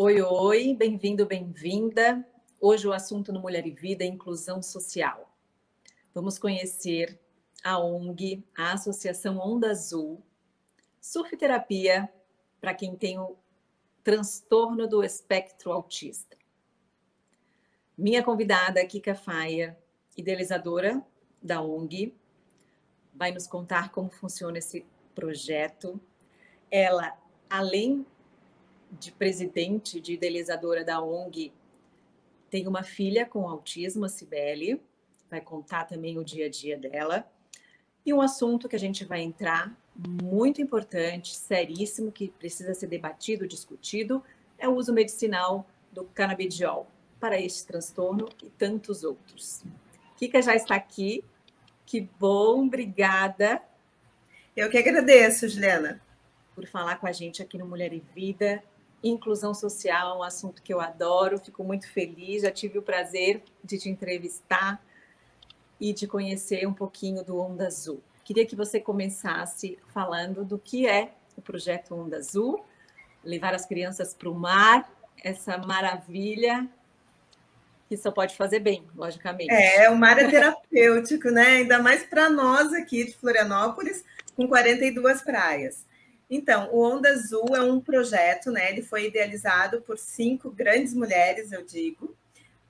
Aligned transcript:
Oi, 0.00 0.22
oi, 0.22 0.74
bem-vindo, 0.74 1.26
bem-vinda. 1.26 2.24
Hoje 2.60 2.86
o 2.86 2.92
assunto 2.92 3.32
no 3.32 3.40
Mulher 3.40 3.66
e 3.66 3.72
Vida 3.72 4.04
é 4.04 4.06
inclusão 4.06 4.62
social. 4.62 5.36
Vamos 6.14 6.38
conhecer 6.38 7.18
a 7.64 7.80
ONG, 7.80 8.44
a 8.56 8.74
Associação 8.74 9.38
Onda 9.38 9.72
Azul, 9.72 10.22
surf 11.00 11.36
terapia 11.36 12.08
para 12.60 12.74
quem 12.74 12.94
tem 12.94 13.18
o 13.18 13.34
transtorno 14.04 14.86
do 14.86 15.02
espectro 15.02 15.72
autista. 15.72 16.36
Minha 17.96 18.22
convidada, 18.22 18.86
Kika 18.86 19.16
Faia, 19.16 19.76
idealizadora 20.16 21.04
da 21.42 21.60
ONG, 21.60 22.14
vai 23.12 23.32
nos 23.32 23.48
contar 23.48 23.90
como 23.90 24.10
funciona 24.10 24.58
esse 24.58 24.86
projeto. 25.12 26.00
Ela, 26.70 27.18
além 27.50 28.06
de 28.92 29.12
presidente, 29.12 30.00
de 30.00 30.14
idealizadora 30.14 30.84
da 30.84 31.02
ONG, 31.02 31.52
tem 32.50 32.66
uma 32.66 32.82
filha 32.82 33.26
com 33.26 33.48
autismo, 33.48 34.04
a 34.04 34.08
Cibele, 34.08 34.80
vai 35.30 35.40
contar 35.40 35.84
também 35.84 36.18
o 36.18 36.24
dia 36.24 36.46
a 36.46 36.48
dia 36.48 36.78
dela. 36.78 37.26
E 38.04 38.12
um 38.12 38.22
assunto 38.22 38.68
que 38.68 38.76
a 38.76 38.78
gente 38.78 39.04
vai 39.04 39.20
entrar, 39.20 39.76
muito 40.22 40.62
importante, 40.62 41.36
seríssimo, 41.36 42.10
que 42.10 42.28
precisa 42.28 42.72
ser 42.72 42.86
debatido, 42.86 43.46
discutido, 43.46 44.22
é 44.56 44.68
o 44.68 44.74
uso 44.74 44.92
medicinal 44.92 45.66
do 45.92 46.04
canabidiol 46.04 46.86
para 47.20 47.40
este 47.40 47.66
transtorno 47.66 48.28
e 48.42 48.48
tantos 48.50 49.04
outros. 49.04 49.62
Kika 50.16 50.40
já 50.40 50.54
está 50.54 50.74
aqui. 50.74 51.24
Que 51.84 52.08
bom, 52.18 52.66
obrigada. 52.66 53.62
Eu 54.56 54.70
que 54.70 54.78
agradeço, 54.78 55.48
Juliana. 55.48 56.00
Por 56.54 56.66
falar 56.66 56.96
com 56.96 57.06
a 57.06 57.12
gente 57.12 57.42
aqui 57.42 57.58
no 57.58 57.66
Mulher 57.66 57.92
e 57.92 58.02
Vida. 58.14 58.62
Inclusão 59.02 59.54
social, 59.54 60.18
um 60.18 60.22
assunto 60.22 60.62
que 60.62 60.72
eu 60.72 60.80
adoro, 60.80 61.38
fico 61.38 61.62
muito 61.62 61.88
feliz. 61.90 62.42
Já 62.42 62.50
tive 62.50 62.78
o 62.78 62.82
prazer 62.82 63.42
de 63.62 63.78
te 63.78 63.88
entrevistar 63.88 64.82
e 65.80 65.92
de 65.92 66.06
conhecer 66.06 66.66
um 66.66 66.72
pouquinho 66.72 67.24
do 67.24 67.38
Onda 67.38 67.66
Azul. 67.66 68.02
Queria 68.24 68.44
que 68.44 68.56
você 68.56 68.80
começasse 68.80 69.78
falando 69.94 70.44
do 70.44 70.58
que 70.58 70.86
é 70.86 71.12
o 71.36 71.40
projeto 71.40 71.94
Onda 71.94 72.16
Azul, 72.16 72.64
levar 73.24 73.54
as 73.54 73.64
crianças 73.64 74.12
para 74.12 74.28
o 74.28 74.34
mar, 74.34 74.92
essa 75.22 75.56
maravilha 75.58 76.68
que 77.88 77.96
só 77.96 78.10
pode 78.10 78.36
fazer 78.36 78.60
bem, 78.60 78.84
logicamente. 78.94 79.50
É, 79.50 79.88
o 79.88 79.96
mar 79.96 80.18
é 80.18 80.28
terapêutico, 80.28 81.30
né? 81.30 81.46
Ainda 81.46 81.82
mais 81.82 82.04
para 82.04 82.28
nós 82.28 82.72
aqui 82.74 83.06
de 83.06 83.16
Florianópolis, 83.16 84.04
com 84.36 84.46
42 84.46 85.22
praias. 85.22 85.86
Então, 86.30 86.68
o 86.72 86.82
Onda 86.82 87.08
Azul 87.08 87.56
é 87.56 87.62
um 87.62 87.80
projeto, 87.80 88.50
né? 88.50 88.70
Ele 88.70 88.82
foi 88.82 89.06
idealizado 89.06 89.80
por 89.80 89.98
cinco 89.98 90.50
grandes 90.50 90.92
mulheres, 90.92 91.52
eu 91.52 91.64
digo, 91.64 92.14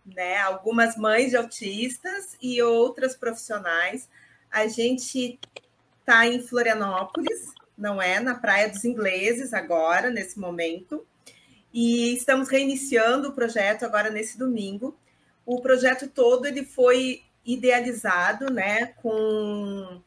né? 0.07 0.39
Algumas 0.39 0.97
mães 0.97 1.31
de 1.31 1.37
autistas 1.37 2.37
e 2.41 2.63
outras 2.63 3.17
profissionais. 3.17 4.09
A 4.51 4.69
gente 4.69 5.39
está 6.01 6.27
em 6.27 6.41
Florianópolis, 6.41 7.53
não 7.77 8.01
é? 8.01 8.21
Na 8.21 8.35
Praia 8.35 8.69
dos 8.69 8.85
Ingleses, 8.85 9.53
agora, 9.53 10.09
nesse 10.09 10.39
momento. 10.39 11.05
E 11.73 12.15
estamos 12.15 12.49
reiniciando 12.49 13.29
o 13.29 13.33
projeto 13.33 13.85
agora 13.85 14.09
nesse 14.09 14.39
domingo. 14.39 14.97
O 15.45 15.61
projeto 15.61 16.09
todo 16.09 16.47
ele 16.47 16.65
foi 16.65 17.23
idealizado, 17.45 18.53
né, 18.53 18.87
com, 19.03 20.03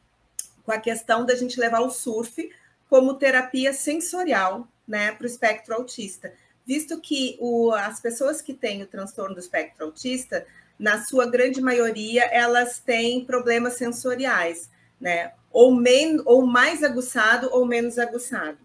com 0.64 0.72
a 0.72 0.78
questão 0.78 1.26
da 1.26 1.34
gente 1.34 1.58
levar 1.58 1.80
o 1.80 1.90
surf 1.90 2.48
como 2.92 3.14
terapia 3.14 3.72
sensorial 3.72 4.68
né, 4.86 5.12
para 5.12 5.24
o 5.24 5.26
espectro 5.26 5.74
autista, 5.74 6.30
visto 6.66 7.00
que 7.00 7.38
o, 7.40 7.72
as 7.72 7.98
pessoas 8.00 8.42
que 8.42 8.52
têm 8.52 8.82
o 8.82 8.86
transtorno 8.86 9.34
do 9.34 9.40
espectro 9.40 9.86
autista, 9.86 10.46
na 10.78 11.02
sua 11.02 11.24
grande 11.24 11.58
maioria, 11.62 12.24
elas 12.24 12.80
têm 12.80 13.24
problemas 13.24 13.78
sensoriais, 13.78 14.68
né? 15.00 15.32
Ou, 15.50 15.74
men 15.74 16.20
ou 16.26 16.44
mais 16.44 16.82
aguçado 16.82 17.48
ou 17.50 17.64
menos 17.64 17.98
aguçado. 17.98 18.58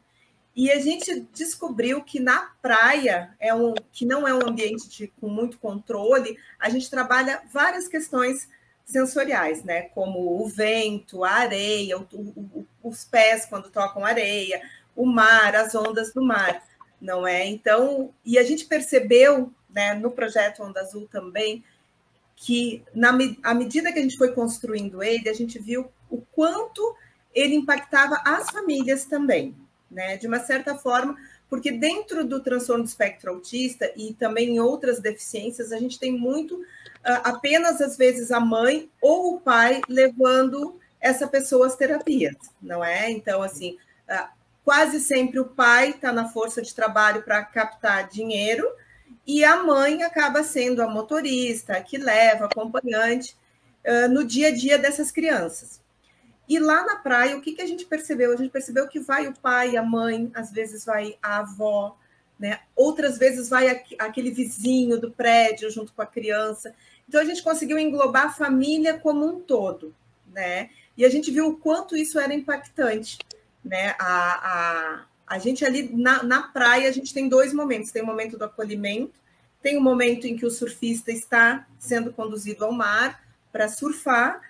E 0.54 0.70
a 0.72 0.80
gente 0.82 1.26
descobriu 1.34 2.04
que 2.04 2.20
na 2.20 2.52
praia, 2.62 3.34
é 3.40 3.56
um, 3.56 3.76
que 3.94 4.06
não 4.06 4.28
é 4.28 4.34
um 4.34 4.46
ambiente 4.46 4.90
de, 4.90 5.08
com 5.22 5.30
muito 5.30 5.58
controle, 5.58 6.38
a 6.60 6.70
gente 6.70 6.90
trabalha 6.90 7.44
várias 7.54 7.88
questões 7.88 8.50
sensoriais, 8.88 9.64
né? 9.64 9.84
Como 9.84 10.42
o 10.42 10.48
vento, 10.48 11.24
a 11.24 11.32
areia, 11.32 11.98
o, 11.98 12.08
o, 12.12 12.66
os 12.88 13.04
pés 13.06 13.46
quando 13.46 13.70
tocam 13.70 14.06
areia, 14.06 14.62
o 14.96 15.06
mar, 15.06 15.56
as 15.56 15.76
ondas 15.76 16.14
do 16.14 16.24
mar, 16.24 16.64
não 17.00 17.28
é? 17.28 17.46
Então, 17.46 18.14
e 18.26 18.38
a 18.38 18.44
gente 18.44 18.66
percebeu, 18.66 19.52
né, 19.70 19.94
no 19.94 20.12
projeto 20.12 20.64
Onda 20.64 20.82
Azul 20.82 21.08
também, 21.12 21.64
que 22.36 22.84
na 22.94 23.18
à 23.44 23.54
medida 23.54 23.92
que 23.92 24.00
a 24.00 24.02
gente 24.02 24.18
foi 24.18 24.32
construindo 24.32 25.02
ele, 25.02 25.28
a 25.30 25.34
gente 25.34 25.60
viu 25.60 25.92
o 26.10 26.22
quanto 26.32 26.96
ele 27.34 27.56
impactava 27.56 28.22
as 28.26 28.50
famílias 28.50 29.06
também, 29.06 29.56
né? 29.90 30.18
De 30.18 30.28
uma 30.28 30.40
certa 30.40 30.76
forma, 30.76 31.16
porque 31.50 31.72
dentro 31.72 32.26
do 32.26 32.40
transtorno 32.40 32.84
do 32.84 32.88
espectro 32.88 33.32
autista 33.32 33.92
e 33.96 34.14
também 34.14 34.56
em 34.56 34.60
outras 34.60 35.00
deficiências, 35.00 35.72
a 35.72 35.80
gente 35.80 36.00
tem 36.00 36.12
muito 36.12 36.64
apenas 37.04 37.82
às 37.82 37.96
vezes 37.98 38.32
a 38.32 38.40
mãe 38.40 38.90
ou 39.02 39.36
o 39.36 39.40
pai 39.40 39.82
levando 39.88 40.80
essa 41.00 41.28
pessoa 41.28 41.68
às 41.68 41.76
terapias, 41.76 42.36
não 42.62 42.84
é? 42.84 43.10
Então, 43.12 43.42
assim, 43.42 43.78
quase 44.64 45.00
sempre 45.00 45.40
o 45.40 45.46
pai 45.46 45.92
está 45.92 46.12
na 46.12 46.28
força 46.30 46.62
de 46.62 46.74
trabalho 46.74 47.24
para 47.24 47.44
captar 47.44 48.08
dinheiro 48.08 48.68
e 49.26 49.44
a 49.44 49.64
mãe 49.64 50.04
acaba 50.04 50.44
sendo 50.44 50.82
a 50.82 50.90
motorista 50.90 51.80
que 51.82 51.98
leva, 51.98 52.46
acompanhante 52.46 53.36
no 54.10 54.24
dia 54.24 54.50
a 54.50 54.54
dia 54.54 54.78
dessas 54.78 55.12
crianças. 55.12 55.82
E 56.48 56.60
lá 56.60 56.86
na 56.86 56.96
praia, 56.96 57.36
o 57.38 57.42
que, 57.42 57.54
que 57.54 57.62
a 57.62 57.66
gente 57.66 57.86
percebeu? 57.86 58.32
A 58.32 58.36
gente 58.36 58.50
percebeu 58.50 58.88
que 58.88 59.00
vai 59.00 59.28
o 59.28 59.34
pai, 59.34 59.76
a 59.76 59.84
mãe, 59.84 60.32
às 60.34 60.52
vezes 60.52 60.86
vai 60.86 61.18
a 61.22 61.40
avó, 61.40 61.98
né? 62.40 62.62
Outras 62.76 63.18
vezes 63.18 63.50
vai 63.50 63.84
aquele 64.00 64.32
vizinho 64.32 65.00
do 65.00 65.12
prédio 65.12 65.70
junto 65.70 65.94
com 65.94 66.02
a 66.02 66.06
criança. 66.06 66.74
Então 67.08 67.20
a 67.20 67.26
gente 67.26 67.44
conseguiu 67.44 67.78
englobar 67.78 68.28
a 68.28 68.34
família 68.34 68.98
como 68.98 69.26
um 69.26 69.42
todo, 69.42 69.94
né? 70.32 70.70
E 70.98 71.06
a 71.06 71.10
gente 71.10 71.30
viu 71.30 71.50
o 71.50 71.58
quanto 71.58 71.96
isso 71.96 72.20
era 72.20 72.34
impactante, 72.34 73.20
né? 73.64 73.96
A, 74.00 74.08
a, 74.08 75.06
a 75.28 75.40
gente 75.40 75.64
ali 75.64 75.90
na, 75.94 76.24
na 76.24 76.42
praia 76.44 76.90
a 76.90 76.92
gente 76.92 77.14
tem 77.14 77.30
dois 77.30 77.54
momentos: 77.54 77.92
tem 77.92 78.02
o 78.02 78.06
momento 78.06 78.38
do 78.38 78.46
acolhimento, 78.46 79.20
tem 79.62 79.78
o 79.78 79.82
momento 79.82 80.26
em 80.26 80.36
que 80.36 80.46
o 80.46 80.52
surfista 80.52 81.12
está 81.12 81.68
sendo 81.78 82.12
conduzido 82.12 82.66
ao 82.66 82.72
mar 82.72 83.22
para 83.52 83.70
surfar. 83.70 84.42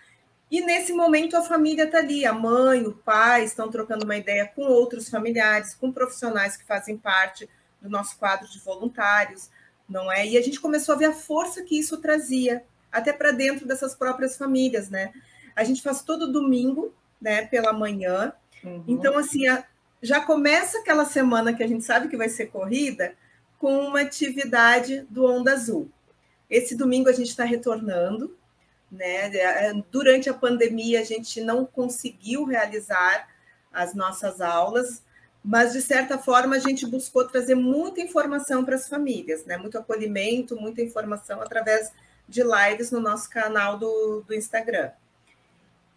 E 0.49 0.61
nesse 0.61 0.93
momento 0.93 1.35
a 1.35 1.41
família 1.41 1.83
está 1.83 1.97
ali, 1.97 2.25
a 2.25 2.31
mãe, 2.31 2.85
o 2.85 2.93
pai 2.93 3.43
estão 3.43 3.69
trocando 3.69 4.05
uma 4.05 4.15
ideia 4.15 4.47
com 4.47 4.61
outros 4.61 5.09
familiares, 5.09 5.75
com 5.75 5.91
profissionais 5.91 6.55
que 6.55 6.63
fazem 6.65 6.97
parte 6.97 7.49
do 7.81 7.89
nosso 7.89 8.17
quadro 8.17 8.47
de 8.49 8.59
voluntários, 8.59 9.49
não 9.89 10.09
é? 10.09 10.25
E 10.25 10.37
a 10.37 10.41
gente 10.41 10.61
começou 10.61 10.95
a 10.95 10.97
ver 10.97 11.05
a 11.05 11.13
força 11.13 11.63
que 11.63 11.77
isso 11.77 11.97
trazia 11.97 12.63
até 12.89 13.11
para 13.11 13.31
dentro 13.31 13.67
dessas 13.67 13.93
próprias 13.93 14.37
famílias, 14.37 14.89
né? 14.89 15.11
A 15.57 15.63
gente 15.63 15.81
faz 15.81 16.03
todo 16.03 16.31
domingo, 16.31 16.93
né, 17.19 17.45
pela 17.47 17.73
manhã. 17.73 18.31
Uhum. 18.63 18.83
Então, 18.87 19.17
assim, 19.17 19.41
já 20.01 20.21
começa 20.21 20.77
aquela 20.77 21.03
semana 21.03 21.53
que 21.53 21.63
a 21.63 21.67
gente 21.67 21.83
sabe 21.83 22.07
que 22.07 22.15
vai 22.15 22.29
ser 22.29 22.45
corrida 22.47 23.15
com 23.57 23.79
uma 23.79 24.01
atividade 24.01 25.05
do 25.09 25.25
Onda 25.25 25.53
Azul. 25.53 25.89
Esse 26.49 26.75
domingo 26.75 27.09
a 27.09 27.13
gente 27.13 27.29
está 27.29 27.43
retornando, 27.43 28.37
né? 28.91 29.35
É, 29.35 29.73
durante 29.91 30.29
a 30.29 30.33
pandemia 30.33 31.01
a 31.01 31.03
gente 31.03 31.41
não 31.41 31.65
conseguiu 31.65 32.45
realizar 32.45 33.27
as 33.73 33.93
nossas 33.93 34.39
aulas, 34.39 35.03
mas 35.43 35.73
de 35.73 35.81
certa 35.81 36.17
forma 36.17 36.55
a 36.55 36.59
gente 36.59 36.85
buscou 36.85 37.27
trazer 37.27 37.55
muita 37.55 37.99
informação 37.99 38.63
para 38.63 38.75
as 38.75 38.87
famílias, 38.87 39.43
né? 39.45 39.57
Muito 39.57 39.77
acolhimento, 39.77 40.55
muita 40.55 40.81
informação 40.81 41.41
através 41.41 41.91
de 42.29 42.43
lives 42.43 42.91
no 42.91 42.99
nosso 42.99 43.29
canal 43.29 43.77
do, 43.77 44.21
do 44.21 44.33
Instagram. 44.33 44.91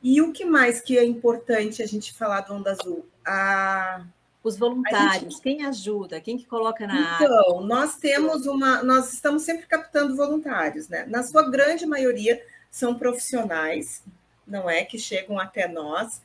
E 0.03 0.21
o 0.23 0.33
que 0.33 0.45
mais 0.45 0.81
que 0.81 0.97
é 0.97 1.05
importante 1.05 1.83
a 1.83 1.87
gente 1.87 2.15
falar 2.15 2.41
do 2.41 2.55
Onda 2.55 2.73
Azul? 2.73 3.07
A, 3.27 4.05
os 4.43 4.57
voluntários, 4.57 5.35
gente... 5.35 5.43
quem 5.43 5.65
ajuda, 5.67 6.21
quem 6.21 6.39
que 6.39 6.47
coloca 6.47 6.87
na 6.87 7.17
Então, 7.17 7.57
área? 7.57 7.67
nós 7.67 7.97
temos 7.97 8.47
uma, 8.47 8.83
nós 8.83 9.13
estamos 9.13 9.43
sempre 9.43 9.67
captando 9.67 10.17
voluntários, 10.17 10.89
né? 10.89 11.05
Na 11.07 11.23
sua 11.23 11.51
grande 11.51 11.85
maioria 11.85 12.43
são 12.71 12.95
profissionais, 12.95 14.03
não 14.47 14.69
é, 14.71 14.85
que 14.85 14.99
chegam 14.99 15.39
até 15.39 15.69
nós. 15.69 16.23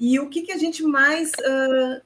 E 0.00 0.18
o 0.18 0.28
que, 0.28 0.42
que 0.42 0.52
a 0.52 0.58
gente 0.58 0.82
mais 0.82 1.30
uh, 1.30 2.02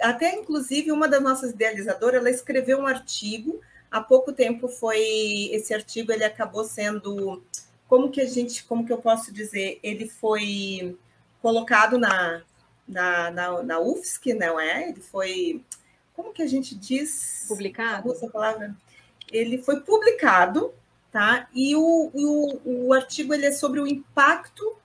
até 0.00 0.34
inclusive 0.34 0.92
uma 0.92 1.08
das 1.08 1.22
nossas 1.22 1.50
idealizadoras, 1.50 2.20
ela 2.20 2.30
escreveu 2.30 2.78
um 2.78 2.86
artigo, 2.86 3.60
há 3.90 4.00
pouco 4.00 4.32
tempo 4.32 4.68
foi 4.68 5.50
esse 5.52 5.74
artigo, 5.74 6.12
ele 6.12 6.24
acabou 6.24 6.64
sendo 6.64 7.42
como 7.88 8.10
que 8.10 8.20
a 8.20 8.26
gente, 8.26 8.62
como 8.64 8.86
que 8.86 8.92
eu 8.92 8.98
posso 8.98 9.32
dizer, 9.32 9.80
ele 9.82 10.08
foi 10.08 10.96
colocado 11.42 11.98
na 11.98 12.42
na, 12.86 13.30
na, 13.30 13.62
na 13.62 13.80
UFSC, 13.80 14.32
não 14.32 14.58
é? 14.58 14.88
Ele 14.88 15.00
foi 15.00 15.62
como 16.14 16.32
que 16.32 16.42
a 16.42 16.46
gente 16.46 16.74
diz? 16.74 17.44
Publicado? 17.46 18.10
Usa 18.10 18.26
a 18.26 18.30
palavra. 18.30 18.74
Ele 19.30 19.58
foi 19.58 19.80
publicado, 19.80 20.72
tá? 21.12 21.48
E 21.54 21.76
o, 21.76 22.10
o, 22.12 22.86
o 22.88 22.92
artigo 22.92 23.34
ele 23.34 23.46
é 23.46 23.52
sobre 23.52 23.78
o 23.78 23.86
impacto 23.86 24.76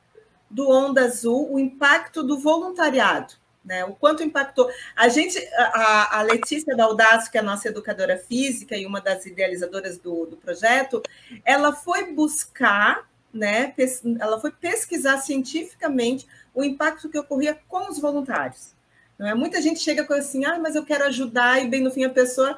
do 0.50 0.70
Onda 0.70 1.06
Azul, 1.06 1.52
o 1.52 1.58
impacto 1.58 2.22
do 2.22 2.38
voluntariado, 2.38 3.34
né? 3.64 3.86
O 3.86 3.94
quanto 3.94 4.24
impactou. 4.24 4.70
A 4.96 5.08
gente, 5.08 5.38
a, 5.58 6.20
a 6.20 6.22
Letícia 6.22 6.76
Baldasso, 6.76 7.32
que 7.32 7.38
é 7.38 7.42
a 7.42 7.44
nossa 7.44 7.68
educadora 7.68 8.18
física 8.18 8.76
e 8.76 8.86
uma 8.86 9.00
das 9.00 9.26
idealizadoras 9.26 9.98
do, 9.98 10.26
do 10.26 10.38
projeto, 10.38 11.02
ela 11.46 11.74
foi 11.74 12.12
buscar, 12.14 13.10
né? 13.34 13.74
Ela 14.20 14.40
foi 14.40 14.52
pesquisar 14.52 15.18
cientificamente 15.20 16.28
o 16.54 16.64
impacto 16.64 17.10
que 17.10 17.18
ocorria 17.18 17.58
com 17.68 17.90
os 17.90 18.00
voluntários. 18.00 18.74
Não 19.18 19.28
é? 19.28 19.34
Muita 19.34 19.62
gente 19.62 19.80
chega 19.80 20.04
com 20.04 20.14
assim, 20.14 20.46
ah, 20.46 20.60
mas 20.60 20.76
eu 20.76 20.86
quero 20.86 21.06
ajudar, 21.06 21.64
e 21.64 21.68
bem 21.68 21.82
no 21.82 21.92
fim 21.92 22.04
a 22.04 22.10
pessoa 22.10 22.58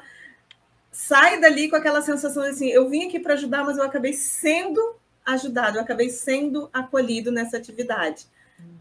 sai 0.90 1.38
dali 1.38 1.68
com 1.68 1.76
aquela 1.76 2.00
sensação 2.00 2.42
assim, 2.42 2.68
eu 2.68 2.88
vim 2.88 3.06
aqui 3.06 3.20
para 3.20 3.34
ajudar, 3.34 3.62
mas 3.64 3.76
eu 3.76 3.84
acabei 3.84 4.14
sendo 4.14 4.96
ajudado, 5.26 5.76
eu 5.76 5.82
acabei 5.82 6.08
sendo 6.08 6.70
acolhido 6.72 7.30
nessa 7.30 7.58
atividade, 7.58 8.26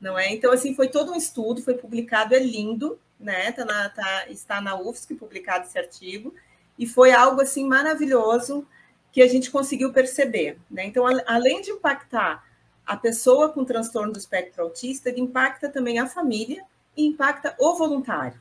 não 0.01 0.17
é? 0.17 0.33
Então, 0.33 0.51
assim, 0.51 0.73
foi 0.73 0.87
todo 0.87 1.11
um 1.11 1.15
estudo, 1.15 1.61
foi 1.61 1.75
publicado, 1.75 2.35
é 2.35 2.39
lindo, 2.39 2.99
né? 3.19 3.51
Tá 3.51 3.65
na, 3.65 3.89
tá, 3.89 4.25
está 4.29 4.61
na 4.61 4.75
UFSC 4.75 5.15
publicado 5.15 5.65
esse 5.65 5.77
artigo, 5.77 6.33
e 6.77 6.85
foi 6.85 7.11
algo, 7.11 7.41
assim, 7.41 7.65
maravilhoso 7.67 8.67
que 9.11 9.21
a 9.21 9.27
gente 9.27 9.49
conseguiu 9.49 9.93
perceber, 9.93 10.57
né? 10.69 10.85
Então, 10.85 11.05
além 11.25 11.61
de 11.61 11.71
impactar 11.71 12.43
a 12.85 12.97
pessoa 12.97 13.49
com 13.49 13.63
transtorno 13.63 14.11
do 14.13 14.19
espectro 14.19 14.63
autista, 14.63 15.09
ele 15.09 15.21
impacta 15.21 15.69
também 15.69 15.99
a 15.99 16.07
família 16.07 16.63
e 16.95 17.05
impacta 17.05 17.55
o 17.59 17.75
voluntário. 17.75 18.39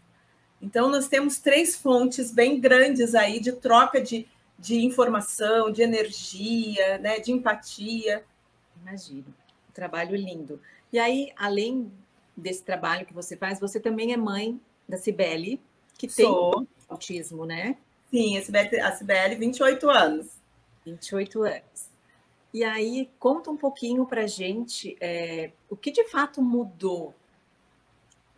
Então, 0.60 0.88
nós 0.88 1.08
temos 1.08 1.38
três 1.38 1.76
fontes 1.76 2.32
bem 2.32 2.60
grandes 2.60 3.14
aí 3.14 3.40
de 3.40 3.52
troca 3.52 4.00
de 4.00 4.26
de 4.58 4.84
informação, 4.84 5.70
de 5.70 5.82
energia, 5.82 6.98
né, 6.98 7.19
de 7.20 7.32
empatia. 7.32 8.25
Imagino. 8.80 9.26
Um 9.69 9.72
trabalho 9.72 10.16
lindo. 10.16 10.60
E 10.94 10.99
aí, 11.00 11.32
além 11.37 11.91
desse 12.37 12.62
trabalho 12.62 13.05
que 13.05 13.12
você 13.12 13.37
faz, 13.37 13.58
você 13.58 13.81
também 13.81 14.12
é 14.12 14.17
mãe 14.17 14.61
da 14.88 14.96
Cibele, 14.96 15.61
que 15.99 16.08
Sou. 16.08 16.55
tem 16.55 16.69
autismo, 16.88 17.44
né? 17.44 17.76
Sim, 18.12 18.38
a 18.38 18.43
Cibele, 18.43 18.81
a 18.81 18.93
Cibele 18.93 19.35
28 19.35 19.91
anos. 19.91 20.29
28 20.87 21.43
anos. 21.43 21.91
E 22.52 22.62
aí, 22.62 23.11
conta 23.19 23.50
um 23.50 23.56
pouquinho 23.56 24.06
para 24.06 24.25
gente 24.29 24.96
é, 25.00 25.50
o 25.69 25.75
que 25.75 25.91
de 25.91 26.05
fato 26.05 26.41
mudou. 26.41 27.12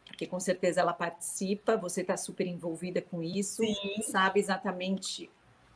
Porque 0.06 0.26
com 0.26 0.40
certeza 0.40 0.80
ela 0.80 0.94
participa, 0.94 1.76
você 1.76 2.00
está 2.00 2.16
super 2.16 2.46
envolvida 2.46 3.02
com 3.02 3.22
isso, 3.22 3.62
Sim. 3.62 4.00
sabe 4.00 4.40
exatamente 4.40 5.28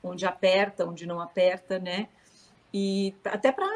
onde 0.03 0.25
aperta, 0.25 0.87
onde 0.87 1.05
não 1.05 1.21
aperta, 1.21 1.79
né? 1.79 2.09
E 2.73 3.15
até 3.27 3.53
para 3.53 3.67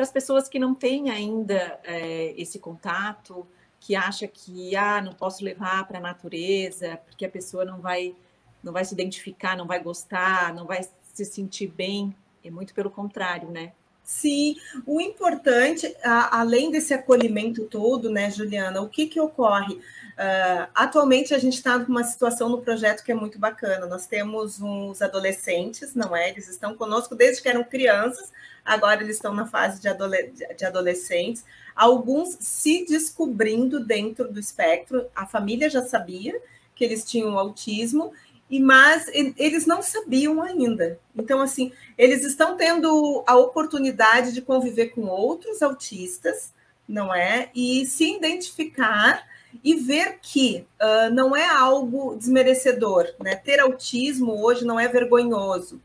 as 0.00 0.10
pessoas 0.10 0.48
que 0.48 0.58
não 0.58 0.74
têm 0.74 1.10
ainda 1.10 1.78
é, 1.84 2.34
esse 2.36 2.58
contato, 2.58 3.46
que 3.78 3.96
acha 3.96 4.28
que 4.28 4.76
ah, 4.76 5.00
não 5.02 5.12
posso 5.12 5.44
levar 5.44 5.86
para 5.86 5.98
a 5.98 6.00
natureza, 6.00 6.98
porque 7.04 7.24
a 7.24 7.28
pessoa 7.28 7.64
não 7.64 7.80
vai, 7.80 8.14
não 8.62 8.72
vai 8.72 8.84
se 8.84 8.94
identificar, 8.94 9.56
não 9.56 9.66
vai 9.66 9.82
gostar, 9.82 10.54
não 10.54 10.66
vai 10.66 10.82
se 11.12 11.24
sentir 11.24 11.66
bem. 11.66 12.14
É 12.44 12.50
muito 12.50 12.72
pelo 12.74 12.90
contrário, 12.90 13.50
né? 13.50 13.72
Sim, 14.12 14.56
o 14.86 15.00
importante, 15.00 15.96
além 16.04 16.70
desse 16.70 16.92
acolhimento 16.92 17.64
todo, 17.64 18.10
né, 18.10 18.30
Juliana, 18.30 18.80
o 18.82 18.88
que, 18.88 19.06
que 19.06 19.18
ocorre? 19.18 19.74
Uh, 19.74 20.68
atualmente 20.74 21.34
a 21.34 21.38
gente 21.38 21.54
está 21.54 21.78
numa 21.78 22.04
situação 22.04 22.50
no 22.50 22.60
projeto 22.60 23.02
que 23.02 23.10
é 23.10 23.14
muito 23.14 23.38
bacana. 23.38 23.86
Nós 23.86 24.06
temos 24.06 24.60
uns 24.60 25.00
adolescentes, 25.00 25.94
não 25.94 26.14
é? 26.14 26.28
Eles 26.28 26.46
estão 26.46 26.76
conosco 26.76 27.16
desde 27.16 27.42
que 27.42 27.48
eram 27.48 27.64
crianças, 27.64 28.30
agora 28.62 29.02
eles 29.02 29.16
estão 29.16 29.34
na 29.34 29.46
fase 29.46 29.80
de, 29.80 29.88
adole 29.88 30.32
de 30.56 30.64
adolescentes, 30.64 31.44
alguns 31.74 32.36
se 32.38 32.84
descobrindo 32.84 33.80
dentro 33.80 34.30
do 34.30 34.38
espectro. 34.38 35.06
A 35.16 35.26
família 35.26 35.70
já 35.70 35.82
sabia 35.82 36.38
que 36.76 36.84
eles 36.84 37.02
tinham 37.02 37.36
autismo 37.38 38.12
e 38.52 38.60
mas 38.60 39.06
eles 39.38 39.64
não 39.64 39.80
sabiam 39.80 40.42
ainda. 40.42 41.00
Então, 41.16 41.40
assim, 41.40 41.72
eles 41.96 42.22
estão 42.22 42.54
tendo 42.54 43.24
a 43.26 43.34
oportunidade 43.34 44.30
de 44.30 44.42
conviver 44.42 44.88
com 44.88 45.06
outros 45.06 45.62
autistas, 45.62 46.52
não 46.86 47.14
é? 47.14 47.48
E 47.54 47.86
se 47.86 48.14
identificar 48.14 49.26
e 49.64 49.74
ver 49.74 50.18
que 50.20 50.66
uh, 50.78 51.14
não 51.14 51.34
é 51.34 51.48
algo 51.48 52.14
desmerecedor, 52.14 53.14
né? 53.18 53.36
Ter 53.36 53.58
autismo 53.58 54.44
hoje 54.44 54.66
não 54.66 54.78
é 54.78 54.86
vergonhoso. 54.86 55.76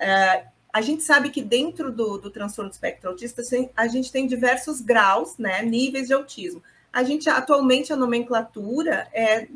Uh, 0.00 0.48
a 0.72 0.80
gente 0.80 1.02
sabe 1.02 1.28
que 1.28 1.42
dentro 1.42 1.92
do, 1.92 2.16
do 2.16 2.30
transtorno 2.30 2.70
do 2.70 2.72
espectro 2.72 3.10
autista 3.10 3.42
a 3.76 3.86
gente 3.88 4.10
tem 4.10 4.26
diversos 4.26 4.80
graus, 4.80 5.36
né? 5.36 5.62
Níveis 5.62 6.06
de 6.06 6.14
autismo. 6.14 6.62
A 6.90 7.02
gente 7.02 7.28
atualmente 7.28 7.92
a 7.92 7.96
nomenclatura 7.96 9.06
é 9.12 9.48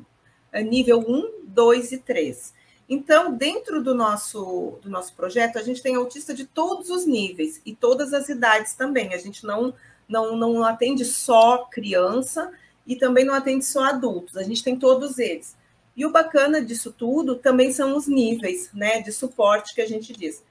nível 0.59 0.99
1, 1.07 1.45
2 1.45 1.93
e 1.93 1.99
3. 1.99 2.55
Então, 2.89 3.33
dentro 3.33 3.83
do 3.83 3.95
nosso, 3.95 4.79
do 4.83 4.91
nosso 4.91 5.15
projeto, 5.15 5.59
a 5.59 5.63
gente 5.63 5.81
tem 5.81 5.95
autista 5.95 6.35
de 6.35 6.45
todos 6.45 6.91
os 6.91 7.07
níveis 7.07 7.61
e 7.65 7.75
todas 7.75 8.13
as 8.13 8.29
idades 8.29 8.75
também. 8.75 9.15
A 9.15 9.19
gente 9.19 9.47
não, 9.47 9.73
não, 10.09 10.37
não 10.37 10.65
atende 10.65 11.05
só 11.05 11.59
criança 11.71 12.51
e 12.85 12.97
também 12.97 13.25
não 13.25 13.35
atende 13.35 13.65
só 13.65 13.85
adultos, 13.85 14.37
a 14.37 14.43
gente 14.43 14.65
tem 14.65 14.77
todos 14.77 15.19
eles. 15.21 15.57
E 15.97 16.05
o 16.05 16.11
bacana 16.11 16.61
disso 16.61 16.93
tudo 16.93 17.37
também 17.37 17.73
são 17.73 17.97
os 17.97 18.09
níveis 18.09 18.71
né, 18.73 19.01
de 19.01 19.13
suporte 19.13 19.75
que 19.75 19.81
a 19.81 19.87
gente 19.87 20.13
diz. 20.13 20.43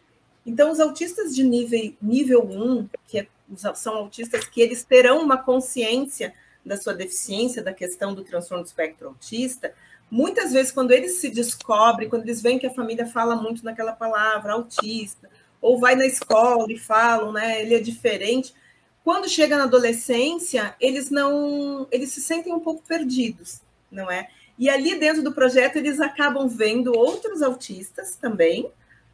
Então, 0.45 0.71
os 0.71 0.79
autistas 0.79 1.35
de 1.35 1.43
nível, 1.43 1.93
nível 2.01 2.43
1, 2.45 2.89
que 3.07 3.19
é, 3.19 3.27
são 3.75 3.95
autistas 3.95 4.45
que 4.45 4.61
eles 4.61 4.83
terão 4.83 5.21
uma 5.21 5.37
consciência 5.37 6.33
da 6.69 6.77
sua 6.77 6.93
deficiência, 6.93 7.63
da 7.63 7.73
questão 7.73 8.13
do 8.13 8.23
transtorno 8.23 8.63
do 8.63 8.67
espectro 8.67 9.07
autista, 9.07 9.73
muitas 10.09 10.53
vezes, 10.53 10.71
quando 10.71 10.91
eles 10.91 11.19
se 11.19 11.29
descobrem, 11.29 12.07
quando 12.07 12.21
eles 12.21 12.41
veem 12.41 12.59
que 12.59 12.67
a 12.67 12.73
família 12.73 13.07
fala 13.07 13.35
muito 13.35 13.65
naquela 13.65 13.91
palavra, 13.91 14.53
autista, 14.53 15.27
ou 15.59 15.79
vai 15.79 15.95
na 15.95 16.05
escola 16.05 16.71
e 16.71 16.77
falam, 16.77 17.31
né, 17.31 17.61
ele 17.61 17.73
é 17.73 17.79
diferente, 17.79 18.53
quando 19.03 19.27
chega 19.27 19.57
na 19.57 19.63
adolescência, 19.63 20.75
eles 20.79 21.09
não, 21.09 21.87
eles 21.91 22.11
se 22.11 22.21
sentem 22.21 22.53
um 22.53 22.59
pouco 22.59 22.83
perdidos, 22.87 23.61
não 23.91 24.09
é? 24.11 24.29
E 24.57 24.69
ali 24.69 24.99
dentro 24.99 25.23
do 25.23 25.33
projeto 25.33 25.77
eles 25.77 25.99
acabam 25.99 26.47
vendo 26.47 26.95
outros 26.95 27.41
autistas 27.41 28.15
também, 28.15 28.69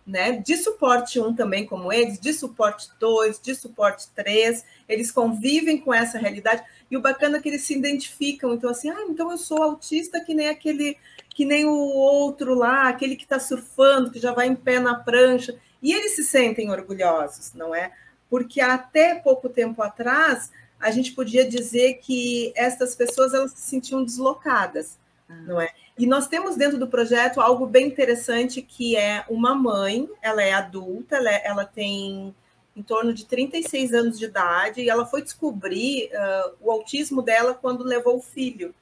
né? 0.06 0.34
De 0.34 0.58
suporte 0.58 1.20
1 1.20 1.34
também, 1.36 1.66
como 1.66 1.94
eles, 1.94 2.20
de 2.20 2.34
suporte 2.34 2.90
2, 3.00 3.40
de 3.40 3.56
suporte 3.56 4.08
3, 4.14 4.66
eles 4.88 5.12
convivem 5.12 5.78
com 5.78 5.94
essa 5.94 6.18
realidade, 6.18 6.64
e 6.90 6.96
o 6.96 7.02
bacana 7.02 7.38
é 7.38 7.42
que 7.42 7.50
eles 7.50 7.64
se 7.64 7.78
identificam, 7.78 8.54
então 8.54 8.70
assim, 8.70 8.90
ah, 8.90 9.06
então 9.10 9.32
eu 9.32 9.38
sou 9.38 9.62
autista 9.62 10.24
que 10.24 10.34
nem 10.34 10.50
aquele, 10.50 10.98
que 11.30 11.46
nem 11.46 11.66
o 11.66 11.74
outro 11.74 12.54
lá, 12.54 12.88
aquele 12.88 13.16
que 13.16 13.24
está 13.24 13.40
surfando, 13.40 14.12
que 14.12 14.20
já 14.20 14.32
vai 14.32 14.48
em 14.48 14.56
pé 14.56 14.80
na 14.80 14.96
prancha, 14.96 15.58
e 15.82 15.94
eles 15.94 16.16
se 16.16 16.24
sentem 16.24 16.70
orgulhosos, 16.70 17.54
não 17.54 17.74
é? 17.74 17.92
Porque 18.30 18.62
até 18.62 19.16
pouco 19.16 19.50
tempo 19.50 19.82
atrás, 19.82 20.52
a 20.80 20.92
gente 20.92 21.14
podia 21.14 21.48
dizer 21.48 21.96
que 21.96 22.54
essas 22.56 22.96
pessoas 22.96 23.34
elas 23.34 23.52
se 23.52 23.62
sentiam 23.62 24.04
deslocadas, 24.04 24.98
ah. 25.28 25.34
não 25.48 25.60
é? 25.60 25.70
E 25.98 26.06
nós 26.06 26.28
temos 26.28 26.56
dentro 26.56 26.78
do 26.78 26.88
projeto 26.88 27.40
algo 27.40 27.66
bem 27.66 27.88
interessante 27.88 28.62
que 28.62 28.98
é 28.98 29.24
uma 29.30 29.56
mãe, 29.56 30.10
ela 30.22 30.44
é 30.44 30.54
adulta, 30.54 31.16
ela, 31.16 31.32
é, 31.32 31.42
ela 31.46 31.66
tem 31.66 32.36
em 32.76 32.84
torno 32.84 33.14
de 33.14 33.26
36 33.26 33.94
anos 33.94 34.20
de 34.20 34.26
idade 34.26 34.82
e 34.82 34.90
ela 34.90 35.06
foi 35.06 35.22
descobrir 35.22 36.10
uh, 36.12 36.56
o 36.62 36.72
autismo 36.72 37.22
dela 37.22 37.54
quando 37.54 37.84
levou 37.84 38.18
o 38.18 38.22
filho, 38.22 38.76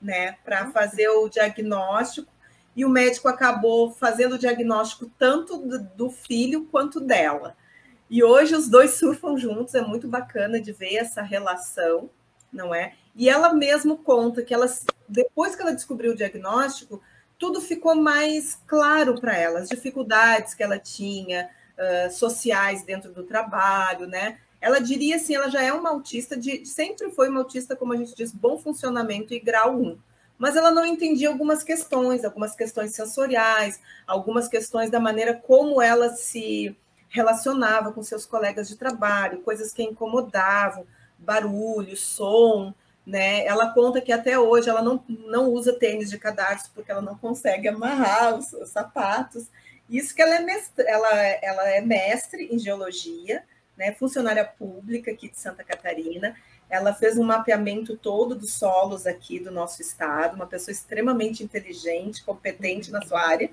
né, 0.00 0.36
para 0.44 0.70
fazer 0.70 1.08
o 1.08 1.28
diagnóstico 1.28 2.30
e 2.74 2.84
o 2.84 2.88
médico 2.88 3.28
acabou 3.28 3.90
fazendo 3.90 4.34
o 4.34 4.38
diagnóstico 4.38 5.10
tanto 5.18 5.56
do, 5.56 5.78
do 5.78 6.10
filho 6.10 6.66
quanto 6.70 7.00
dela. 7.00 7.56
E 8.08 8.22
hoje 8.22 8.54
os 8.54 8.68
dois 8.68 8.92
surfam 8.94 9.36
juntos, 9.36 9.74
é 9.74 9.80
muito 9.80 10.06
bacana 10.06 10.60
de 10.60 10.72
ver 10.72 10.96
essa 10.96 11.22
relação, 11.22 12.08
não 12.52 12.74
é? 12.74 12.94
E 13.14 13.28
ela 13.28 13.52
mesmo 13.52 13.96
conta 13.96 14.42
que 14.42 14.54
ela, 14.54 14.66
depois 15.08 15.56
que 15.56 15.62
ela 15.62 15.74
descobriu 15.74 16.12
o 16.12 16.16
diagnóstico, 16.16 17.02
tudo 17.38 17.60
ficou 17.60 17.94
mais 17.94 18.60
claro 18.66 19.18
para 19.20 19.36
ela, 19.36 19.60
as 19.60 19.68
dificuldades 19.68 20.54
que 20.54 20.62
ela 20.62 20.78
tinha 20.78 21.50
sociais 22.10 22.82
dentro 22.84 23.12
do 23.12 23.22
trabalho, 23.22 24.06
né? 24.06 24.38
Ela 24.60 24.80
diria 24.80 25.16
assim, 25.16 25.34
ela 25.34 25.48
já 25.48 25.62
é 25.62 25.72
uma 25.72 25.90
autista 25.90 26.36
de, 26.36 26.64
sempre 26.64 27.10
foi 27.10 27.28
uma 27.28 27.40
autista, 27.40 27.76
como 27.76 27.92
a 27.92 27.96
gente 27.96 28.14
diz, 28.14 28.32
bom 28.32 28.58
funcionamento 28.58 29.34
e 29.34 29.38
grau 29.38 29.76
1. 29.78 29.98
Mas 30.38 30.56
ela 30.56 30.70
não 30.70 30.84
entendia 30.84 31.28
algumas 31.28 31.62
questões, 31.62 32.24
algumas 32.24 32.54
questões 32.54 32.94
sensoriais, 32.94 33.80
algumas 34.06 34.48
questões 34.48 34.90
da 34.90 35.00
maneira 35.00 35.34
como 35.34 35.80
ela 35.80 36.10
se 36.10 36.76
relacionava 37.08 37.92
com 37.92 38.02
seus 38.02 38.26
colegas 38.26 38.68
de 38.68 38.76
trabalho, 38.76 39.40
coisas 39.42 39.72
que 39.72 39.82
incomodavam, 39.82 40.86
barulho, 41.18 41.96
som, 41.96 42.74
né? 43.06 43.46
Ela 43.46 43.72
conta 43.72 44.00
que 44.00 44.12
até 44.12 44.38
hoje 44.38 44.68
ela 44.68 44.82
não, 44.82 45.02
não 45.08 45.48
usa 45.50 45.78
tênis 45.78 46.10
de 46.10 46.18
cadarço 46.18 46.70
porque 46.74 46.90
ela 46.90 47.00
não 47.00 47.16
consegue 47.16 47.68
amarrar 47.68 48.36
os, 48.36 48.52
os 48.52 48.68
sapatos. 48.68 49.46
Isso 49.88 50.14
que 50.14 50.22
ela 50.22 50.36
é 50.36 50.40
mestre, 50.40 50.84
ela, 50.86 51.12
ela 51.42 51.68
é 51.70 51.80
mestre 51.80 52.48
em 52.50 52.58
geologia, 52.58 53.44
né? 53.76 53.92
Funcionária 53.92 54.44
pública 54.44 55.10
aqui 55.10 55.30
de 55.30 55.38
Santa 55.38 55.62
Catarina. 55.62 56.36
Ela 56.68 56.92
fez 56.92 57.16
um 57.16 57.22
mapeamento 57.22 57.96
todo 57.96 58.34
dos 58.34 58.52
solos 58.54 59.06
aqui 59.06 59.38
do 59.38 59.50
nosso 59.50 59.80
estado, 59.80 60.34
uma 60.34 60.46
pessoa 60.46 60.72
extremamente 60.72 61.44
inteligente, 61.44 62.24
competente 62.24 62.90
na 62.90 63.02
sua 63.02 63.20
área, 63.20 63.50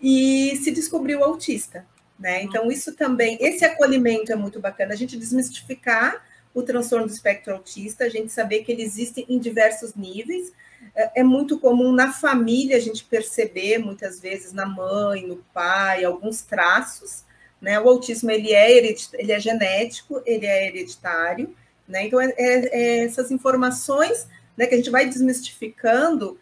e 0.00 0.56
se 0.62 0.70
descobriu 0.70 1.24
autista. 1.24 1.84
Né? 2.18 2.42
Então, 2.42 2.70
isso 2.70 2.94
também, 2.94 3.38
esse 3.40 3.64
acolhimento 3.64 4.32
é 4.32 4.36
muito 4.36 4.60
bacana, 4.60 4.92
a 4.92 4.96
gente 4.96 5.16
desmistificar 5.16 6.24
o 6.52 6.62
transtorno 6.62 7.06
do 7.06 7.12
espectro 7.12 7.54
autista, 7.54 8.04
a 8.04 8.08
gente 8.08 8.32
saber 8.32 8.64
que 8.64 8.72
ele 8.72 8.82
existe 8.82 9.24
em 9.28 9.38
diversos 9.38 9.94
níveis. 9.94 10.52
É, 10.94 11.20
é 11.20 11.22
muito 11.22 11.58
comum 11.58 11.92
na 11.92 12.12
família 12.12 12.76
a 12.76 12.80
gente 12.80 13.04
perceber, 13.04 13.78
muitas 13.78 14.20
vezes, 14.20 14.52
na 14.52 14.66
mãe, 14.66 15.26
no 15.26 15.36
pai, 15.52 16.04
alguns 16.04 16.42
traços. 16.42 17.24
Né? 17.60 17.78
O 17.80 17.88
autismo 17.88 18.30
ele 18.30 18.52
é, 18.52 18.76
ele 18.76 19.32
é 19.32 19.40
genético, 19.40 20.22
ele 20.24 20.46
é 20.46 20.68
hereditário. 20.68 21.54
Né? 21.86 22.06
Então, 22.06 22.20
é, 22.20 22.34
é, 22.36 22.68
é 22.68 23.04
essas 23.04 23.30
informações 23.30 24.28
né, 24.56 24.66
que 24.66 24.74
a 24.74 24.78
gente 24.78 24.90
vai 24.90 25.06
desmistificando 25.06 26.38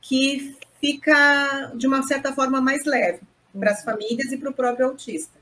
que 0.00 0.56
fica, 0.80 1.72
de 1.74 1.86
uma 1.86 2.02
certa 2.02 2.32
forma, 2.32 2.60
mais 2.60 2.84
leve 2.84 3.20
para 3.58 3.70
as 3.70 3.78
uhum. 3.78 3.84
famílias 3.84 4.32
e 4.32 4.36
para 4.36 4.50
o 4.50 4.54
próprio 4.54 4.86
autista. 4.86 5.38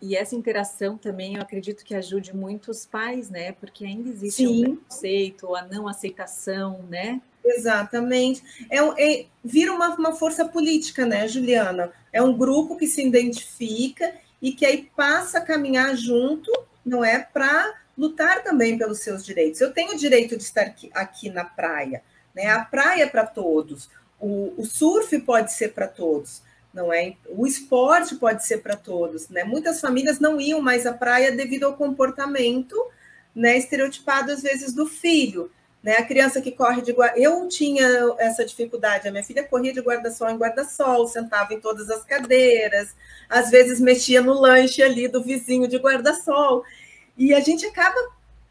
E 0.00 0.16
essa 0.16 0.34
interação 0.34 0.98
também, 0.98 1.36
eu 1.36 1.42
acredito 1.42 1.84
que 1.84 1.94
ajude 1.94 2.34
muito 2.34 2.72
os 2.72 2.84
pais, 2.84 3.30
né? 3.30 3.52
Porque 3.52 3.84
ainda 3.84 4.08
existe 4.08 4.44
Sim. 4.44 4.64
o 4.64 4.76
preconceito, 4.76 5.54
a 5.54 5.62
não 5.62 5.86
aceitação, 5.86 6.82
né? 6.90 7.22
Exatamente. 7.44 8.42
É, 8.70 8.78
é, 8.78 9.26
vira 9.44 9.72
uma, 9.72 9.94
uma 9.96 10.12
força 10.14 10.44
política, 10.44 11.04
né, 11.04 11.26
Juliana? 11.26 11.92
É 12.12 12.22
um 12.22 12.36
grupo 12.36 12.76
que 12.76 12.86
se 12.86 13.04
identifica 13.04 14.14
e 14.40 14.52
que 14.52 14.64
aí 14.64 14.90
passa 14.96 15.38
a 15.38 15.44
caminhar 15.44 15.96
junto, 15.96 16.50
não 16.84 17.04
é? 17.04 17.18
Para 17.18 17.74
lutar 17.96 18.42
também 18.42 18.78
pelos 18.78 19.00
seus 19.00 19.24
direitos. 19.24 19.60
Eu 19.60 19.72
tenho 19.72 19.92
o 19.92 19.98
direito 19.98 20.36
de 20.36 20.42
estar 20.42 20.62
aqui, 20.62 20.90
aqui 20.94 21.30
na 21.30 21.44
praia, 21.44 22.02
né? 22.34 22.46
A 22.46 22.64
praia 22.64 23.04
é 23.04 23.06
para 23.06 23.26
todos, 23.26 23.90
o, 24.20 24.54
o 24.56 24.64
surf 24.64 25.18
pode 25.20 25.52
ser 25.52 25.72
para 25.72 25.88
todos 25.88 26.42
não 26.72 26.92
é? 26.92 27.14
O 27.28 27.46
esporte 27.46 28.14
pode 28.14 28.46
ser 28.46 28.62
para 28.62 28.76
todos, 28.76 29.28
né? 29.28 29.44
Muitas 29.44 29.80
famílias 29.80 30.18
não 30.18 30.40
iam 30.40 30.60
mais 30.60 30.86
à 30.86 30.92
praia 30.92 31.30
devido 31.30 31.64
ao 31.64 31.76
comportamento, 31.76 32.74
né, 33.34 33.56
estereotipado 33.56 34.30
às 34.30 34.42
vezes 34.42 34.72
do 34.72 34.86
filho, 34.86 35.50
né? 35.82 35.96
A 35.96 36.04
criança 36.04 36.40
que 36.40 36.52
corre 36.52 36.80
de 36.80 36.92
guarda, 36.92 37.18
eu 37.18 37.48
tinha 37.48 38.14
essa 38.18 38.44
dificuldade, 38.44 39.08
a 39.08 39.10
minha 39.10 39.24
filha 39.24 39.42
corria 39.42 39.72
de 39.72 39.80
guarda-sol 39.80 40.30
em 40.30 40.36
guarda-sol, 40.36 41.08
sentava 41.08 41.52
em 41.52 41.60
todas 41.60 41.90
as 41.90 42.04
cadeiras, 42.04 42.94
às 43.28 43.50
vezes 43.50 43.80
mexia 43.80 44.22
no 44.22 44.32
lanche 44.32 44.82
ali 44.82 45.08
do 45.08 45.22
vizinho 45.22 45.66
de 45.66 45.78
guarda-sol. 45.78 46.64
E 47.18 47.34
a 47.34 47.40
gente 47.40 47.66
acaba 47.66 47.98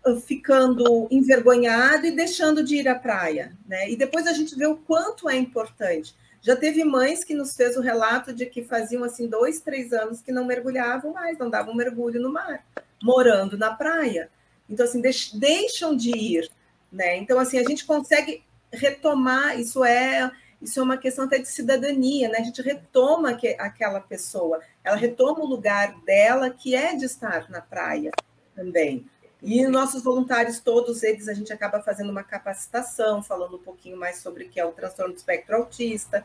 ah, 0.06 0.16
ficando 0.16 1.08
envergonhado 1.10 2.06
e 2.06 2.12
deixando 2.12 2.64
de 2.64 2.76
ir 2.78 2.88
à 2.88 2.96
praia, 2.96 3.56
né? 3.68 3.90
E 3.90 3.96
depois 3.96 4.28
a 4.28 4.34
gente 4.34 4.56
vê 4.56 4.68
o 4.68 4.76
quanto 4.76 5.30
é 5.30 5.36
importante. 5.36 6.14
Já 6.42 6.56
teve 6.56 6.84
mães 6.84 7.24
que 7.24 7.36
nos 7.36 7.56
fez 7.56 7.78
o 7.78 7.82
relato 7.82 8.34
de 8.34 8.48
que 8.48 8.64
faziam 8.64 9.04
assim 9.04 9.28
dois, 9.28 9.62
três 9.62 9.94
anos 9.94 10.22
que 10.22 10.32
não 10.32 10.44
mergulhavam 10.44 11.14
mais, 11.14 11.38
não 11.38 11.50
davam 11.50 11.76
mergulho 11.76 12.20
no 12.20 12.32
mar, 12.32 12.66
morando 13.02 13.58
na 13.58 13.74
praia. 13.74 14.30
Então, 14.68 14.86
assim, 14.86 15.02
deixam 15.34 15.96
de 15.96 16.10
ir, 16.10 16.50
né? 16.92 17.18
Então, 17.18 17.40
assim, 17.40 17.58
a 17.58 17.64
gente 17.64 17.86
consegue 17.86 18.44
retomar, 18.72 19.60
isso 19.60 19.84
é 19.84 20.32
isso 20.62 20.80
é 20.80 20.84
uma 20.84 20.98
questão 20.98 21.26
até 21.26 21.40
de 21.40 21.48
cidadania, 21.48 22.30
né? 22.30 22.38
A 22.38 22.44
gente 22.44 22.62
retoma 22.62 23.34
que, 23.34 23.48
aquela 23.60 24.00
pessoa, 24.00 24.60
ela 24.84 24.96
retoma 24.96 25.40
o 25.40 25.48
lugar 25.48 26.00
dela, 26.06 26.52
que 26.52 26.76
é 26.76 26.96
de 26.96 27.06
estar 27.06 27.50
na 27.50 27.62
praia 27.62 28.12
também. 28.56 29.06
E 29.42 29.66
nossos 29.66 30.04
voluntários, 30.04 30.60
todos 30.60 31.02
eles, 31.02 31.28
a 31.28 31.34
gente 31.34 31.52
acaba 31.52 31.82
fazendo 31.82 32.12
uma 32.12 32.24
capacitação, 32.24 33.24
falando 33.24 33.56
um 33.56 33.64
pouquinho 33.64 33.98
mais 33.98 34.20
sobre 34.20 34.44
o 34.44 34.50
que 34.50 34.60
é 34.60 34.66
o 34.66 34.72
transtorno 34.72 35.14
do 35.14 35.18
espectro 35.18 35.56
autista. 35.56 36.24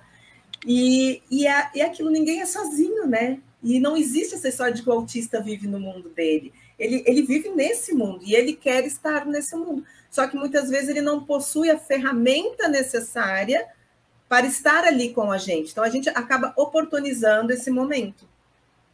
E, 0.67 1.23
e, 1.31 1.47
é, 1.47 1.71
e 1.75 1.81
é 1.81 1.87
aquilo, 1.87 2.11
ninguém 2.11 2.43
é 2.43 2.47
sozinho, 2.47 3.07
né? 3.07 3.41
E 3.63 3.81
não 3.81 3.97
existe 3.97 4.35
essa 4.35 4.49
história 4.49 4.75
de 4.75 4.83
que 4.83 4.91
o 4.91 4.93
autista 4.93 5.41
vive 5.41 5.67
no 5.67 5.81
mundo 5.81 6.11
dele. 6.11 6.53
Ele, 6.79 7.03
ele 7.07 7.23
vive 7.23 7.49
nesse 7.49 7.95
mundo 7.95 8.21
e 8.23 8.35
ele 8.35 8.53
quer 8.53 8.85
estar 8.85 9.25
nesse 9.25 9.57
mundo. 9.57 9.83
Só 10.17 10.27
que 10.27 10.35
muitas 10.35 10.71
vezes 10.71 10.89
ele 10.89 11.03
não 11.03 11.23
possui 11.23 11.71
a 11.71 11.79
ferramenta 11.79 12.69
necessária 12.69 13.69
para 14.27 14.47
estar 14.47 14.83
ali 14.85 15.13
com 15.13 15.31
a 15.31 15.37
gente. 15.37 15.73
Então 15.73 15.85
a 15.85 15.91
gente 15.91 16.09
acaba 16.09 16.55
oportunizando 16.57 17.53
esse 17.53 17.71
momento. 17.71 18.27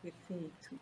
Perfeito. 0.02 0.76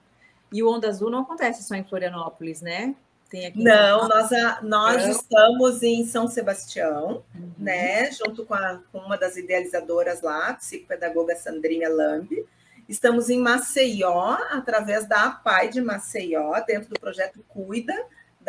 E 0.51 0.63
o 0.63 0.73
Onda 0.73 0.89
Azul 0.89 1.11
não 1.11 1.21
acontece 1.21 1.63
só 1.63 1.75
em 1.75 1.85
Florianópolis, 1.85 2.63
né? 2.63 2.95
Tem 3.29 3.45
aqui 3.45 3.63
Não, 3.63 4.09
nós, 4.09 4.31
nós 4.63 5.07
estamos 5.09 5.83
em 5.83 6.07
São 6.07 6.27
Sebastião, 6.27 7.23
uhum. 7.35 7.53
né? 7.59 8.11
Junto 8.11 8.47
com, 8.47 8.55
a, 8.55 8.81
com, 8.91 8.99
uma 9.01 9.19
das 9.19 9.37
idealizadoras 9.37 10.23
lá, 10.23 10.55
psicopedagoga 10.55 11.37
Sandrinha 11.37 11.91
Lambi. 11.91 12.47
Estamos 12.89 13.29
em 13.29 13.39
Maceió, 13.39 14.39
através 14.51 15.07
da 15.07 15.27
APAI 15.27 15.69
de 15.69 15.83
Maceió, 15.83 16.59
dentro 16.67 16.89
do 16.89 16.99
projeto 16.99 17.45
Cuida 17.47 17.95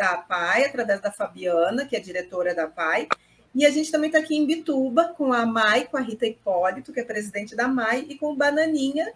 da 0.02 0.14
APAI, 0.14 0.64
através 0.64 1.00
da 1.00 1.12
Fabiana, 1.12 1.86
que 1.86 1.94
é 1.94 2.00
diretora 2.00 2.52
da 2.52 2.64
APAI. 2.64 3.06
E 3.54 3.64
a 3.64 3.70
gente 3.70 3.92
também 3.92 4.08
está 4.08 4.18
aqui 4.18 4.36
em 4.36 4.44
Bituba, 4.44 5.14
com 5.16 5.32
a 5.32 5.46
Mai, 5.46 5.84
com 5.84 5.96
a 5.96 6.00
Rita 6.00 6.26
Hipólito, 6.26 6.92
que 6.92 6.98
é 6.98 7.04
presidente 7.04 7.54
da 7.54 7.68
Mai, 7.68 8.04
e 8.08 8.18
com 8.18 8.32
o 8.32 8.36
Bananinha, 8.36 9.12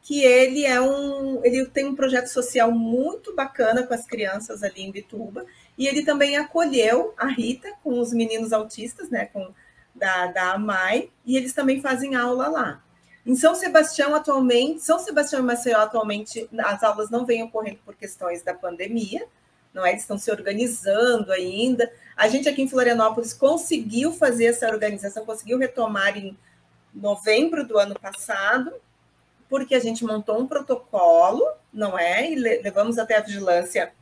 que 0.00 0.24
ele 0.24 0.64
é 0.64 0.80
um, 0.80 1.44
ele 1.44 1.66
tem 1.66 1.84
um 1.84 1.94
projeto 1.94 2.28
social 2.28 2.72
muito 2.72 3.34
bacana 3.34 3.82
com 3.82 3.92
as 3.92 4.06
crianças 4.06 4.62
ali 4.62 4.80
em 4.80 4.90
Bituba, 4.90 5.44
e 5.76 5.86
ele 5.86 6.06
também 6.06 6.38
acolheu 6.38 7.12
a 7.18 7.26
Rita 7.26 7.70
com 7.84 8.00
os 8.00 8.10
meninos 8.14 8.50
autistas, 8.50 9.10
né, 9.10 9.26
com 9.26 9.52
da, 9.94 10.28
da 10.28 10.52
AMAI, 10.54 11.10
e 11.26 11.36
eles 11.36 11.52
também 11.52 11.82
fazem 11.82 12.14
aula 12.14 12.48
lá. 12.48 12.82
Em 13.26 13.36
São 13.36 13.54
Sebastião, 13.54 14.14
atualmente, 14.14 14.82
São 14.82 14.98
Sebastião 14.98 15.42
e 15.42 15.44
Maceió, 15.44 15.80
atualmente, 15.80 16.48
as 16.58 16.82
aulas 16.82 17.10
não 17.10 17.26
vêm 17.26 17.42
ocorrendo 17.42 17.80
por 17.84 17.94
questões 17.94 18.42
da 18.42 18.54
pandemia, 18.54 19.26
não 19.72 19.84
é? 19.84 19.90
Eles 19.90 20.02
estão 20.02 20.18
se 20.18 20.30
organizando 20.30 21.32
ainda. 21.32 21.90
A 22.16 22.28
gente 22.28 22.48
aqui 22.48 22.62
em 22.62 22.68
Florianópolis 22.68 23.32
conseguiu 23.32 24.12
fazer 24.12 24.46
essa 24.46 24.68
organização, 24.68 25.24
conseguiu 25.24 25.58
retomar 25.58 26.16
em 26.16 26.36
novembro 26.94 27.66
do 27.66 27.78
ano 27.78 27.98
passado, 27.98 28.72
porque 29.48 29.74
a 29.74 29.80
gente 29.80 30.04
montou 30.04 30.38
um 30.38 30.46
protocolo, 30.46 31.42
não 31.72 31.98
é? 31.98 32.30
E 32.30 32.34
levamos 32.34 32.98
até 32.98 33.16
a 33.16 33.22
vigilância 33.22 33.92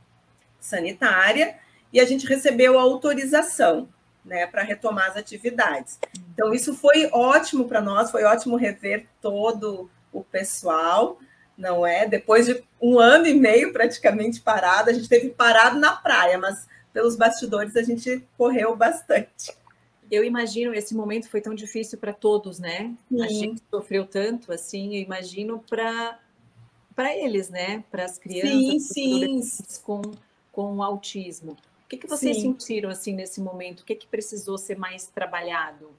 sanitária 0.61 1.57
e 1.93 2.01
a 2.01 2.05
gente 2.05 2.27
recebeu 2.27 2.79
a 2.79 2.83
autorização, 2.83 3.89
né, 4.25 4.47
para 4.47 4.63
retomar 4.63 5.11
as 5.11 5.17
atividades. 5.17 5.99
Então 6.33 6.53
isso 6.53 6.75
foi 6.75 7.09
ótimo 7.13 7.67
para 7.67 7.81
nós, 7.81 8.11
foi 8.11 8.25
ótimo 8.25 8.57
rever 8.57 9.07
todo 9.23 9.91
o 10.13 10.23
pessoal, 10.23 11.19
não 11.59 11.85
é? 11.85 12.07
Depois 12.07 12.47
de 12.47 12.65
um 12.81 12.99
ano 12.99 13.27
e 13.27 13.35
meio 13.35 13.73
praticamente 13.73 14.41
parado, 14.41 14.89
a 14.89 14.93
gente 14.93 15.09
teve 15.09 15.29
parado 15.29 15.79
na 15.79 15.97
praia, 15.97 16.39
mas 16.39 16.67
pelos 16.93 17.17
bastidores 17.17 17.77
a 17.77 17.83
gente 17.83 18.25
correu 18.39 18.75
bastante 18.75 19.59
eu 20.11 20.25
imagino 20.25 20.75
esse 20.75 20.95
momento 20.95 21.29
foi 21.29 21.41
tão 21.41 21.55
difícil 21.55 21.99
para 21.99 22.13
todos, 22.13 22.59
né? 22.59 22.95
Sim. 23.09 23.23
A 23.23 23.29
gente 23.29 23.63
sofreu 23.71 24.07
tanto, 24.07 24.53
assim, 24.53 24.97
eu 24.97 25.03
imagino 25.03 25.63
para 25.69 26.19
para 26.95 27.17
eles, 27.17 27.49
né? 27.49 27.85
Para 27.91 28.05
as 28.05 28.19
crianças 28.19 28.83
sim, 28.89 29.43
sim. 29.43 29.81
com 29.83 30.03
com 30.51 30.83
autismo. 30.83 31.53
O 31.53 31.89
que, 31.89 31.97
que 31.97 32.07
vocês 32.07 32.37
sim. 32.37 32.43
sentiram 32.43 32.91
assim 32.91 33.15
nesse 33.15 33.41
momento? 33.41 33.81
O 33.81 33.85
que, 33.85 33.95
que 33.95 34.07
precisou 34.07 34.59
ser 34.59 34.77
mais 34.77 35.07
trabalhado? 35.07 35.91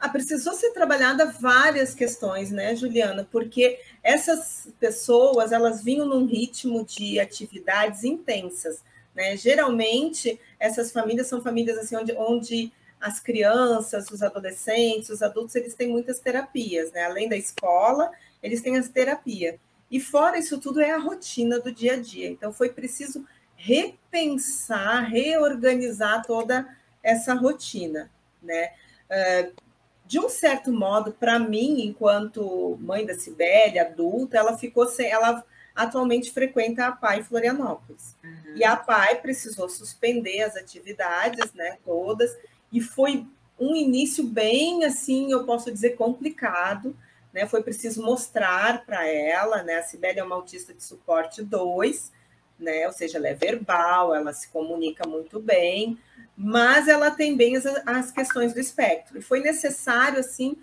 Ah, 0.00 0.08
precisou 0.08 0.54
ser 0.54 0.70
trabalhada 0.72 1.26
várias 1.26 1.94
questões, 1.94 2.50
né, 2.50 2.74
Juliana? 2.74 3.26
Porque 3.30 3.78
essas 4.02 4.68
pessoas 4.80 5.52
elas 5.52 5.82
vinham 5.82 6.06
num 6.06 6.26
ritmo 6.26 6.84
de 6.84 7.20
atividades 7.20 8.04
intensas, 8.04 8.82
né? 9.14 9.36
Geralmente 9.36 10.40
essas 10.58 10.92
famílias 10.92 11.26
são 11.28 11.40
famílias 11.40 11.78
assim 11.78 11.96
onde, 11.96 12.12
onde 12.12 12.72
as 13.00 13.20
crianças, 13.20 14.10
os 14.10 14.22
adolescentes, 14.22 15.10
os 15.10 15.22
adultos, 15.22 15.54
eles 15.54 15.74
têm 15.74 15.88
muitas 15.88 16.18
terapias, 16.18 16.90
né? 16.92 17.04
Além 17.04 17.28
da 17.28 17.36
escola, 17.36 18.10
eles 18.42 18.60
têm 18.62 18.76
as 18.76 18.88
terapias. 18.88 19.56
E 19.90 20.00
fora 20.00 20.38
isso 20.38 20.58
tudo 20.58 20.80
é 20.80 20.90
a 20.90 20.98
rotina 20.98 21.60
do 21.60 21.72
dia 21.72 21.94
a 21.94 21.96
dia. 21.96 22.28
Então 22.28 22.52
foi 22.52 22.70
preciso 22.70 23.24
repensar, 23.54 25.08
reorganizar 25.08 26.24
toda 26.26 26.66
essa 27.02 27.34
rotina, 27.34 28.10
né? 28.42 28.72
Uh, 29.08 29.65
de 30.06 30.20
um 30.20 30.28
certo 30.28 30.72
modo, 30.72 31.12
para 31.12 31.38
mim, 31.38 31.82
enquanto 31.82 32.78
mãe 32.80 33.04
da 33.04 33.14
Sibélia, 33.14 33.82
adulta, 33.82 34.36
ela 34.36 34.56
ficou 34.56 34.86
sem, 34.86 35.10
ela 35.10 35.44
atualmente 35.74 36.32
frequenta 36.32 36.86
a 36.86 36.92
PAI 36.92 37.22
Florianópolis. 37.22 38.16
Uhum. 38.24 38.56
E 38.56 38.64
a 38.64 38.76
PAI 38.76 39.20
precisou 39.20 39.68
suspender 39.68 40.42
as 40.42 40.56
atividades, 40.56 41.52
né, 41.52 41.78
todas, 41.84 42.36
e 42.72 42.80
foi 42.80 43.26
um 43.58 43.74
início 43.74 44.24
bem, 44.24 44.84
assim, 44.84 45.32
eu 45.32 45.44
posso 45.44 45.70
dizer, 45.72 45.96
complicado, 45.96 46.96
né, 47.32 47.46
foi 47.46 47.62
preciso 47.62 48.02
mostrar 48.02 48.86
para 48.86 49.06
ela, 49.06 49.62
né, 49.62 49.76
a 49.76 49.82
Sibeli 49.82 50.18
é 50.18 50.24
uma 50.24 50.36
autista 50.36 50.72
de 50.72 50.82
suporte 50.82 51.42
2, 51.42 52.12
né, 52.58 52.86
ou 52.86 52.92
seja, 52.92 53.18
ela 53.18 53.28
é 53.28 53.34
verbal, 53.34 54.14
ela 54.14 54.32
se 54.32 54.48
comunica 54.48 55.06
muito 55.06 55.38
bem, 55.38 55.98
mas 56.36 56.88
ela 56.88 57.10
tem 57.10 57.36
bem 57.36 57.56
as, 57.56 57.66
as 57.86 58.10
questões 58.10 58.52
do 58.52 58.60
espectro, 58.60 59.18
e 59.18 59.22
foi 59.22 59.40
necessário, 59.40 60.18
assim, 60.20 60.56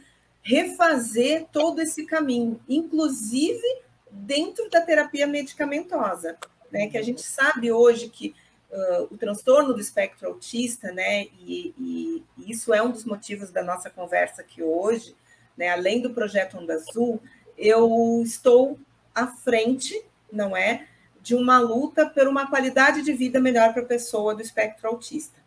refazer 0.43 1.45
todo 1.51 1.81
esse 1.81 2.05
caminho, 2.05 2.59
inclusive 2.67 3.63
dentro 4.11 4.69
da 4.69 4.81
terapia 4.81 5.25
medicamentosa, 5.25 6.37
né? 6.69 6.87
Que 6.87 6.97
a 6.97 7.01
gente 7.01 7.21
sabe 7.21 7.71
hoje 7.71 8.09
que 8.09 8.35
uh, 8.71 9.13
o 9.13 9.17
transtorno 9.17 9.73
do 9.73 9.79
espectro 9.79 10.27
autista, 10.27 10.91
né? 10.91 11.23
E, 11.39 11.73
e, 11.77 12.23
e, 12.37 12.51
isso 12.51 12.73
é 12.73 12.81
um 12.81 12.91
dos 12.91 13.05
motivos 13.05 13.49
da 13.49 13.63
nossa 13.63 13.89
conversa 13.89 14.41
aqui 14.41 14.61
hoje, 14.61 15.15
né? 15.57 15.69
Além 15.69 16.01
do 16.01 16.13
projeto 16.13 16.57
Onda 16.57 16.73
Azul, 16.73 17.21
eu 17.57 18.21
estou 18.23 18.77
à 19.15 19.27
frente, 19.27 20.03
não 20.31 20.55
é, 20.57 20.87
de 21.23 21.33
uma 21.33 21.57
luta 21.57 22.05
por 22.05 22.27
uma 22.27 22.49
qualidade 22.49 23.01
de 23.01 23.13
vida 23.13 23.39
melhor 23.39 23.71
para 23.71 23.81
a 23.81 23.85
pessoa 23.85 24.35
do 24.35 24.41
espectro 24.41 24.89
autista. 24.89 25.39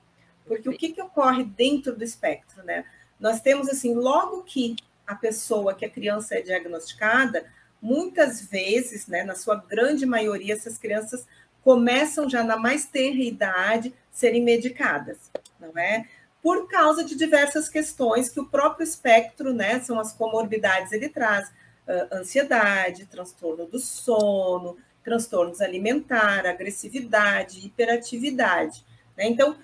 Porque 0.47 0.67
o 0.71 0.73
que, 0.73 0.89
que 0.89 1.03
ocorre 1.03 1.45
dentro 1.45 1.95
do 1.95 2.03
espectro, 2.03 2.65
né? 2.65 2.87
Nós 3.21 3.43
temos 3.43 3.69
assim, 3.69 3.95
logo 3.95 4.43
que 4.43 4.75
a 5.07 5.15
pessoa, 5.15 5.75
que 5.75 5.85
a 5.85 5.91
criança 5.91 6.35
é 6.35 6.41
diagnosticada, 6.41 7.47
muitas 7.81 8.41
vezes, 8.41 9.07
né, 9.07 9.23
na 9.23 9.35
sua 9.35 9.57
grande 9.57 10.07
maioria, 10.07 10.55
essas 10.55 10.79
crianças 10.79 11.27
começam 11.63 12.29
já 12.29 12.43
na 12.43 12.57
mais 12.57 12.87
tenra 12.87 13.21
idade 13.21 13.95
serem 14.11 14.43
medicadas, 14.43 15.31
não 15.61 15.77
é? 15.79 16.09
Por 16.43 16.69
causa 16.69 17.05
de 17.05 17.15
diversas 17.15 17.69
questões 17.69 18.31
que 18.31 18.41
o 18.41 18.47
próprio 18.47 18.83
espectro, 18.83 19.53
né, 19.53 19.79
são 19.81 20.01
as 20.01 20.13
comorbidades, 20.13 20.93
ele 20.93 21.11
traz 21.11 21.53
ansiedade, 22.13 23.07
transtorno 23.07 23.67
do 23.67 23.79
sono, 23.79 24.77
transtornos 25.07 25.61
alimentar, 25.61 26.45
agressividade, 26.45 27.65
hiperatividade. 27.65 28.85
Né? 29.17 29.29
Então, 29.29 29.57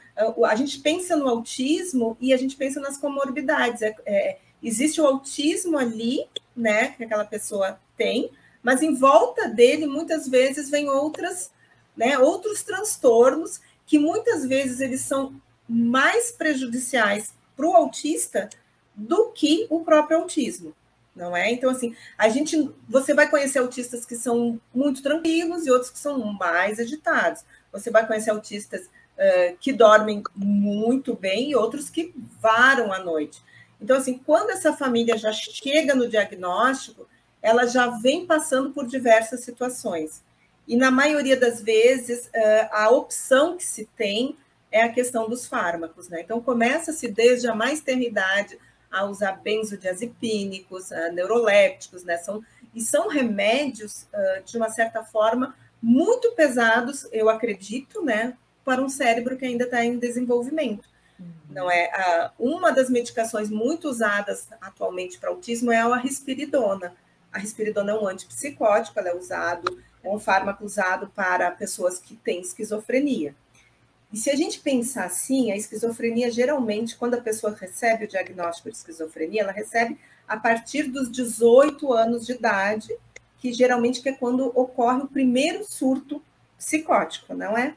a 0.47 0.55
gente 0.55 0.79
pensa 0.79 1.17
no 1.17 1.29
autismo 1.29 2.17
e 2.21 2.33
a 2.33 2.37
gente 2.37 2.55
pensa 2.55 2.79
nas 2.81 2.97
comorbidades. 2.97 3.83
É, 3.83 3.93
é, 4.07 4.39
existe 4.63 5.01
o 5.01 5.07
autismo 5.07 5.77
ali, 5.77 6.25
né, 6.57 6.93
que 6.93 7.03
aquela 7.03 7.25
pessoa 7.25 7.81
tem, 7.97 8.31
mas 8.63 8.83
em 8.83 8.95
volta 8.95 9.49
dele 9.49 9.85
muitas 9.85 10.29
vezes 10.29 10.71
vem 10.71 10.89
outras, 10.89 11.51
né, 11.97 12.17
outros 12.21 12.63
transtornos 12.63 13.61
que 13.85 13.99
muitas 13.99 14.47
vezes 14.47 14.81
eles 14.81 15.01
são 15.01 15.35
mais 15.69 16.31
prejudiciais 16.31 17.35
para 17.57 17.67
o 17.67 17.75
autista 17.75 18.49
do 18.95 19.31
que 19.31 19.67
o 19.69 19.81
próprio 19.81 20.19
autismo, 20.19 20.73
não 21.15 21.37
é? 21.37 21.51
Então 21.51 21.71
assim, 21.71 21.95
a 22.17 22.29
gente, 22.29 22.71
você 22.89 23.15
vai 23.15 23.29
conhecer 23.29 23.59
autistas 23.59 24.05
que 24.05 24.17
são 24.17 24.61
muito 24.75 25.03
tranquilos 25.03 25.67
e 25.67 25.71
outros 25.71 25.91
que 25.91 25.99
são 25.99 26.19
mais 26.33 26.79
agitados. 26.79 27.45
Você 27.73 27.91
vai 27.91 28.07
conhecer 28.07 28.31
autistas 28.31 28.83
uh, 28.83 29.57
que 29.61 29.73
dormem 29.73 30.23
muito 30.35 31.15
bem 31.15 31.51
e 31.51 31.57
outros 31.57 31.89
que 31.89 32.15
varam 32.41 32.93
à 32.93 32.99
noite. 32.99 33.43
Então, 33.81 33.97
assim, 33.97 34.19
quando 34.25 34.51
essa 34.51 34.73
família 34.73 35.17
já 35.19 35.33
chega 35.33 35.95
no 35.95 36.09
diagnóstico, 36.09 37.09
ela 37.43 37.67
já 37.67 37.89
vem 37.89 38.25
passando 38.25 38.71
por 38.71 38.87
diversas 38.87 39.41
situações. 39.41 40.23
E 40.69 40.77
na 40.77 40.93
maioria 40.93 41.37
das 41.37 41.61
vezes, 41.61 42.31
eh, 42.33 42.69
a 42.71 42.89
opção 42.91 43.57
que 43.57 43.65
se 43.65 43.89
tem 43.97 44.37
é 44.71 44.85
a 44.85 44.89
questão 44.89 45.29
dos 45.29 45.47
fármacos, 45.47 46.09
né? 46.09 46.21
Então, 46.21 46.41
começa-se 46.41 47.09
desde 47.09 47.49
a 47.49 47.55
mais 47.55 47.81
tenra 47.81 48.05
idade 48.05 48.59
a 48.93 49.05
usar 49.05 49.41
benzodiazepínicos, 49.43 50.91
neurolépticos, 51.15 52.05
né? 52.05 52.19
São, 52.19 52.45
e 52.75 52.81
são 52.81 53.09
remédios, 53.09 54.07
de 54.45 54.57
uma 54.57 54.69
certa 54.69 55.03
forma, 55.03 55.55
muito 55.81 56.33
pesados, 56.33 57.09
eu 57.11 57.29
acredito, 57.29 58.05
né? 58.05 58.37
Para 58.65 58.83
um 58.83 58.89
cérebro 58.89 59.37
que 59.37 59.45
ainda 59.45 59.65
está 59.65 59.85
em 59.85 59.99
desenvolvimento. 59.99 60.89
Não 61.51 61.71
é 61.71 62.31
uma 62.39 62.71
das 62.71 62.89
medicações 62.89 63.51
muito 63.51 63.89
usadas 63.89 64.49
atualmente 64.61 65.19
para 65.19 65.31
autismo 65.31 65.73
é 65.73 65.79
a 65.79 65.97
risperidona. 65.97 66.95
A 67.33 67.39
risperidona 67.39 67.93
é 67.93 67.95
um 67.95 68.07
antipsicótico, 68.07 68.99
ela 68.99 69.09
é 69.09 69.15
usado, 69.15 69.83
é 70.03 70.09
um 70.09 70.19
fármaco 70.19 70.65
usado 70.65 71.09
para 71.15 71.51
pessoas 71.51 71.99
que 71.99 72.15
têm 72.17 72.41
esquizofrenia. 72.41 73.35
E 74.13 74.17
se 74.17 74.31
a 74.31 74.37
gente 74.37 74.61
pensar 74.61 75.07
assim, 75.07 75.51
a 75.51 75.57
esquizofrenia 75.57 76.31
geralmente, 76.31 76.97
quando 76.97 77.15
a 77.15 77.21
pessoa 77.21 77.57
recebe 77.59 78.05
o 78.05 78.09
diagnóstico 78.09 78.71
de 78.71 78.77
esquizofrenia, 78.77 79.43
ela 79.43 79.53
recebe 79.53 79.99
a 80.29 80.37
partir 80.37 80.85
dos 80.85 81.11
18 81.11 81.93
anos 81.93 82.27
de 82.27 82.33
idade, 82.33 82.95
que 83.39 83.53
geralmente 83.53 84.07
é 84.07 84.13
quando 84.13 84.47
ocorre 84.55 85.03
o 85.03 85.09
primeiro 85.09 85.65
surto 85.65 86.23
psicótico, 86.59 87.35
não 87.35 87.57
é? 87.57 87.75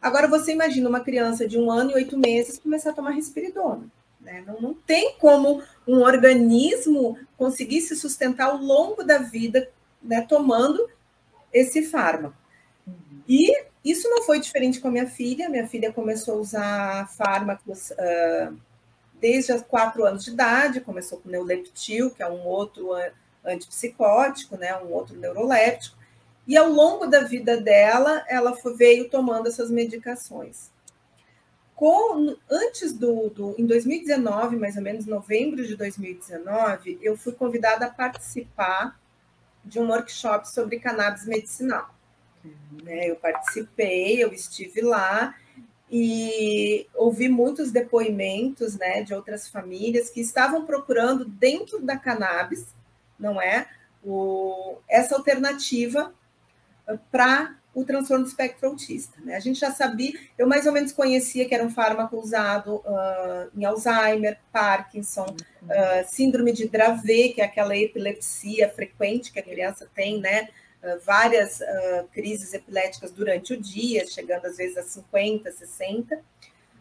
Agora, 0.00 0.26
você 0.26 0.52
imagina 0.52 0.88
uma 0.88 1.00
criança 1.00 1.46
de 1.46 1.58
um 1.58 1.70
ano 1.70 1.92
e 1.92 1.94
oito 1.94 2.18
meses 2.18 2.58
começar 2.58 2.90
a 2.90 2.94
tomar 2.94 3.12
risperidona. 3.12 3.86
Né? 4.20 4.42
Não, 4.46 4.60
não 4.60 4.74
tem 4.74 5.16
como 5.18 5.62
um 5.86 6.00
organismo 6.00 7.18
conseguir 7.36 7.80
se 7.82 7.94
sustentar 7.94 8.48
ao 8.48 8.56
longo 8.56 9.02
da 9.02 9.18
vida 9.18 9.70
né, 10.02 10.22
tomando 10.22 10.88
esse 11.52 11.82
fármaco. 11.82 12.36
E 13.28 13.64
isso 13.84 14.08
não 14.08 14.22
foi 14.22 14.40
diferente 14.40 14.80
com 14.80 14.88
a 14.88 14.90
minha 14.90 15.06
filha. 15.06 15.48
Minha 15.48 15.68
filha 15.68 15.92
começou 15.92 16.34
a 16.34 16.38
usar 16.38 17.08
fármacos 17.10 17.90
uh, 17.90 18.56
desde 19.20 19.52
os 19.52 19.62
quatro 19.62 20.04
anos 20.04 20.24
de 20.24 20.30
idade, 20.30 20.80
começou 20.80 21.18
com 21.18 21.28
neuleptil, 21.28 22.10
que 22.10 22.22
é 22.22 22.28
um 22.28 22.44
outro 22.44 22.90
antipsicótico, 23.44 24.56
né, 24.56 24.76
um 24.78 24.92
outro 24.92 25.16
neuroléptico. 25.16 25.96
E 26.46 26.56
ao 26.56 26.68
longo 26.68 27.06
da 27.06 27.20
vida 27.20 27.58
dela, 27.58 28.24
ela 28.28 28.54
veio 28.76 29.08
tomando 29.08 29.48
essas 29.48 29.70
medicações. 29.70 30.70
Com, 31.74 32.36
antes 32.50 32.92
do, 32.92 33.30
do, 33.30 33.54
em 33.58 33.66
2019, 33.66 34.56
mais 34.56 34.76
ou 34.76 34.82
menos 34.82 35.06
novembro 35.06 35.66
de 35.66 35.74
2019, 35.76 36.98
eu 37.02 37.16
fui 37.16 37.32
convidada 37.32 37.86
a 37.86 37.90
participar 37.90 38.98
de 39.64 39.80
um 39.80 39.88
workshop 39.88 40.48
sobre 40.48 40.78
cannabis 40.78 41.26
medicinal. 41.26 41.94
Né? 42.82 43.10
Eu 43.10 43.16
participei, 43.16 44.22
eu 44.22 44.32
estive 44.32 44.80
lá 44.80 45.34
e 45.90 46.86
ouvi 46.94 47.28
muitos 47.28 47.70
depoimentos 47.70 48.76
né, 48.76 49.02
de 49.02 49.14
outras 49.14 49.48
famílias 49.48 50.10
que 50.10 50.20
estavam 50.20 50.64
procurando 50.64 51.24
dentro 51.24 51.80
da 51.80 51.96
cannabis, 51.96 52.66
não 53.18 53.40
é, 53.40 53.68
o, 54.02 54.78
essa 54.88 55.14
alternativa 55.14 56.12
para 57.10 57.56
o 57.74 57.84
transtorno 57.84 58.24
do 58.24 58.28
espectro 58.28 58.68
autista. 58.68 59.18
Né? 59.20 59.34
A 59.34 59.40
gente 59.40 59.58
já 59.58 59.72
sabia, 59.72 60.12
eu 60.38 60.46
mais 60.46 60.64
ou 60.66 60.72
menos 60.72 60.92
conhecia 60.92 61.46
que 61.46 61.54
era 61.54 61.64
um 61.64 61.70
fármaco 61.70 62.16
usado 62.16 62.76
uh, 62.76 63.50
em 63.56 63.64
Alzheimer, 63.64 64.38
Parkinson, 64.52 65.26
uh, 65.62 66.08
síndrome 66.08 66.52
de 66.52 66.68
Dravet, 66.68 67.34
que 67.34 67.40
é 67.40 67.44
aquela 67.44 67.76
epilepsia 67.76 68.68
frequente 68.68 69.32
que 69.32 69.40
a 69.40 69.42
criança 69.42 69.88
tem, 69.92 70.20
né? 70.20 70.48
Uh, 70.84 71.00
várias 71.02 71.62
crises 72.12 72.52
epiléticas 72.52 73.10
durante 73.10 73.54
o 73.54 73.60
dia, 73.60 74.06
chegando 74.06 74.44
às 74.44 74.58
vezes 74.58 74.76
a 74.76 74.82
50, 74.82 75.50
60. 75.50 76.20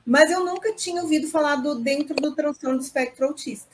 Mas 0.06 0.30
eu 0.30 0.44
nunca 0.44 0.74
tinha 0.74 1.02
ouvido 1.02 1.28
falar 1.28 1.56
do, 1.58 1.76
dentro 1.76 2.14
do 2.16 2.36
transtorno 2.36 2.78
do 2.78 2.84
espectro 2.84 3.26
autista. 3.26 3.74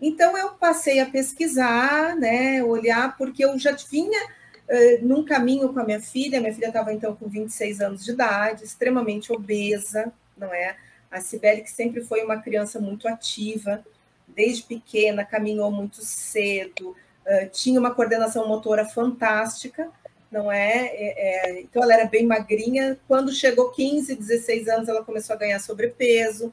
Então 0.00 0.36
eu 0.36 0.50
passei 0.50 1.00
a 1.00 1.06
pesquisar, 1.06 2.16
né, 2.16 2.62
olhar, 2.62 3.16
porque 3.16 3.44
eu 3.44 3.58
já 3.58 3.72
vinha 3.72 4.24
uh, 4.24 5.06
num 5.06 5.24
caminho 5.24 5.72
com 5.72 5.80
a 5.80 5.84
minha 5.84 6.00
filha. 6.00 6.40
Minha 6.40 6.54
filha 6.54 6.68
estava 6.68 6.92
então 6.92 7.14
com 7.14 7.28
26 7.28 7.80
anos 7.80 8.04
de 8.04 8.12
idade, 8.12 8.64
extremamente 8.64 9.32
obesa, 9.32 10.12
não 10.36 10.52
é? 10.52 10.76
A 11.10 11.20
Cibele, 11.20 11.62
que 11.62 11.70
sempre 11.70 12.02
foi 12.02 12.22
uma 12.22 12.40
criança 12.40 12.78
muito 12.78 13.08
ativa, 13.08 13.84
desde 14.26 14.62
pequena, 14.62 15.24
caminhou 15.24 15.70
muito 15.70 16.02
cedo, 16.02 16.94
uh, 17.28 17.48
tinha 17.50 17.78
uma 17.78 17.94
coordenação 17.94 18.48
motora 18.48 18.84
fantástica, 18.84 19.90
não 20.30 20.50
é? 20.50 20.86
é? 20.86 21.58
é? 21.58 21.60
Então, 21.60 21.82
ela 21.82 21.94
era 21.94 22.06
bem 22.06 22.26
magrinha. 22.26 22.98
Quando 23.06 23.32
chegou 23.32 23.70
15, 23.70 24.16
16 24.16 24.68
anos, 24.68 24.88
ela 24.88 25.04
começou 25.04 25.34
a 25.34 25.38
ganhar 25.38 25.60
sobrepeso, 25.60 26.52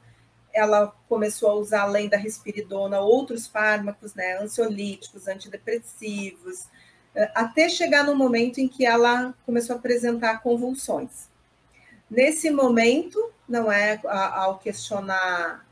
ela 0.52 0.94
começou 1.08 1.50
a 1.50 1.54
usar, 1.54 1.82
além 1.82 2.08
da 2.08 2.16
risperidona, 2.16 3.00
outros 3.00 3.46
fármacos, 3.46 4.14
né? 4.14 4.38
Ansiolíticos, 4.38 5.28
antidepressivos, 5.28 6.66
até 7.34 7.68
chegar 7.68 8.04
no 8.04 8.14
momento 8.14 8.58
em 8.58 8.68
que 8.68 8.84
ela 8.84 9.34
começou 9.44 9.74
a 9.74 9.78
apresentar 9.78 10.42
convulsões. 10.42 11.28
Nesse 12.10 12.50
momento, 12.50 13.32
não 13.48 13.70
é 13.70 14.00
ao 14.04 14.58
questionar 14.58 15.65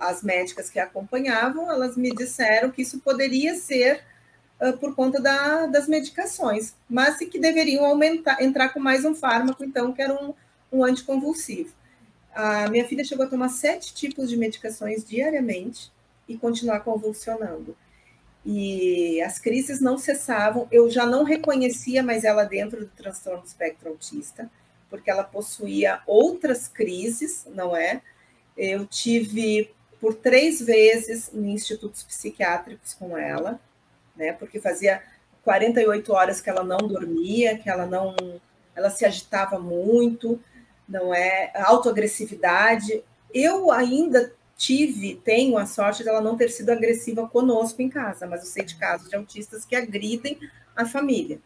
as 0.00 0.22
médicas 0.22 0.70
que 0.70 0.78
acompanhavam, 0.78 1.70
elas 1.70 1.96
me 1.96 2.14
disseram 2.14 2.70
que 2.70 2.82
isso 2.82 3.00
poderia 3.00 3.54
ser 3.54 4.02
uh, 4.60 4.76
por 4.78 4.94
conta 4.94 5.20
da, 5.20 5.66
das 5.66 5.88
medicações, 5.88 6.74
mas 6.88 7.16
que 7.16 7.38
deveriam 7.38 7.84
aumentar, 7.84 8.42
entrar 8.42 8.70
com 8.70 8.80
mais 8.80 9.04
um 9.04 9.14
fármaco, 9.14 9.64
então, 9.64 9.92
que 9.92 10.02
era 10.02 10.12
um, 10.14 10.34
um 10.72 10.84
anticonvulsivo. 10.84 11.72
A 12.34 12.68
minha 12.68 12.86
filha 12.86 13.04
chegou 13.04 13.26
a 13.26 13.28
tomar 13.28 13.50
sete 13.50 13.92
tipos 13.92 14.30
de 14.30 14.36
medicações 14.36 15.04
diariamente 15.04 15.92
e 16.26 16.36
continuar 16.36 16.80
convulsionando. 16.80 17.76
E 18.44 19.20
as 19.20 19.38
crises 19.38 19.80
não 19.80 19.98
cessavam. 19.98 20.66
Eu 20.72 20.90
já 20.90 21.06
não 21.06 21.24
reconhecia 21.24 22.02
mais 22.02 22.24
ela 22.24 22.44
dentro 22.44 22.80
do 22.80 22.90
transtorno 22.90 23.42
do 23.42 23.46
espectro 23.46 23.90
autista, 23.90 24.50
porque 24.88 25.10
ela 25.10 25.22
possuía 25.22 26.00
outras 26.06 26.66
crises, 26.68 27.46
não 27.54 27.76
é? 27.76 28.02
Eu 28.56 28.86
tive 28.86 29.70
por 30.00 30.14
três 30.14 30.60
vezes 30.60 31.32
em 31.32 31.52
institutos 31.52 32.02
psiquiátricos 32.02 32.94
com 32.94 33.16
ela, 33.16 33.60
né? 34.16 34.32
Porque 34.32 34.60
fazia 34.60 35.02
48 35.44 36.12
horas 36.12 36.40
que 36.40 36.50
ela 36.50 36.64
não 36.64 36.78
dormia, 36.78 37.58
que 37.58 37.70
ela 37.70 37.86
não, 37.86 38.14
ela 38.74 38.90
se 38.90 39.04
agitava 39.04 39.58
muito, 39.58 40.40
não 40.88 41.14
é 41.14 41.52
autoagressividade. 41.54 43.02
Eu 43.32 43.70
ainda 43.70 44.32
tive, 44.56 45.16
tenho 45.16 45.58
a 45.58 45.66
sorte 45.66 46.04
dela 46.04 46.20
não 46.20 46.36
ter 46.36 46.48
sido 46.48 46.70
agressiva 46.70 47.26
conosco 47.28 47.82
em 47.82 47.88
casa, 47.88 48.26
mas 48.26 48.42
eu 48.42 48.46
sei 48.46 48.64
de 48.64 48.76
casos 48.76 49.08
de 49.08 49.16
autistas 49.16 49.64
que 49.64 49.74
agridem 49.74 50.38
a 50.76 50.84
família. 50.84 51.40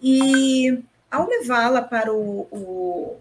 E 0.00 0.82
ao 1.10 1.28
levá-la 1.28 1.82
para 1.82 2.12
o, 2.12 2.46
o, 2.50 3.16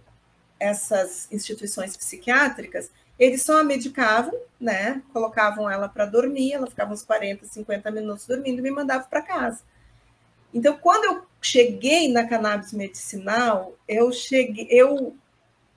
essas 0.60 1.28
instituições 1.32 1.95
psiquiátricas, 1.95 2.91
eles 3.17 3.43
só 3.43 3.60
a 3.60 3.63
medicavam, 3.63 4.34
né? 4.60 5.02
Colocavam 5.12 5.69
ela 5.69 5.89
para 5.89 6.06
dormir, 6.06 6.54
ela 6.54 6.67
ficava 6.67 6.93
uns 6.93 7.04
40, 7.04 7.45
50 7.45 7.91
minutos 7.91 8.26
dormindo 8.26 8.60
e 8.60 8.62
me 8.62 8.72
mandavam 8.72 9.08
para 9.10 9.22
casa. 9.22 9.62
Então, 10.54 10.78
quando 10.78 11.06
eu 11.06 11.24
cheguei 11.41 12.12
na 12.12 12.26
cannabis 12.26 12.74
medicinal, 12.74 13.76
eu 13.88 14.12
cheguei, 14.12 14.67
eu 14.69 15.15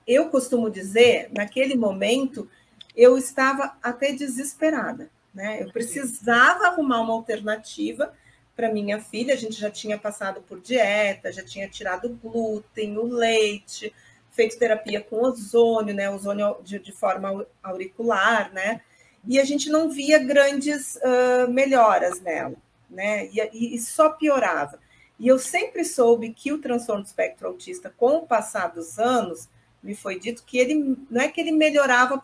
eu 0.05 0.29
costumo 0.29 0.69
dizer, 0.69 1.29
naquele 1.31 1.75
momento, 1.75 2.49
eu 2.95 3.17
estava 3.17 3.77
até 3.81 4.11
desesperada, 4.11 5.09
né? 5.33 5.63
Eu 5.63 5.71
precisava 5.71 6.67
arrumar 6.67 7.01
uma 7.01 7.13
alternativa 7.13 8.13
para 8.55 8.71
minha 8.71 8.99
filha. 8.99 9.33
A 9.33 9.37
gente 9.37 9.59
já 9.59 9.71
tinha 9.71 9.97
passado 9.97 10.41
por 10.41 10.59
dieta, 10.59 11.31
já 11.31 11.43
tinha 11.43 11.69
tirado 11.69 12.05
o 12.05 12.15
glúten, 12.15 12.97
o 12.97 13.05
leite, 13.05 13.93
feito 14.33 14.57
terapia 14.57 14.99
com 15.01 15.21
ozônio, 15.21 15.93
né? 15.93 16.09
Ozônio 16.09 16.57
de, 16.63 16.79
de 16.79 16.91
forma 16.91 17.45
auricular, 17.61 18.51
né? 18.51 18.81
E 19.25 19.39
a 19.39 19.45
gente 19.45 19.69
não 19.69 19.89
via 19.89 20.19
grandes 20.19 20.97
uh, 20.97 21.49
melhoras 21.49 22.19
nela, 22.19 22.55
né? 22.89 23.27
E, 23.27 23.75
e 23.75 23.79
só 23.79 24.09
piorava. 24.09 24.79
E 25.19 25.27
eu 25.27 25.39
sempre 25.39 25.85
soube 25.85 26.33
que 26.33 26.51
o 26.51 26.57
transtorno 26.57 27.03
do 27.03 27.07
espectro 27.07 27.47
autista, 27.47 27.93
com 27.95 28.17
o 28.17 28.27
passar 28.27 28.67
dos 28.67 28.99
anos, 28.99 29.47
me 29.81 29.95
foi 29.95 30.19
dito 30.19 30.43
que 30.43 30.57
ele 30.57 30.97
não 31.09 31.21
é 31.21 31.29
que 31.29 31.39
ele 31.39 31.51
melhorava, 31.51 32.21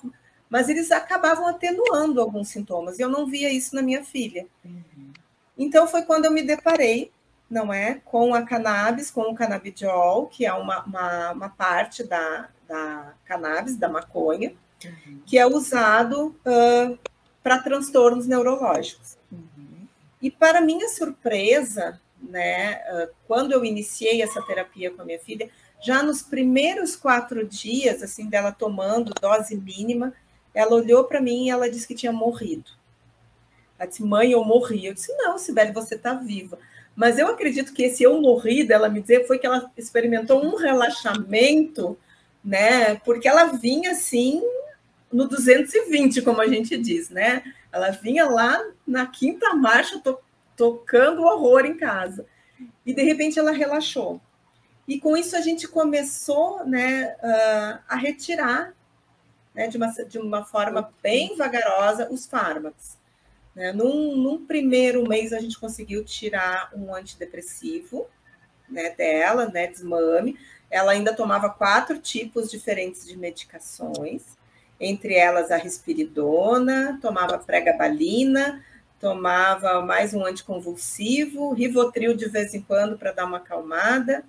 mas 0.49 0.67
eles 0.67 0.91
acabavam 0.91 1.47
atenuando 1.47 2.19
alguns 2.19 2.49
sintomas. 2.49 2.97
E 2.97 3.01
eu 3.01 3.09
não 3.09 3.27
via 3.27 3.51
isso 3.51 3.75
na 3.75 3.81
minha 3.81 4.03
filha. 4.03 4.47
Uhum. 4.65 5.13
Então 5.57 5.87
foi 5.87 6.01
quando 6.01 6.25
eu 6.25 6.31
me 6.31 6.41
deparei, 6.41 7.11
não 7.49 7.73
é, 7.73 7.99
com 8.05 8.33
a 8.33 8.43
cannabis, 8.43 9.09
com 9.09 9.21
o 9.21 9.35
canabidiol, 9.35 10.27
que 10.27 10.45
é 10.45 10.53
uma, 10.53 10.83
uma, 10.83 11.31
uma 11.31 11.49
parte 11.49 12.03
da, 12.03 12.49
da 12.67 13.13
cannabis, 13.25 13.75
da 13.75 13.89
maconha, 13.89 14.53
uhum. 14.85 15.21
que 15.25 15.37
é 15.37 15.45
usado 15.45 16.35
uh, 16.45 16.99
para 17.41 17.59
transtornos 17.59 18.27
neurológicos. 18.27 19.17
Uhum. 19.31 19.87
E 20.21 20.29
para 20.29 20.61
minha 20.61 20.87
surpresa, 20.89 21.99
né, 22.21 22.81
uh, 22.91 23.09
quando 23.27 23.51
eu 23.51 23.65
iniciei 23.65 24.21
essa 24.21 24.41
terapia 24.43 24.91
com 24.91 25.01
a 25.01 25.05
minha 25.05 25.19
filha, 25.19 25.49
já 25.81 26.03
nos 26.03 26.21
primeiros 26.21 26.95
quatro 26.95 27.47
dias, 27.47 28.03
assim, 28.03 28.29
dela 28.29 28.51
tomando 28.51 29.13
dose 29.19 29.55
mínima, 29.55 30.13
ela 30.53 30.75
olhou 30.75 31.05
para 31.05 31.21
mim 31.21 31.45
e 31.45 31.49
ela 31.49 31.69
disse 31.69 31.87
que 31.87 31.95
tinha 31.95 32.11
morrido. 32.11 32.69
Ela 33.77 33.87
disse, 33.87 34.03
mãe, 34.03 34.31
eu 34.31 34.43
morri. 34.43 34.85
Eu 34.85 34.93
disse, 34.93 35.15
não, 35.15 35.37
Sibeli, 35.37 35.71
você 35.71 35.95
está 35.95 36.13
viva. 36.13 36.59
Mas 36.99 37.17
eu 37.17 37.29
acredito 37.29 37.73
que 37.73 37.83
esse 37.83 38.03
eu 38.03 38.19
morri 38.19 38.61
dela 38.61 38.89
me 38.89 38.99
dizer 38.99 39.25
foi 39.25 39.39
que 39.39 39.45
ela 39.45 39.71
experimentou 39.77 40.43
um 40.43 40.57
relaxamento, 40.57 41.97
né? 42.43 42.95
Porque 42.95 43.25
ela 43.25 43.45
vinha 43.53 43.91
assim 43.91 44.43
no 45.09 45.25
220, 45.25 46.21
como 46.23 46.41
a 46.41 46.47
gente 46.49 46.77
diz, 46.77 47.09
né? 47.09 47.41
Ela 47.71 47.91
vinha 47.91 48.25
lá 48.25 48.61
na 48.85 49.07
quinta 49.07 49.55
marcha 49.55 49.97
to 49.99 50.19
tocando 50.57 51.23
horror 51.23 51.65
em 51.65 51.77
casa. 51.77 52.25
E 52.85 52.93
de 52.93 53.01
repente 53.01 53.39
ela 53.39 53.53
relaxou. 53.53 54.19
E 54.85 54.99
com 54.99 55.15
isso 55.15 55.37
a 55.37 55.41
gente 55.41 55.69
começou 55.69 56.65
né, 56.65 57.15
uh, 57.23 57.79
a 57.87 57.95
retirar 57.95 58.73
né, 59.55 59.69
de, 59.69 59.77
uma, 59.77 59.87
de 59.87 60.17
uma 60.19 60.43
forma 60.43 60.93
bem 61.01 61.37
vagarosa 61.37 62.09
os 62.11 62.25
fármacos. 62.25 62.98
Né? 63.59 63.73
Num, 63.73 64.15
num, 64.15 64.45
primeiro 64.45 65.05
mês 65.05 65.33
a 65.33 65.39
gente 65.41 65.59
conseguiu 65.59 66.05
tirar 66.05 66.71
um 66.73 66.95
antidepressivo 66.95 68.07
né, 68.69 68.91
dela, 68.91 69.47
né, 69.49 69.67
desmame. 69.67 70.39
Ela 70.71 70.93
ainda 70.93 71.13
tomava 71.13 71.49
quatro 71.49 71.99
tipos 71.99 72.49
diferentes 72.49 73.05
de 73.05 73.17
medicações, 73.17 74.37
entre 74.79 75.13
elas 75.13 75.51
a 75.51 75.57
risperidona, 75.57 76.97
tomava 77.01 77.37
pregabalina, 77.37 78.63
tomava 78.97 79.81
mais 79.81 80.13
um 80.13 80.23
anticonvulsivo, 80.23 81.51
rivotril 81.51 82.15
de 82.15 82.29
vez 82.29 82.53
em 82.53 82.61
quando 82.61 82.97
para 82.97 83.11
dar 83.11 83.25
uma 83.25 83.39
acalmada 83.39 84.23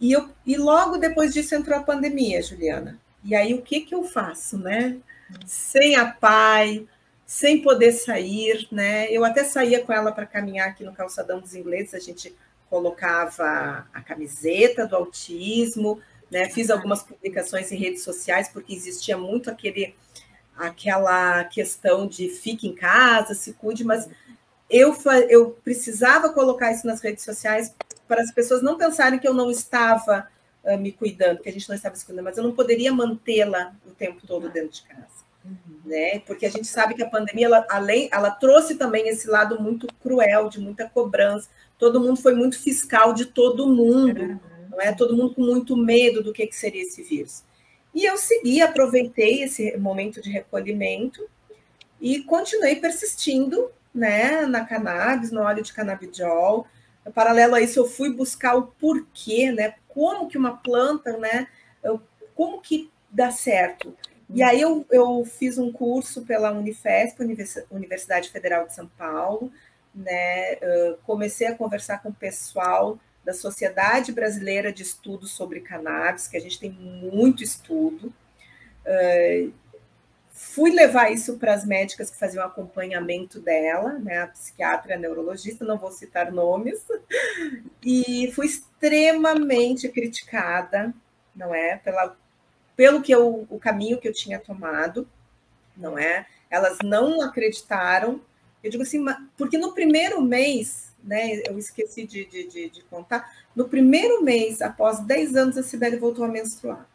e, 0.00 0.10
eu, 0.10 0.30
e 0.46 0.56
logo 0.56 0.96
depois 0.96 1.34
disso 1.34 1.54
entrou 1.54 1.78
a 1.78 1.82
pandemia, 1.82 2.40
Juliana. 2.40 2.98
E 3.22 3.34
aí 3.34 3.52
o 3.52 3.60
que, 3.60 3.82
que 3.82 3.94
eu 3.94 4.04
faço, 4.04 4.56
né? 4.56 4.96
Sem 5.44 5.96
a 5.96 6.06
pai, 6.06 6.88
sem 7.32 7.62
poder 7.62 7.92
sair, 7.92 8.68
né? 8.70 9.10
Eu 9.10 9.24
até 9.24 9.42
saía 9.42 9.82
com 9.82 9.90
ela 9.90 10.12
para 10.12 10.26
caminhar 10.26 10.68
aqui 10.68 10.84
no 10.84 10.92
calçadão 10.92 11.40
dos 11.40 11.54
ingleses, 11.54 11.94
a 11.94 11.98
gente 11.98 12.36
colocava 12.68 13.88
a 13.90 14.02
camiseta 14.02 14.86
do 14.86 14.94
autismo, 14.94 15.98
né? 16.30 16.50
Fiz 16.50 16.68
algumas 16.68 17.02
publicações 17.02 17.72
em 17.72 17.76
redes 17.78 18.02
sociais 18.02 18.50
porque 18.50 18.74
existia 18.74 19.16
muito 19.16 19.50
aquele 19.50 19.94
aquela 20.54 21.42
questão 21.44 22.06
de 22.06 22.28
fique 22.28 22.68
em 22.68 22.74
casa, 22.74 23.32
se 23.32 23.54
cuide, 23.54 23.82
mas 23.82 24.06
eu, 24.68 24.94
eu 25.30 25.52
precisava 25.64 26.28
colocar 26.34 26.70
isso 26.70 26.86
nas 26.86 27.00
redes 27.00 27.24
sociais 27.24 27.74
para 28.06 28.20
as 28.20 28.30
pessoas 28.30 28.62
não 28.62 28.76
pensarem 28.76 29.18
que 29.18 29.26
eu 29.26 29.32
não 29.32 29.50
estava 29.50 30.28
uh, 30.62 30.76
me 30.76 30.92
cuidando, 30.92 31.40
que 31.40 31.48
a 31.48 31.52
gente 31.52 31.66
não 31.66 31.76
estava 31.76 31.96
se 31.96 32.04
cuidando, 32.04 32.26
mas 32.26 32.36
eu 32.36 32.44
não 32.44 32.52
poderia 32.52 32.92
mantê-la 32.92 33.74
o 33.86 33.90
tempo 33.92 34.20
todo 34.26 34.50
dentro 34.50 34.68
de 34.68 34.82
casa. 34.82 35.11
Uhum. 35.44 35.80
Né? 35.84 36.20
Porque 36.20 36.46
a 36.46 36.50
gente 36.50 36.66
sabe 36.66 36.94
que 36.94 37.02
a 37.02 37.08
pandemia, 37.08 37.46
ela, 37.46 37.66
além, 37.68 38.08
ela 38.12 38.30
trouxe 38.30 38.76
também 38.76 39.08
esse 39.08 39.28
lado 39.28 39.60
muito 39.60 39.86
cruel, 40.02 40.48
de 40.48 40.60
muita 40.60 40.88
cobrança. 40.88 41.48
Todo 41.78 42.00
mundo 42.00 42.20
foi 42.20 42.34
muito 42.34 42.58
fiscal 42.58 43.12
de 43.12 43.26
todo 43.26 43.68
mundo, 43.68 44.22
uhum. 44.22 44.40
não 44.70 44.80
é? 44.80 44.92
Todo 44.92 45.16
mundo 45.16 45.34
com 45.34 45.42
muito 45.42 45.76
medo 45.76 46.22
do 46.22 46.32
que, 46.32 46.46
que 46.46 46.56
seria 46.56 46.82
esse 46.82 47.02
vírus. 47.02 47.44
E 47.94 48.04
eu 48.04 48.16
segui, 48.16 48.62
aproveitei 48.62 49.42
esse 49.42 49.76
momento 49.76 50.22
de 50.22 50.30
recolhimento 50.30 51.28
e 52.00 52.20
continuei 52.22 52.76
persistindo 52.76 53.70
né, 53.94 54.46
na 54.46 54.64
cannabis, 54.64 55.30
no 55.30 55.42
óleo 55.42 55.62
de 55.62 55.72
canabidiol. 55.72 56.66
Paralelo 57.14 57.54
a 57.54 57.60
isso, 57.60 57.78
eu 57.78 57.84
fui 57.84 58.10
buscar 58.10 58.54
o 58.54 58.68
porquê, 58.68 59.52
né? 59.52 59.74
Como 59.88 60.28
que 60.28 60.38
uma 60.38 60.56
planta, 60.56 61.16
né? 61.18 61.48
Como 62.34 62.60
que 62.60 62.90
dá 63.10 63.30
certo? 63.30 63.94
E 64.32 64.42
aí 64.42 64.60
eu, 64.60 64.86
eu 64.90 65.24
fiz 65.24 65.58
um 65.58 65.70
curso 65.70 66.22
pela 66.22 66.52
Unifesp, 66.52 67.18
Universidade 67.70 68.30
Federal 68.30 68.66
de 68.66 68.74
São 68.74 68.86
Paulo, 68.86 69.52
né? 69.94 70.56
comecei 71.04 71.46
a 71.46 71.54
conversar 71.54 72.02
com 72.02 72.08
o 72.08 72.14
pessoal 72.14 72.98
da 73.24 73.32
Sociedade 73.32 74.10
Brasileira 74.10 74.72
de 74.72 74.82
Estudos 74.82 75.32
sobre 75.32 75.60
Cannabis, 75.60 76.26
que 76.26 76.36
a 76.36 76.40
gente 76.40 76.58
tem 76.58 76.70
muito 76.70 77.42
estudo. 77.42 78.12
Fui 80.32 80.70
levar 80.72 81.12
isso 81.12 81.38
para 81.38 81.52
as 81.52 81.64
médicas 81.64 82.10
que 82.10 82.18
faziam 82.18 82.44
acompanhamento 82.44 83.38
dela, 83.38 83.98
né, 83.98 84.22
a 84.22 84.26
psiquiatra, 84.26 84.94
a 84.94 84.98
neurologista, 84.98 85.64
não 85.64 85.78
vou 85.78 85.92
citar 85.92 86.32
nomes, 86.32 86.84
e 87.84 88.32
fui 88.34 88.46
extremamente 88.46 89.88
criticada, 89.90 90.92
não 91.36 91.54
é, 91.54 91.76
pela, 91.76 92.16
pelo 92.76 93.02
que 93.02 93.12
eu, 93.12 93.46
o 93.50 93.58
caminho 93.58 93.98
que 93.98 94.08
eu 94.08 94.12
tinha 94.12 94.38
tomado, 94.38 95.06
não 95.76 95.98
é? 95.98 96.26
Elas 96.50 96.78
não 96.82 97.20
acreditaram. 97.22 98.20
Eu 98.62 98.70
digo 98.70 98.82
assim, 98.82 99.04
porque 99.36 99.58
no 99.58 99.72
primeiro 99.72 100.20
mês, 100.20 100.92
né, 101.02 101.42
eu 101.46 101.58
esqueci 101.58 102.06
de, 102.06 102.24
de, 102.24 102.46
de, 102.46 102.70
de 102.70 102.82
contar, 102.84 103.32
no 103.54 103.68
primeiro 103.68 104.22
mês, 104.22 104.62
após 104.62 105.00
10 105.00 105.36
anos, 105.36 105.58
a 105.58 105.62
Sibeli 105.62 105.96
voltou 105.96 106.24
a 106.24 106.28
menstruar. 106.28 106.86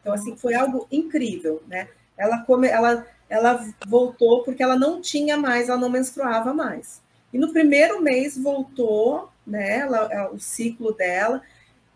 Então, 0.00 0.12
assim, 0.12 0.36
foi 0.36 0.54
algo 0.54 0.86
incrível, 0.90 1.62
né? 1.66 1.88
Ela, 2.16 2.42
come, 2.42 2.68
ela, 2.68 3.06
ela 3.28 3.66
voltou 3.86 4.42
porque 4.42 4.62
ela 4.62 4.76
não 4.76 5.00
tinha 5.00 5.36
mais, 5.36 5.68
ela 5.68 5.78
não 5.78 5.88
menstruava 5.88 6.52
mais. 6.52 7.00
E 7.32 7.38
no 7.38 7.52
primeiro 7.52 8.02
mês 8.02 8.36
voltou, 8.36 9.30
né, 9.46 9.78
ela, 9.78 10.30
o 10.32 10.38
ciclo 10.38 10.92
dela, 10.92 11.40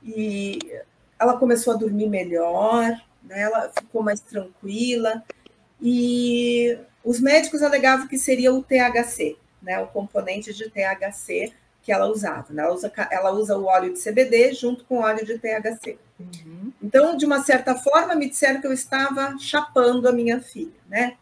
e 0.02 0.58
ela 1.18 1.36
começou 1.36 1.74
a 1.74 1.76
dormir 1.76 2.08
melhor, 2.08 2.90
né, 3.22 3.42
ela 3.42 3.70
ficou 3.78 4.02
mais 4.02 4.20
tranquila, 4.20 5.22
e 5.80 6.78
os 7.04 7.20
médicos 7.20 7.62
alegavam 7.62 8.08
que 8.08 8.18
seria 8.18 8.52
o 8.52 8.62
THC, 8.62 9.36
né, 9.62 9.80
o 9.80 9.86
componente 9.86 10.52
de 10.52 10.70
THC 10.70 11.52
que 11.86 11.92
ela 11.92 12.06
usava. 12.06 12.52
Né? 12.52 12.64
Ela, 12.64 12.74
usa, 12.74 12.92
ela 13.12 13.30
usa 13.30 13.56
o 13.56 13.66
óleo 13.66 13.92
de 13.92 14.02
CBD 14.02 14.52
junto 14.54 14.84
com 14.84 14.96
o 14.96 15.02
óleo 15.02 15.24
de 15.24 15.38
THC. 15.38 15.96
Uhum. 16.18 16.72
Então, 16.82 17.16
de 17.16 17.24
uma 17.24 17.44
certa 17.44 17.76
forma, 17.76 18.16
me 18.16 18.28
disseram 18.28 18.60
que 18.60 18.66
eu 18.66 18.72
estava 18.72 19.38
chapando 19.38 20.08
a 20.08 20.12
minha 20.12 20.40
filha, 20.40 20.74
né? 20.88 21.16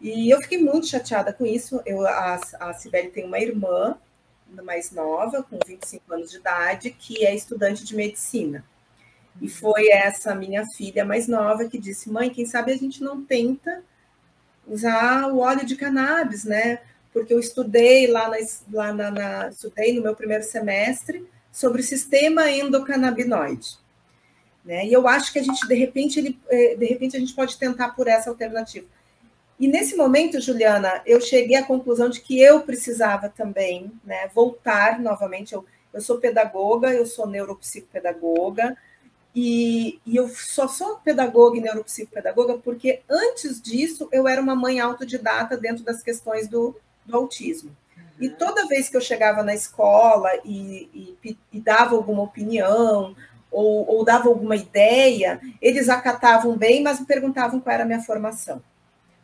E 0.00 0.30
eu 0.30 0.40
fiquei 0.40 0.62
muito 0.62 0.86
chateada 0.86 1.34
com 1.34 1.44
isso. 1.44 1.82
Eu, 1.84 2.06
a, 2.06 2.40
a 2.60 2.72
Sibeli 2.72 3.10
tem 3.10 3.26
uma 3.26 3.38
irmã 3.38 3.98
mais 4.62 4.90
nova, 4.90 5.42
com 5.42 5.58
25 5.66 6.14
anos 6.14 6.30
de 6.30 6.38
idade, 6.38 6.90
que 6.90 7.26
é 7.26 7.34
estudante 7.34 7.84
de 7.84 7.94
medicina. 7.94 8.64
E 9.40 9.48
foi 9.48 9.88
essa 9.90 10.34
minha 10.34 10.64
filha 10.76 11.04
mais 11.04 11.28
nova 11.28 11.68
que 11.68 11.78
disse: 11.78 12.10
mãe, 12.10 12.30
quem 12.30 12.46
sabe 12.46 12.72
a 12.72 12.76
gente 12.76 13.02
não 13.02 13.24
tenta 13.24 13.82
usar 14.66 15.32
o 15.32 15.38
óleo 15.38 15.64
de 15.64 15.76
cannabis, 15.76 16.44
né? 16.44 16.80
porque 17.12 17.32
eu 17.32 17.40
estudei 17.40 18.06
lá, 18.06 18.28
na, 18.28 18.36
lá 18.72 18.92
na, 18.92 19.10
na, 19.10 19.48
estudei 19.48 19.94
no 19.94 20.02
meu 20.02 20.14
primeiro 20.14 20.44
semestre 20.44 21.26
sobre 21.50 21.80
o 21.80 21.84
sistema 21.84 22.50
endocannabinoide. 22.50 23.76
Né? 24.64 24.86
E 24.86 24.92
eu 24.92 25.08
acho 25.08 25.32
que 25.32 25.38
a 25.38 25.42
gente, 25.42 25.66
de 25.66 25.74
repente, 25.74 26.18
ele, 26.18 26.38
eh, 26.48 26.76
de 26.76 26.86
repente, 26.86 27.16
a 27.16 27.20
gente 27.20 27.34
pode 27.34 27.58
tentar 27.58 27.90
por 27.90 28.06
essa 28.06 28.30
alternativa. 28.30 28.86
E 29.58 29.66
nesse 29.66 29.96
momento, 29.96 30.40
Juliana, 30.40 31.02
eu 31.04 31.20
cheguei 31.20 31.56
à 31.56 31.64
conclusão 31.64 32.08
de 32.08 32.20
que 32.20 32.40
eu 32.40 32.60
precisava 32.60 33.28
também 33.28 33.90
né, 34.04 34.28
voltar 34.32 35.00
novamente. 35.00 35.54
Eu, 35.54 35.64
eu 35.92 36.00
sou 36.00 36.18
pedagoga, 36.18 36.92
eu 36.92 37.06
sou 37.06 37.26
neuropsicopedagoga, 37.26 38.76
e, 39.34 40.00
e, 40.06 40.16
eu 40.16 40.28
só 40.28 40.66
sou 40.66 40.96
pedagoga 40.96 41.56
e 41.56 41.60
neuropsicopedagoga 41.60 42.58
porque 42.58 43.02
antes 43.08 43.60
disso 43.60 44.08
eu 44.10 44.26
era 44.26 44.40
uma 44.40 44.54
mãe 44.54 44.80
autodidata 44.80 45.56
dentro 45.56 45.84
das 45.84 46.02
questões 46.02 46.48
do, 46.48 46.74
do 47.04 47.16
autismo. 47.16 47.76
E 48.20 48.28
toda 48.28 48.66
vez 48.66 48.88
que 48.88 48.96
eu 48.96 49.00
chegava 49.00 49.42
na 49.42 49.54
escola 49.54 50.28
e, 50.44 51.16
e, 51.22 51.38
e 51.52 51.60
dava 51.60 51.94
alguma 51.94 52.22
opinião 52.22 53.14
ou, 53.50 53.88
ou, 53.88 54.04
dava 54.04 54.28
alguma 54.28 54.56
ideia, 54.56 55.40
eles 55.62 55.88
acatavam 55.88 56.56
bem, 56.56 56.82
mas 56.82 57.00
me 57.00 57.06
perguntavam 57.06 57.60
qual 57.60 57.72
era 57.72 57.84
a 57.84 57.86
minha 57.86 58.02
formação. 58.02 58.62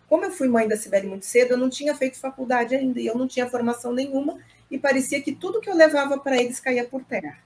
Como 0.08 0.24
eu 0.24 0.30
fui 0.30 0.48
mãe 0.48 0.68
da 0.68 0.76
Sibeli 0.76 1.06
muito 1.06 1.26
cedo, 1.26 1.52
eu 1.52 1.58
não 1.58 1.68
tinha 1.68 1.94
feito 1.94 2.18
faculdade 2.18 2.74
ainda, 2.74 3.00
e 3.00 3.06
eu 3.06 3.16
não 3.16 3.26
tinha 3.26 3.50
formação 3.50 3.92
nenhuma, 3.92 4.38
e 4.70 4.78
parecia 4.78 5.20
que 5.20 5.32
tudo 5.32 5.60
que 5.60 5.68
eu 5.68 5.74
levava 5.74 6.18
para 6.18 6.40
eles 6.40 6.60
caía 6.60 6.84
por 6.84 7.02
terra. 7.04 7.38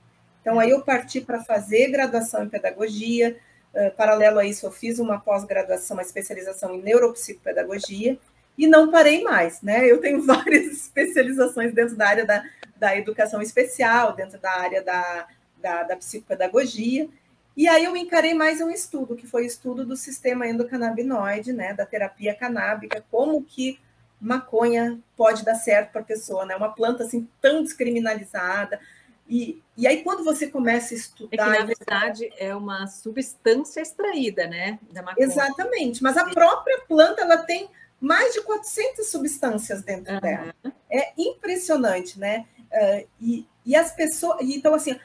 Então, 0.49 0.59
aí 0.59 0.71
eu 0.71 0.81
parti 0.81 1.21
para 1.21 1.45
fazer 1.45 1.91
graduação 1.91 2.43
em 2.43 2.49
pedagogia, 2.49 3.37
uh, 3.75 3.95
paralelo 3.95 4.39
a 4.39 4.47
isso, 4.47 4.65
eu 4.65 4.73
fiz 4.73 4.99
uma 4.99 5.21
pós-graduação, 5.21 5.95
uma 5.95 6.03
especialização 6.03 6.75
em 6.75 6.81
neuropsicopedagogia, 6.81 8.19
e 8.57 8.67
não 8.67 8.91
parei 8.91 9.23
mais, 9.23 9.61
né? 9.61 9.85
Eu 9.85 10.01
tenho 10.01 10.23
várias 10.25 10.73
especializações 10.73 11.75
dentro 11.75 11.95
da 11.97 12.09
área 12.09 12.25
da, 12.25 12.43
da 12.79 12.97
educação 12.97 13.43
especial, 13.43 14.15
dentro 14.15 14.39
da 14.39 14.51
área 14.51 14.83
da, 14.83 15.27
da, 15.59 15.83
da 15.83 15.97
psicopedagogia, 15.97 17.11
e 17.55 17.69
aí 17.69 17.85
eu 17.85 17.95
encarei 17.95 18.33
mais 18.33 18.63
um 18.63 18.71
estudo, 18.71 19.17
que 19.17 19.27
foi 19.27 19.43
o 19.43 19.47
estudo 19.47 19.85
do 19.85 19.99
sistema 19.99 20.47
endocannabinoide, 20.47 21.53
né, 21.53 21.75
da 21.75 21.85
terapia 21.85 22.35
canábica, 22.35 23.05
como 23.11 23.45
que 23.45 23.79
maconha 24.19 24.99
pode 25.15 25.45
dar 25.45 25.57
certo 25.57 25.93
para 25.93 26.01
a 26.01 26.05
pessoa, 26.05 26.47
né? 26.47 26.57
Uma 26.57 26.73
planta 26.73 27.05
assim 27.05 27.29
tão 27.39 27.63
descriminalizada. 27.63 28.81
E, 29.29 29.63
e 29.77 29.87
aí, 29.87 30.03
quando 30.03 30.25
você 30.25 30.47
começa 30.47 30.95
a 30.95 30.97
estudar. 30.97 31.29
É 31.33 31.37
que, 31.37 31.59
na 31.59 31.65
verdade, 31.67 32.33
é 32.39 32.55
uma 32.55 32.87
substância 32.87 33.81
extraída, 33.81 34.47
né? 34.47 34.79
Da 34.91 35.03
maconha. 35.03 35.27
Exatamente, 35.27 36.03
mas 36.03 36.17
a 36.17 36.25
própria 36.31 36.81
planta 36.89 37.23
ela 37.23 37.37
tem 37.39 37.69
mais 38.01 38.33
de 38.33 38.43
400 38.43 39.07
substâncias 39.11 39.83
dentro 39.83 40.15
uhum. 40.15 40.21
dela. 40.21 40.55
É 40.91 41.13
impressionante, 41.19 42.19
né? 42.19 42.47
Uh, 42.73 43.09
e, 43.21 43.47
e 43.67 43.77
as 43.77 43.93
pessoas. 43.93 44.39
Então, 44.41 44.75
assim, 44.75 44.99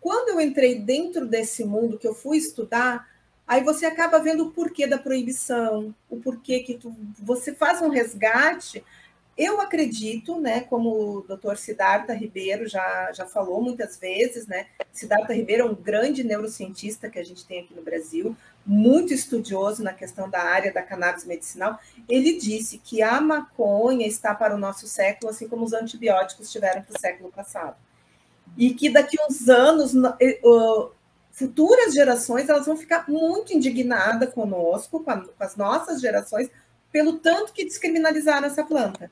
quando 0.00 0.30
eu 0.30 0.40
entrei 0.40 0.80
dentro 0.80 1.26
desse 1.26 1.64
mundo 1.64 1.98
que 1.98 2.06
eu 2.06 2.14
fui 2.14 2.36
estudar, 2.36 3.08
aí 3.46 3.62
você 3.62 3.86
acaba 3.86 4.18
vendo 4.18 4.44
o 4.44 4.50
porquê 4.50 4.86
da 4.86 4.98
proibição, 4.98 5.94
o 6.10 6.18
porquê 6.18 6.60
que 6.60 6.74
tu, 6.74 6.94
você 7.22 7.54
faz 7.54 7.80
um 7.80 7.88
resgate 7.88 8.84
eu 9.36 9.60
acredito, 9.60 10.40
né, 10.40 10.60
como 10.60 11.18
o 11.18 11.20
doutor 11.22 11.56
Siddhartha 11.56 12.12
Ribeiro 12.14 12.68
já, 12.68 13.12
já 13.12 13.26
falou 13.26 13.60
muitas 13.60 13.96
vezes, 13.96 14.46
né, 14.46 14.66
Siddhartha 14.92 15.34
Ribeiro 15.34 15.62
é 15.62 15.66
um 15.66 15.74
grande 15.74 16.22
neurocientista 16.22 17.10
que 17.10 17.18
a 17.18 17.24
gente 17.24 17.44
tem 17.44 17.60
aqui 17.60 17.74
no 17.74 17.82
Brasil, 17.82 18.36
muito 18.64 19.12
estudioso 19.12 19.82
na 19.82 19.92
questão 19.92 20.30
da 20.30 20.40
área 20.40 20.72
da 20.72 20.82
cannabis 20.82 21.24
medicinal. 21.24 21.78
Ele 22.08 22.38
disse 22.38 22.78
que 22.78 23.02
a 23.02 23.20
maconha 23.20 24.06
está 24.06 24.34
para 24.34 24.54
o 24.54 24.58
nosso 24.58 24.86
século, 24.86 25.30
assim 25.30 25.48
como 25.48 25.64
os 25.64 25.72
antibióticos 25.72 26.46
estiveram 26.46 26.82
para 26.82 26.96
o 26.96 27.00
século 27.00 27.30
passado. 27.30 27.76
E 28.56 28.72
que 28.72 28.88
daqui 28.88 29.16
uns 29.28 29.48
anos, 29.48 29.92
futuras 31.32 31.92
gerações, 31.92 32.48
elas 32.48 32.64
vão 32.64 32.76
ficar 32.76 33.04
muito 33.08 33.52
indignadas 33.52 34.32
conosco, 34.32 35.00
com 35.00 35.24
as 35.40 35.56
nossas 35.56 36.00
gerações, 36.00 36.48
pelo 36.90 37.18
tanto 37.18 37.52
que 37.52 37.64
descriminalizaram 37.64 38.46
essa 38.46 38.64
planta. 38.64 39.10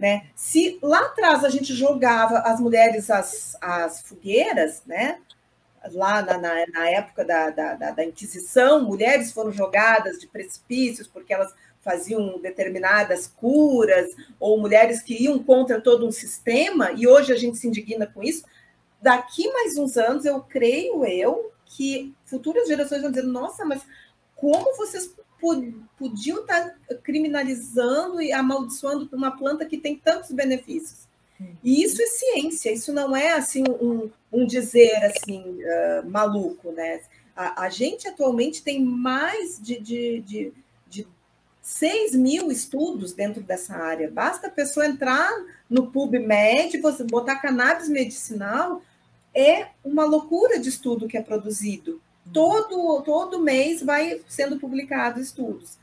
Né? 0.00 0.28
Se 0.34 0.78
lá 0.82 0.98
atrás 1.00 1.44
a 1.44 1.50
gente 1.50 1.74
jogava 1.74 2.38
as 2.38 2.58
mulheres 2.58 3.10
às, 3.10 3.54
às 3.60 4.00
fogueiras, 4.00 4.82
né? 4.86 5.18
lá 5.92 6.22
na, 6.22 6.38
na, 6.38 6.66
na 6.68 6.88
época 6.88 7.22
da, 7.22 7.50
da, 7.50 7.74
da, 7.74 8.04
Inquisição, 8.04 8.82
mulheres 8.82 9.30
foram 9.30 9.52
jogadas 9.52 10.18
de 10.18 10.26
precipícios 10.26 11.06
porque 11.06 11.34
elas 11.34 11.54
faziam 11.82 12.38
determinadas 12.40 13.26
curas, 13.26 14.14
ou 14.38 14.58
mulheres 14.58 15.02
que 15.02 15.22
iam 15.22 15.38
contra 15.38 15.80
todo 15.80 16.06
um 16.06 16.12
sistema, 16.12 16.92
e 16.92 17.06
hoje 17.06 17.32
a 17.32 17.36
gente 17.36 17.58
se 17.58 17.68
indigna 17.68 18.06
com 18.06 18.22
isso. 18.22 18.44
Daqui 19.00 19.50
mais 19.52 19.76
uns 19.76 19.96
anos, 19.96 20.24
eu 20.24 20.40
creio 20.42 21.04
eu 21.04 21.52
que 21.64 22.14
futuras 22.24 22.68
gerações 22.68 23.02
vão 23.02 23.10
dizer: 23.10 23.26
nossa, 23.26 23.64
mas 23.64 23.82
como 24.36 24.76
vocês 24.76 25.14
podiam 25.40 26.40
estar 26.40 26.76
criminalizando 27.02 28.20
e 28.20 28.32
amaldiçoando 28.32 29.08
uma 29.12 29.36
planta 29.36 29.66
que 29.66 29.78
tem 29.78 29.96
tantos 29.96 30.30
benefícios. 30.30 31.08
E 31.64 31.82
isso 31.82 32.00
é 32.02 32.06
ciência, 32.06 32.70
isso 32.70 32.92
não 32.92 33.16
é 33.16 33.32
assim 33.32 33.64
um, 33.80 34.10
um 34.30 34.46
dizer 34.46 34.94
assim 35.04 35.42
uh, 35.42 36.08
maluco, 36.08 36.70
né? 36.72 37.00
A, 37.34 37.64
a, 37.64 37.70
gente 37.70 38.06
atualmente 38.06 38.62
tem 38.62 38.84
mais 38.84 39.58
de, 39.58 39.80
de, 39.80 40.20
de, 40.20 40.52
de 40.86 41.08
6 41.62 42.14
mil 42.14 42.52
estudos 42.52 43.14
dentro 43.14 43.42
dessa 43.42 43.74
área. 43.74 44.10
Basta 44.10 44.48
a 44.48 44.50
pessoa 44.50 44.86
entrar 44.86 45.30
no 45.68 45.90
PubMed, 45.90 46.76
você 46.78 47.04
botar 47.04 47.36
cannabis 47.36 47.88
medicinal, 47.88 48.82
é 49.34 49.68
uma 49.82 50.04
loucura 50.04 50.58
de 50.58 50.68
estudo 50.68 51.08
que 51.08 51.16
é 51.16 51.22
produzido 51.22 52.02
todo, 52.32 53.02
todo 53.02 53.40
mês 53.40 53.82
vai 53.82 54.20
sendo 54.28 54.58
publicado 54.58 55.20
estudos. 55.20 55.78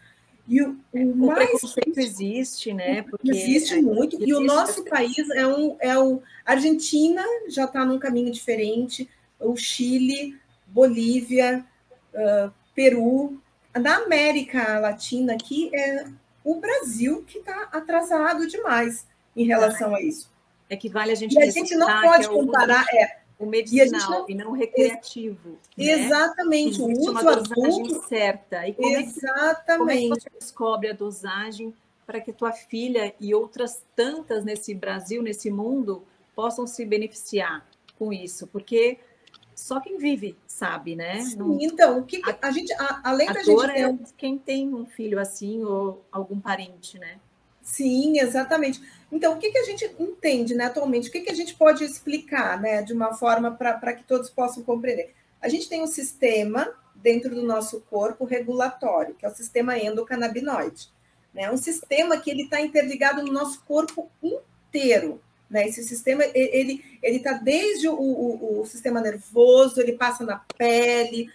E 0.47 0.61
o, 0.61 0.79
o, 0.93 0.99
o 0.99 1.15
mais 1.27 1.49
preconceito 1.49 1.97
existe, 1.99 2.73
né? 2.73 3.01
Porque 3.01 3.29
existe 3.31 3.81
muito. 3.81 4.15
Existe 4.15 4.29
e 4.29 4.33
o 4.33 4.39
nosso 4.39 4.85
país 4.85 5.29
é 5.31 5.45
um, 5.45 5.75
é 5.79 5.97
o 5.99 6.21
Argentina 6.45 7.21
já 7.49 7.65
está 7.65 7.83
num 7.83 7.99
caminho 7.99 8.31
diferente. 8.31 9.09
O 9.39 9.57
Chile, 9.57 10.39
Bolívia, 10.67 11.65
uh, 12.13 12.51
Peru, 12.73 13.41
na 13.77 13.97
América 13.97 14.79
Latina 14.79 15.33
aqui 15.33 15.69
é 15.75 16.05
o 16.43 16.55
Brasil 16.55 17.23
que 17.27 17.39
está 17.39 17.67
atrasado 17.71 18.47
demais 18.47 19.05
em 19.35 19.45
relação 19.45 19.93
a 19.93 20.01
isso. 20.01 20.31
É 20.69 20.77
que 20.77 20.87
vale 20.87 21.11
a 21.11 21.15
gente. 21.15 21.35
E 21.35 21.43
a 21.43 21.49
gente 21.49 21.75
não 21.75 21.87
pode 22.01 22.25
é 22.25 22.29
comparar. 22.29 22.85
É, 22.93 23.17
o 23.39 23.45
medicinal 23.45 24.25
e, 24.27 24.33
não... 24.33 24.41
e 24.41 24.45
não 24.45 24.51
o 24.51 24.53
recreativo. 24.53 25.57
Né? 25.77 25.85
Exatamente, 25.85 26.81
o 26.81 26.91
uso 26.91 27.11
uma 27.11 27.31
adulto 27.31 28.07
certa. 28.07 28.67
E 28.67 28.73
como 28.73 28.87
Exatamente. 28.87 29.21
É 29.47 29.55
que, 29.55 29.77
como 29.77 29.91
é 29.91 29.97
que 29.97 30.09
você 30.09 30.29
descobre 30.39 30.89
a 30.89 30.93
dosagem 30.93 31.73
para 32.05 32.19
que 32.21 32.33
tua 32.33 32.51
filha 32.51 33.13
e 33.19 33.33
outras 33.33 33.83
tantas 33.95 34.43
nesse 34.43 34.73
Brasil, 34.73 35.21
nesse 35.21 35.51
mundo, 35.51 36.03
possam 36.35 36.65
se 36.65 36.85
beneficiar 36.85 37.65
com 37.97 38.11
isso? 38.11 38.47
Porque 38.47 38.97
só 39.53 39.79
quem 39.79 39.97
vive 39.97 40.35
sabe, 40.47 40.95
né? 40.95 41.19
Sim, 41.21 41.37
não... 41.37 41.57
então, 41.59 41.99
o 41.99 42.03
que 42.05 42.21
a, 42.23 42.47
a 42.47 42.51
gente, 42.51 42.71
a, 42.73 43.01
além 43.03 43.29
a 43.29 43.33
da 43.33 43.43
gente 43.43 43.67
ter... 43.67 43.79
é 43.79 43.97
quem 44.17 44.37
tem 44.37 44.73
um 44.73 44.85
filho 44.85 45.19
assim 45.19 45.63
ou 45.63 46.03
algum 46.11 46.39
parente, 46.39 46.97
né? 46.97 47.19
Sim, 47.67 48.17
exatamente. 48.17 48.81
Então, 49.11 49.33
o 49.33 49.37
que, 49.37 49.51
que 49.51 49.57
a 49.57 49.63
gente 49.63 49.93
entende 49.99 50.55
né, 50.55 50.65
atualmente? 50.65 51.09
O 51.09 51.11
que, 51.11 51.19
que 51.19 51.29
a 51.29 51.35
gente 51.35 51.53
pode 51.53 51.83
explicar 51.83 52.59
né, 52.61 52.81
de 52.81 52.93
uma 52.93 53.13
forma 53.13 53.51
para 53.51 53.93
que 53.93 54.05
todos 54.05 54.29
possam 54.29 54.63
compreender? 54.63 55.13
A 55.41 55.49
gente 55.49 55.67
tem 55.67 55.83
um 55.83 55.87
sistema 55.87 56.73
dentro 56.95 57.35
do 57.35 57.43
nosso 57.43 57.81
corpo 57.81 58.23
regulatório, 58.23 59.15
que 59.15 59.25
é 59.25 59.29
o 59.29 59.35
sistema 59.35 59.77
endocannabinoide. 59.77 60.87
Né? 61.33 61.51
Um 61.51 61.57
sistema 61.57 62.17
que 62.17 62.31
ele 62.31 62.43
está 62.43 62.61
interligado 62.61 63.21
no 63.21 63.33
nosso 63.33 63.61
corpo 63.65 64.09
inteiro. 64.23 65.21
Né? 65.49 65.67
Esse 65.67 65.83
sistema 65.83 66.23
ele 66.33 66.83
ele 67.03 67.17
está 67.17 67.33
desde 67.33 67.89
o, 67.89 67.99
o, 67.99 68.61
o, 68.61 68.65
sistema 68.65 69.01
nervoso, 69.01 69.81
ele 69.81 69.93
passa 69.93 70.25
na 70.25 70.41
pele 70.57 71.29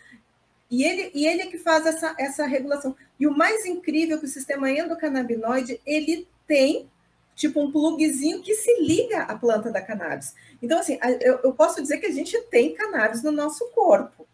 e 0.72 0.84
ele 0.84 1.10
e 1.12 1.26
ele 1.26 1.42
é 1.42 1.46
que 1.46 1.58
faz 1.58 1.84
essa, 1.84 2.14
essa 2.18 2.46
regulação. 2.46 2.96
E 3.20 3.26
o 3.26 3.36
mais 3.36 3.66
incrível 3.66 4.16
é 4.16 4.18
que 4.18 4.24
o 4.24 4.28
sistema 4.28 4.70
endocannabinoide 4.70 5.78
ele 5.84 6.26
tem 6.46 6.90
tipo 7.36 7.60
um 7.60 7.70
plugzinho 7.70 8.42
que 8.42 8.54
se 8.54 8.80
liga 8.80 9.24
à 9.24 9.36
planta 9.36 9.70
da 9.70 9.82
cannabis. 9.82 10.34
Então 10.62 10.78
assim, 10.78 10.98
eu, 11.20 11.40
eu 11.44 11.52
posso 11.52 11.82
dizer 11.82 11.98
que 11.98 12.06
a 12.06 12.10
gente 12.10 12.40
tem 12.44 12.74
cannabis 12.74 13.22
no 13.22 13.30
nosso 13.30 13.68
corpo. 13.74 14.26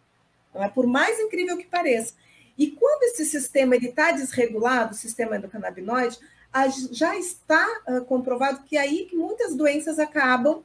É 0.55 0.68
por 0.68 0.87
mais 0.87 1.18
incrível 1.18 1.59
que 1.59 1.66
pareça. 1.66 2.14
E 2.57 2.68
quando 2.68 3.03
esse 3.03 3.24
sistema 3.24 3.74
está 3.74 4.12
desregulado, 4.12 4.92
o 4.92 4.96
sistema 4.96 5.37
endocannabinoide, 5.37 6.18
já 6.92 7.16
está 7.16 7.66
uh, 7.88 8.05
comprovado 8.05 8.62
que 8.62 8.77
é 8.77 8.81
aí 8.81 9.07
que 9.07 9.16
muitas 9.16 9.57
doenças 9.57 9.98
acabam 9.98 10.62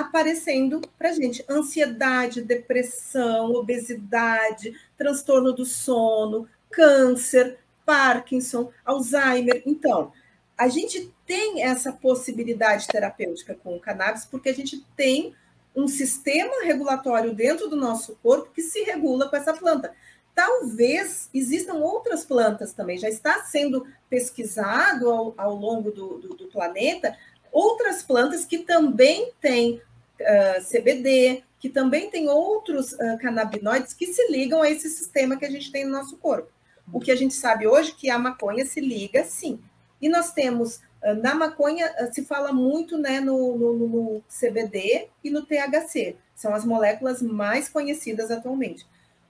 aparecendo 0.00 0.80
para 0.98 1.12
gente. 1.12 1.44
Ansiedade, 1.48 2.42
depressão, 2.42 3.52
obesidade, 3.52 4.74
transtorno 4.96 5.52
do 5.52 5.64
sono, 5.64 6.48
câncer, 6.70 7.58
Parkinson, 7.84 8.70
Alzheimer. 8.84 9.62
Então, 9.64 10.12
a 10.56 10.68
gente 10.68 11.12
tem 11.24 11.62
essa 11.62 11.92
possibilidade 11.92 12.88
terapêutica 12.88 13.54
com 13.54 13.76
o 13.76 13.80
cannabis 13.80 14.26
porque 14.26 14.48
a 14.48 14.54
gente 14.54 14.84
tem 14.96 15.34
um 15.74 15.86
sistema 15.86 16.64
regulatório 16.64 17.32
dentro 17.34 17.68
do 17.68 17.76
nosso 17.76 18.16
corpo 18.22 18.50
que 18.52 18.62
se 18.62 18.82
regula 18.82 19.28
com 19.28 19.36
essa 19.36 19.52
planta. 19.52 19.94
Talvez 20.34 21.30
existam 21.32 21.74
outras 21.74 22.24
plantas 22.24 22.72
também, 22.72 22.98
já 22.98 23.08
está 23.08 23.42
sendo 23.44 23.86
pesquisado 24.10 25.10
ao, 25.10 25.34
ao 25.36 25.54
longo 25.54 25.90
do, 25.90 26.18
do, 26.18 26.28
do, 26.34 26.46
planeta 26.46 27.16
outras 27.52 28.02
plantas 28.02 28.44
que 28.44 28.58
também 28.58 29.32
têm 29.40 29.80
uh, 30.20 30.64
CBD, 30.64 31.42
que 31.58 31.68
também 31.68 32.10
têm 32.10 32.28
outros 32.28 32.92
uh, 32.92 33.18
canabinoides 33.20 33.92
que 33.92 34.06
se 34.06 34.30
ligam 34.30 34.62
a 34.62 34.70
esse 34.70 34.88
sistema 34.88 35.36
que 35.36 35.44
a 35.44 35.50
gente 35.50 35.70
tem 35.72 35.84
no 35.84 35.92
nosso 35.92 36.16
corpo. 36.16 36.50
O 36.92 37.00
que 37.00 37.10
a 37.10 37.16
gente 37.16 37.34
sabe 37.34 37.66
hoje 37.66 37.90
é 37.90 37.94
que 37.94 38.10
a 38.10 38.18
maconha 38.18 38.64
se 38.64 38.80
liga 38.80 39.24
sim. 39.24 39.60
E 40.00 40.08
nós 40.08 40.32
temos, 40.32 40.76
uh, 41.02 41.14
na 41.20 41.34
maconha, 41.34 41.92
se 42.12 42.24
fala 42.24 42.52
muito 42.52 42.96
né, 42.96 43.20
no, 43.20 43.56
no, 43.56 43.88
no 43.88 44.22
CBD 44.28 45.08
e 45.22 45.30
no 45.30 45.44
THC, 45.44 46.16
são 46.34 46.54
as 46.54 46.64
moléculas 46.64 47.20
mais 47.20 47.68
conhecidas 47.68 48.30
atualmente. 48.30 48.86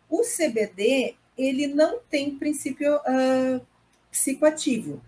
O 0.09 0.23
CBD, 0.23 1.17
ele 1.37 1.67
não 1.67 2.01
tem 2.11 2.37
princípio 2.37 2.97
uh, 2.97 3.67
psicoativo. 4.11 5.03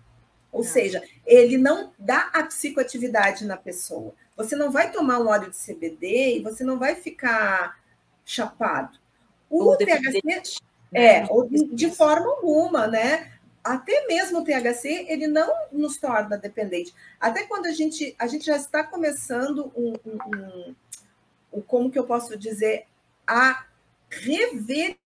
Ou 0.51 0.63
não. 0.63 0.69
seja, 0.69 1.01
ele 1.25 1.57
não 1.57 1.91
dá 1.97 2.29
a 2.33 2.43
psicoatividade 2.43 3.45
na 3.45 3.55
pessoa. 3.55 4.13
Você 4.43 4.55
não 4.55 4.71
vai 4.71 4.91
tomar 4.91 5.19
um 5.19 5.27
óleo 5.27 5.49
de 5.49 5.57
CBD 5.57 6.37
e 6.37 6.41
você 6.41 6.63
não 6.63 6.77
vai 6.77 6.95
ficar 6.95 7.79
chapado. 8.25 8.97
O 9.49 9.65
ou 9.65 9.77
THC 9.77 10.21
é, 10.93 11.25
ou 11.29 11.47
de, 11.47 11.73
de 11.73 11.89
forma 11.89 12.27
alguma, 12.27 12.87
né? 12.87 13.31
Até 13.63 14.07
mesmo 14.07 14.39
o 14.39 14.43
THC, 14.43 15.05
ele 15.07 15.27
não 15.27 15.53
nos 15.71 15.97
torna 15.97 16.37
dependente. 16.37 16.93
Até 17.19 17.43
quando 17.43 17.67
a 17.67 17.71
gente, 17.71 18.15
a 18.17 18.27
gente 18.27 18.45
já 18.45 18.57
está 18.57 18.83
começando 18.83 19.71
um, 19.75 19.93
um, 20.05 20.17
um, 20.35 20.75
um 21.53 21.61
como 21.61 21.91
que 21.91 21.99
eu 21.99 22.05
posso 22.05 22.37
dizer, 22.37 22.87
a 23.25 23.65
rever 24.09 24.97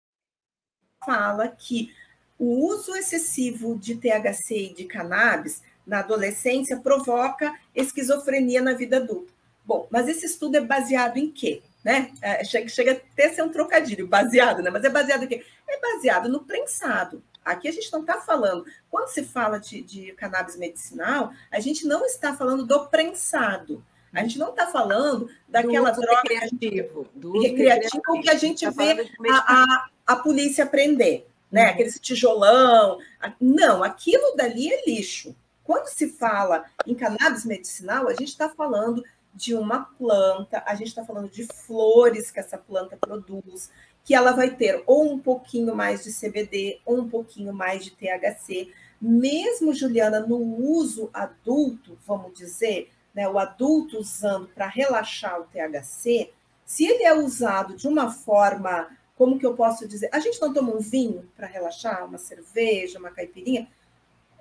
fala 1.05 1.47
que 1.49 1.93
o 2.39 2.65
uso 2.67 2.95
excessivo 2.95 3.77
de 3.77 3.95
THC 3.95 4.55
e 4.55 4.73
de 4.73 4.85
cannabis 4.85 5.61
na 5.85 5.99
adolescência 5.99 6.77
provoca 6.77 7.53
esquizofrenia 7.73 8.61
na 8.61 8.73
vida 8.73 8.97
adulta. 8.97 9.33
Bom, 9.65 9.87
mas 9.89 10.07
esse 10.07 10.25
estudo 10.25 10.57
é 10.57 10.61
baseado 10.61 11.17
em 11.17 11.31
quê? 11.31 11.61
Né? 11.83 12.11
É, 12.21 12.43
chega, 12.43 12.67
chega 12.67 12.91
até 12.93 13.27
a 13.27 13.33
ser 13.33 13.43
um 13.43 13.49
trocadilho, 13.49 14.07
baseado, 14.07 14.61
né? 14.61 14.69
Mas 14.69 14.83
é 14.83 14.89
baseado 14.89 15.23
em 15.23 15.27
quê? 15.27 15.45
É 15.67 15.79
baseado 15.79 16.29
no 16.29 16.43
prensado. 16.43 17.23
Aqui 17.43 17.67
a 17.67 17.71
gente 17.71 17.91
não 17.93 18.01
está 18.01 18.19
falando, 18.19 18.65
quando 18.89 19.09
se 19.09 19.23
fala 19.23 19.59
de, 19.59 19.81
de 19.81 20.11
cannabis 20.13 20.57
medicinal, 20.57 21.31
a 21.51 21.59
gente 21.59 21.85
não 21.85 22.03
está 22.05 22.35
falando 22.35 22.65
do 22.65 22.87
prensado. 22.87 23.83
A 24.11 24.21
gente 24.21 24.39
não 24.39 24.49
está 24.49 24.65
falando 24.65 25.29
daquela 25.47 25.91
do 25.91 26.01
droga 26.01 26.21
recreativo, 26.21 27.07
do 27.13 27.33
recreativo, 27.33 27.95
recreativo 27.95 28.21
que 28.21 28.29
a 28.29 28.35
gente 28.35 28.65
tá 28.65 28.71
vê 28.71 29.11
a, 29.29 29.35
a, 29.35 29.87
a, 30.07 30.15
polícia 30.15 30.65
prender, 30.65 31.27
né? 31.51 31.65
Uhum. 31.65 31.69
Aquele 31.71 31.91
tijolão. 31.99 32.97
Não, 33.39 33.83
aquilo 33.83 34.35
dali 34.35 34.73
é 34.73 34.85
lixo. 34.89 35.35
Quando 35.65 35.87
se 35.87 36.07
fala 36.07 36.65
em 36.85 36.95
cannabis 36.95 37.43
medicinal, 37.43 38.07
a 38.07 38.11
gente 38.11 38.29
está 38.29 38.47
falando 38.47 39.03
de 39.33 39.53
uma 39.53 39.81
planta, 39.81 40.63
a 40.65 40.75
gente 40.75 40.87
está 40.87 41.03
falando 41.03 41.29
de 41.29 41.43
flores 41.43 42.31
que 42.31 42.39
essa 42.39 42.57
planta 42.57 42.95
produz, 42.95 43.69
que 44.05 44.15
ela 44.15 44.31
vai 44.31 44.51
ter 44.51 44.81
ou 44.85 45.11
um 45.11 45.19
pouquinho 45.19 45.75
mais 45.75 46.03
de 46.03 46.13
CBD 46.13 46.79
ou 46.85 46.99
um 46.99 47.09
pouquinho 47.09 47.51
mais 47.51 47.83
de 47.83 47.91
THC. 47.91 48.71
Mesmo, 49.01 49.73
Juliana, 49.73 50.21
no 50.21 50.37
uso 50.37 51.09
adulto, 51.11 51.97
vamos 52.05 52.33
dizer, 52.37 52.91
né, 53.13 53.27
o 53.27 53.37
adulto 53.39 53.97
usando 53.97 54.47
para 54.47 54.67
relaxar 54.67 55.41
o 55.41 55.45
THC, 55.45 56.31
se 56.63 56.85
ele 56.85 57.03
é 57.03 57.13
usado 57.13 57.75
de 57.75 57.87
uma 57.87 58.11
forma, 58.11 58.89
como 59.15 59.37
que 59.39 59.45
eu 59.45 59.55
posso 59.55 59.87
dizer? 59.87 60.09
A 60.11 60.19
gente 60.19 60.39
não 60.39 60.53
toma 60.53 60.73
um 60.73 60.79
vinho 60.79 61.29
para 61.35 61.47
relaxar, 61.47 62.05
uma 62.05 62.17
cerveja, 62.17 62.99
uma 62.99 63.11
caipirinha. 63.11 63.67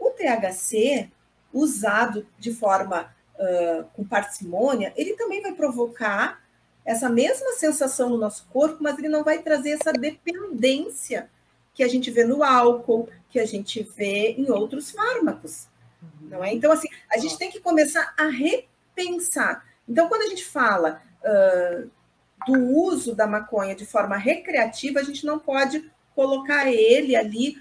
O 0.05 0.11
THC, 0.11 1.11
usado 1.53 2.27
de 2.39 2.53
forma 2.53 3.15
uh, 3.37 3.85
com 3.95 4.05
parcimônia, 4.05 4.93
ele 4.97 5.15
também 5.15 5.41
vai 5.41 5.53
provocar 5.53 6.43
essa 6.85 7.09
mesma 7.09 7.53
sensação 7.53 8.11
no 8.11 8.19
nosso 8.19 8.47
corpo, 8.53 8.77
mas 8.81 8.99
ele 8.99 9.09
não 9.09 9.25
vai 9.25 9.41
trazer 9.41 9.71
essa 9.71 9.93
dependência 9.93 11.31
que 11.73 11.83
a 11.83 11.89
gente 11.89 12.11
vê 12.11 12.25
no 12.25 12.43
álcool, 12.43 13.09
que 13.31 13.41
a 13.41 13.47
gente 13.47 13.83
vê 13.83 14.33
em 14.33 14.51
outros 14.51 14.91
fármacos. 14.91 15.67
Não 16.21 16.45
é? 16.45 16.53
Então, 16.53 16.71
assim, 16.71 16.89
a 17.11 17.19
gente 17.19 17.39
tem 17.39 17.51
que 17.51 17.61
começar 17.61 18.15
a 18.19 18.27
repensar. 18.27 19.65
Então, 19.89 20.09
quando 20.09 20.23
a 20.23 20.27
gente 20.29 20.45
fala 20.45 21.01
uh, 21.23 21.91
do 22.47 22.61
uso 22.71 23.15
da 23.15 23.27
maconha 23.27 23.75
de 23.75 23.87
forma 23.87 24.17
recreativa, 24.17 25.01
a 25.01 25.03
gente 25.03 25.25
não 25.25 25.39
pode 25.39 25.91
colocar 26.15 26.71
ele 26.71 27.17
ali 27.17 27.57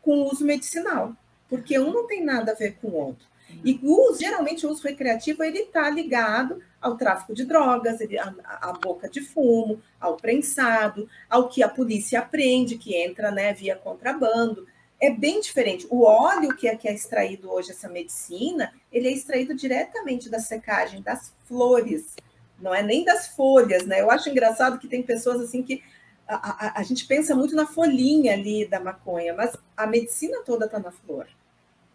com 0.00 0.22
uso 0.24 0.44
medicinal, 0.44 1.16
porque 1.52 1.78
um 1.78 1.92
não 1.92 2.06
tem 2.06 2.24
nada 2.24 2.52
a 2.52 2.54
ver 2.54 2.78
com 2.80 2.88
o 2.88 2.94
outro. 2.94 3.26
E 3.62 3.78
o, 3.82 4.16
geralmente 4.18 4.66
o 4.66 4.70
uso 4.70 4.82
recreativo 4.82 5.44
ele 5.44 5.58
está 5.58 5.90
ligado 5.90 6.62
ao 6.80 6.96
tráfico 6.96 7.34
de 7.34 7.44
drogas, 7.44 8.00
ele, 8.00 8.18
a, 8.18 8.32
a, 8.42 8.72
boca 8.72 9.06
de 9.06 9.20
fumo, 9.20 9.78
ao 10.00 10.16
prensado, 10.16 11.06
ao 11.28 11.50
que 11.50 11.62
a 11.62 11.68
polícia 11.68 12.20
aprende, 12.20 12.78
que 12.78 12.96
entra 12.96 13.30
né, 13.30 13.52
via 13.52 13.76
contrabando 13.76 14.66
é 14.98 15.10
bem 15.10 15.42
diferente. 15.42 15.86
O 15.90 16.04
óleo 16.04 16.56
que 16.56 16.66
é, 16.66 16.74
que 16.74 16.88
é 16.88 16.94
extraído 16.94 17.52
hoje, 17.52 17.72
essa 17.72 17.88
medicina, 17.88 18.72
ele 18.90 19.08
é 19.08 19.12
extraído 19.12 19.54
diretamente 19.54 20.30
da 20.30 20.38
secagem 20.38 21.02
das 21.02 21.34
flores, 21.44 22.16
não 22.58 22.74
é 22.74 22.82
nem 22.82 23.04
das 23.04 23.26
folhas, 23.26 23.84
né? 23.84 24.00
Eu 24.00 24.10
acho 24.10 24.30
engraçado 24.30 24.78
que 24.78 24.88
tem 24.88 25.02
pessoas 25.02 25.38
assim 25.42 25.62
que 25.62 25.82
a, 26.26 26.66
a, 26.68 26.80
a 26.80 26.82
gente 26.82 27.04
pensa 27.04 27.34
muito 27.34 27.54
na 27.54 27.66
folhinha 27.66 28.32
ali 28.32 28.64
da 28.64 28.80
maconha, 28.80 29.34
mas 29.34 29.54
a 29.76 29.86
medicina 29.86 30.42
toda 30.44 30.64
está 30.64 30.78
na 30.78 30.90
flor, 30.90 31.26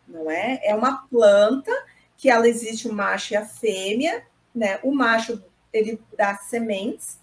não 0.08 0.30
é? 0.32 0.60
É 0.64 0.76
uma 0.76 1.08
planta 1.08 1.72
que 2.16 2.30
ela 2.30 2.48
existe 2.48 2.88
o 2.88 2.94
macho 2.94 3.34
e 3.34 3.38
a 3.38 3.46
fêmea, 3.46 4.24
né? 4.54 4.80
O 4.84 4.94
macho 4.94 5.44
ele 5.72 6.02
dá 6.18 6.36
sementes 6.36 7.20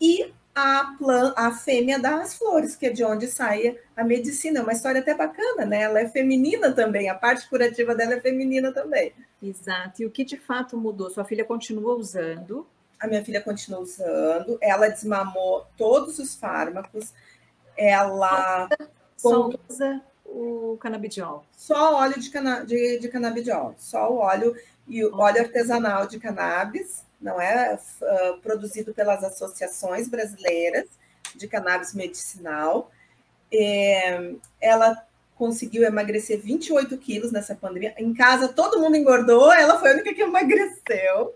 e 0.00 0.32
a, 0.54 0.94
plan, 0.98 1.32
a 1.36 1.50
fêmea 1.52 1.98
das 1.98 2.34
flores, 2.34 2.76
que 2.76 2.86
é 2.86 2.90
de 2.90 3.04
onde 3.04 3.26
sai 3.26 3.78
a 3.96 4.04
medicina. 4.04 4.60
É 4.60 4.62
uma 4.62 4.72
história 4.72 5.00
até 5.00 5.14
bacana, 5.14 5.64
né? 5.66 5.82
Ela 5.82 6.00
é 6.00 6.08
feminina 6.08 6.72
também, 6.72 7.08
a 7.08 7.14
parte 7.14 7.48
curativa 7.48 7.94
dela 7.94 8.14
é 8.14 8.20
feminina 8.20 8.72
também. 8.72 9.12
Exato. 9.42 10.02
E 10.02 10.06
o 10.06 10.10
que 10.10 10.24
de 10.24 10.36
fato 10.36 10.76
mudou? 10.76 11.10
Sua 11.10 11.24
filha 11.24 11.44
continua 11.44 11.94
usando? 11.94 12.66
A 13.00 13.06
minha 13.06 13.24
filha 13.24 13.40
continua 13.40 13.80
usando, 13.80 14.58
ela 14.60 14.88
desmamou 14.88 15.66
todos 15.76 16.20
os 16.20 16.36
fármacos, 16.36 17.12
ela. 17.76 18.68
Só 19.16 19.50
usa 19.68 20.02
o 20.32 20.76
canabidiol? 20.78 21.44
Só 21.56 21.96
óleo 21.96 22.18
de, 22.18 22.30
cana 22.30 22.64
de, 22.64 22.98
de 22.98 23.08
canabidiol, 23.08 23.74
só 23.78 24.10
o 24.10 24.16
óleo 24.16 24.56
e 24.88 25.04
o 25.04 25.16
óleo 25.16 25.42
artesanal 25.42 26.06
de 26.06 26.18
cannabis 26.18 27.04
não 27.20 27.40
é 27.40 27.74
uh, 27.74 28.38
produzido 28.40 28.92
pelas 28.92 29.22
associações 29.22 30.08
brasileiras 30.08 30.86
de 31.36 31.46
cannabis 31.46 31.94
medicinal. 31.94 32.90
É, 33.52 34.34
ela 34.60 35.06
conseguiu 35.36 35.84
emagrecer 35.84 36.40
28 36.40 36.96
quilos 36.98 37.30
nessa 37.30 37.54
pandemia. 37.54 37.94
Em 37.96 38.12
casa 38.12 38.48
todo 38.48 38.80
mundo 38.80 38.96
engordou, 38.96 39.52
ela 39.52 39.78
foi 39.78 39.90
a 39.90 39.94
única 39.94 40.14
que 40.14 40.22
emagreceu, 40.22 41.34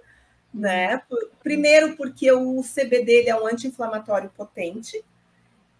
né? 0.53 1.03
Primeiro 1.42 1.97
porque 1.97 2.30
o 2.32 2.62
CBD 2.62 3.12
ele 3.12 3.30
é 3.30 3.40
um 3.40 3.47
anti-inflamatório 3.47 4.30
potente 4.36 5.05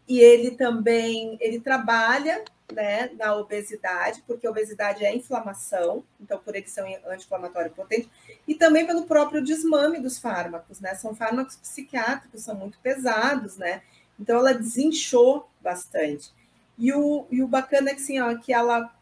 e 0.09 0.21
ele 0.21 0.53
também 0.53 1.37
ele 1.41 1.59
trabalha 1.59 2.45
né, 2.73 3.11
na 3.19 3.35
obesidade, 3.35 4.23
porque 4.27 4.49
obesidade 4.49 5.05
é 5.05 5.15
inflamação, 5.15 6.03
então 6.21 6.39
por 6.39 6.55
eles 6.57 6.71
são 6.71 6.85
anti-inflamatório 7.07 7.71
potente, 7.71 8.11
e 8.47 8.55
também 8.55 8.87
pelo 8.87 9.07
próprio 9.07 9.43
desmame 9.43 10.01
dos 10.01 10.19
fármacos, 10.19 10.81
né? 10.81 10.95
São 10.95 11.15
fármacos 11.15 11.57
psiquiátricos, 11.57 12.43
são 12.43 12.55
muito 12.55 12.79
pesados, 12.81 13.57
né? 13.57 13.83
Então 14.19 14.39
ela 14.39 14.53
desinchou 14.53 15.49
bastante. 15.61 16.33
E 16.79 16.93
o, 16.93 17.27
e 17.31 17.43
o 17.43 17.49
bacana 17.49 17.91
é 17.91 17.95
que, 17.95 18.01
assim, 18.01 18.21
ó, 18.21 18.37
que 18.37 18.53
ela 18.53 18.93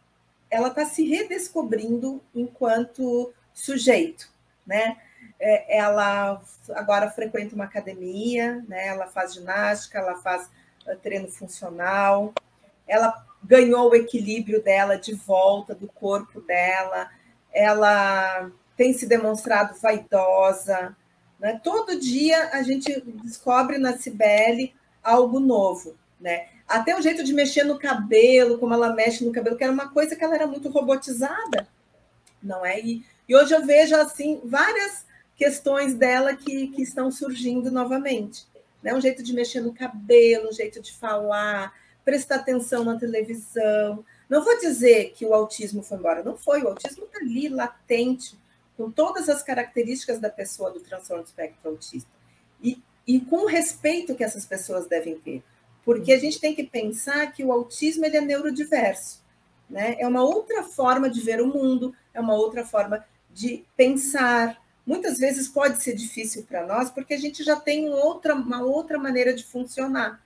ela 0.50 0.68
está 0.68 0.84
se 0.84 1.04
redescobrindo 1.04 2.22
enquanto 2.32 3.32
sujeito, 3.52 4.30
né? 4.64 4.96
É, 5.40 5.78
ela 5.78 6.40
agora 6.70 7.10
frequenta 7.10 7.56
uma 7.56 7.64
academia, 7.64 8.64
né? 8.68 8.86
Ela 8.86 9.08
faz 9.08 9.34
ginástica, 9.34 9.98
ela 9.98 10.16
faz 10.16 10.48
uh, 10.86 10.96
treino 11.02 11.28
funcional, 11.28 12.32
ela 12.86 13.26
ganhou 13.44 13.90
o 13.90 13.94
equilíbrio 13.94 14.62
dela 14.62 14.96
de 14.96 15.14
volta 15.14 15.74
do 15.74 15.86
corpo 15.86 16.40
dela, 16.40 17.10
ela 17.52 18.50
tem 18.76 18.92
se 18.92 19.06
demonstrado 19.06 19.78
vaidosa, 19.80 20.96
né? 21.38 21.60
Todo 21.62 21.98
dia 21.98 22.50
a 22.52 22.62
gente 22.62 23.00
descobre 23.22 23.78
na 23.78 23.96
Cibele 23.96 24.74
algo 25.02 25.38
novo, 25.38 25.94
né? 26.20 26.46
Até 26.66 26.96
o 26.96 27.02
jeito 27.02 27.22
de 27.22 27.34
mexer 27.34 27.64
no 27.64 27.78
cabelo, 27.78 28.58
como 28.58 28.72
ela 28.72 28.94
mexe 28.94 29.24
no 29.24 29.32
cabelo, 29.32 29.56
que 29.56 29.62
era 29.62 29.72
uma 29.72 29.90
coisa 29.90 30.16
que 30.16 30.24
ela 30.24 30.34
era 30.34 30.46
muito 30.46 30.70
robotizada, 30.70 31.68
não 32.42 32.64
é? 32.64 32.80
E, 32.80 33.04
e 33.28 33.36
hoje 33.36 33.54
eu 33.54 33.64
vejo 33.64 33.94
assim 33.94 34.40
várias 34.44 35.04
questões 35.36 35.94
dela 35.94 36.34
que, 36.34 36.68
que 36.68 36.82
estão 36.82 37.10
surgindo 37.10 37.70
novamente. 37.70 38.46
Né? 38.82 38.94
Um 38.94 39.00
jeito 39.00 39.22
de 39.22 39.32
mexer 39.34 39.60
no 39.60 39.74
cabelo, 39.74 40.48
um 40.48 40.52
jeito 40.52 40.80
de 40.80 40.92
falar, 40.92 41.72
prestar 42.04 42.36
atenção 42.36 42.84
na 42.84 42.98
televisão. 42.98 44.04
Não 44.28 44.44
vou 44.44 44.58
dizer 44.58 45.12
que 45.12 45.24
o 45.24 45.34
autismo 45.34 45.82
foi 45.82 45.98
embora, 45.98 46.22
não 46.22 46.36
foi. 46.36 46.62
O 46.62 46.68
autismo 46.68 47.04
está 47.04 47.18
ali, 47.18 47.48
latente, 47.48 48.38
com 48.76 48.90
todas 48.90 49.28
as 49.28 49.42
características 49.42 50.18
da 50.18 50.30
pessoa 50.30 50.70
do 50.70 50.80
transtorno 50.80 51.24
espectro 51.24 51.70
autista. 51.70 52.10
E, 52.62 52.82
e 53.06 53.20
com 53.20 53.44
o 53.44 53.46
respeito 53.46 54.14
que 54.14 54.24
essas 54.24 54.44
pessoas 54.44 54.86
devem 54.86 55.18
ter. 55.18 55.42
Porque 55.84 56.12
a 56.12 56.18
gente 56.18 56.40
tem 56.40 56.54
que 56.54 56.64
pensar 56.64 57.30
que 57.32 57.44
o 57.44 57.52
autismo 57.52 58.04
ele 58.04 58.16
é 58.16 58.20
neurodiverso. 58.20 59.22
Né? 59.68 59.96
É 59.98 60.06
uma 60.06 60.22
outra 60.22 60.62
forma 60.62 61.08
de 61.10 61.20
ver 61.20 61.40
o 61.40 61.46
mundo, 61.46 61.94
é 62.12 62.20
uma 62.20 62.34
outra 62.34 62.64
forma 62.64 63.04
de 63.32 63.64
pensar. 63.76 64.62
Muitas 64.86 65.18
vezes 65.18 65.48
pode 65.48 65.82
ser 65.82 65.94
difícil 65.94 66.44
para 66.44 66.66
nós, 66.66 66.90
porque 66.90 67.14
a 67.14 67.18
gente 67.18 67.42
já 67.42 67.56
tem 67.56 67.88
outra, 67.88 68.34
uma 68.34 68.62
outra 68.62 68.98
maneira 68.98 69.34
de 69.34 69.44
funcionar. 69.44 70.23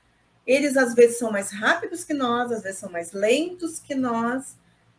Eles, 0.48 0.78
às 0.78 0.94
vezes, 0.94 1.18
são 1.18 1.30
mais 1.30 1.50
rápidos 1.50 2.04
que 2.04 2.14
nós, 2.14 2.50
às 2.50 2.62
vezes, 2.62 2.78
são 2.78 2.90
mais 2.90 3.12
lentos 3.12 3.78
que 3.78 3.94
nós, 3.94 4.56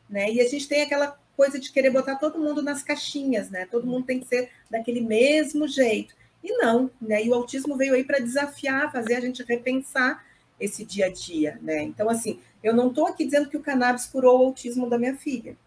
né? 0.08 0.32
E 0.32 0.39
a 0.39 0.47
gente 0.47 0.68
tem 0.68 0.84
aquela 0.84 1.20
coisa 1.36 1.58
de 1.58 1.72
querer 1.72 1.89
botar 1.89 2.18
todo 2.18 2.38
mundo 2.38 2.62
nas 2.62 2.84
caixinhas, 2.84 3.50
né? 3.50 3.66
Todo 3.66 3.88
mundo 3.88 4.06
tem 4.06 4.20
que 4.20 4.28
ser 4.28 4.52
daquele 4.70 5.02
mesmo 5.02 5.68
jeito. 5.68 6.14
E 6.43 6.54
não, 6.58 6.91
né? 7.02 7.26
E 7.26 7.30
o 7.32 7.34
autismo 7.34 7.76
veio 7.76 7.95
aí 7.95 8.04
para 8.04 8.20
desafiar, 8.20 8.91
fazer 8.91 9.16
a 9.16 9.20
gente 9.20 9.41
repensar 9.41 10.24
esse 10.60 10.86
dia 10.86 11.08
a 11.08 11.10
dia, 11.10 11.58
né? 11.64 11.82
Então, 11.82 12.08
assim, 12.12 12.39
eu 12.62 12.72
não 12.72 12.89
estou 12.89 13.08
aqui 13.08 13.26
dizendo 13.26 13.50
que 13.50 13.58
o 13.58 13.64
cannabis 13.64 14.06
curou 14.06 14.39
o 14.39 14.45
autismo 14.45 14.88
da 14.88 15.00
minha 15.00 15.16
filha, 15.16 15.58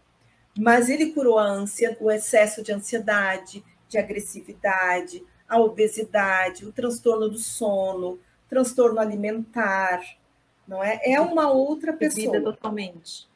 mas 0.57 0.89
ele 0.89 1.07
curou 1.07 1.37
a 1.37 1.45
ânsia, 1.45 1.97
o 1.99 2.09
excesso 2.09 2.63
de 2.63 2.71
ansiedade, 2.71 3.61
de 3.89 3.97
agressividade, 3.97 5.21
a 5.49 5.59
obesidade, 5.59 6.65
o 6.65 6.71
transtorno 6.71 7.27
do 7.27 7.37
sono, 7.37 8.17
transtorno 8.53 8.99
alimentar, 8.99 10.01
não 10.67 10.83
é? 10.83 10.99
É 11.03 11.19
uma 11.19 11.49
outra 11.49 11.91
pessoa. 11.91 12.33
Vida 12.33 12.41
totalmente. 12.41 13.27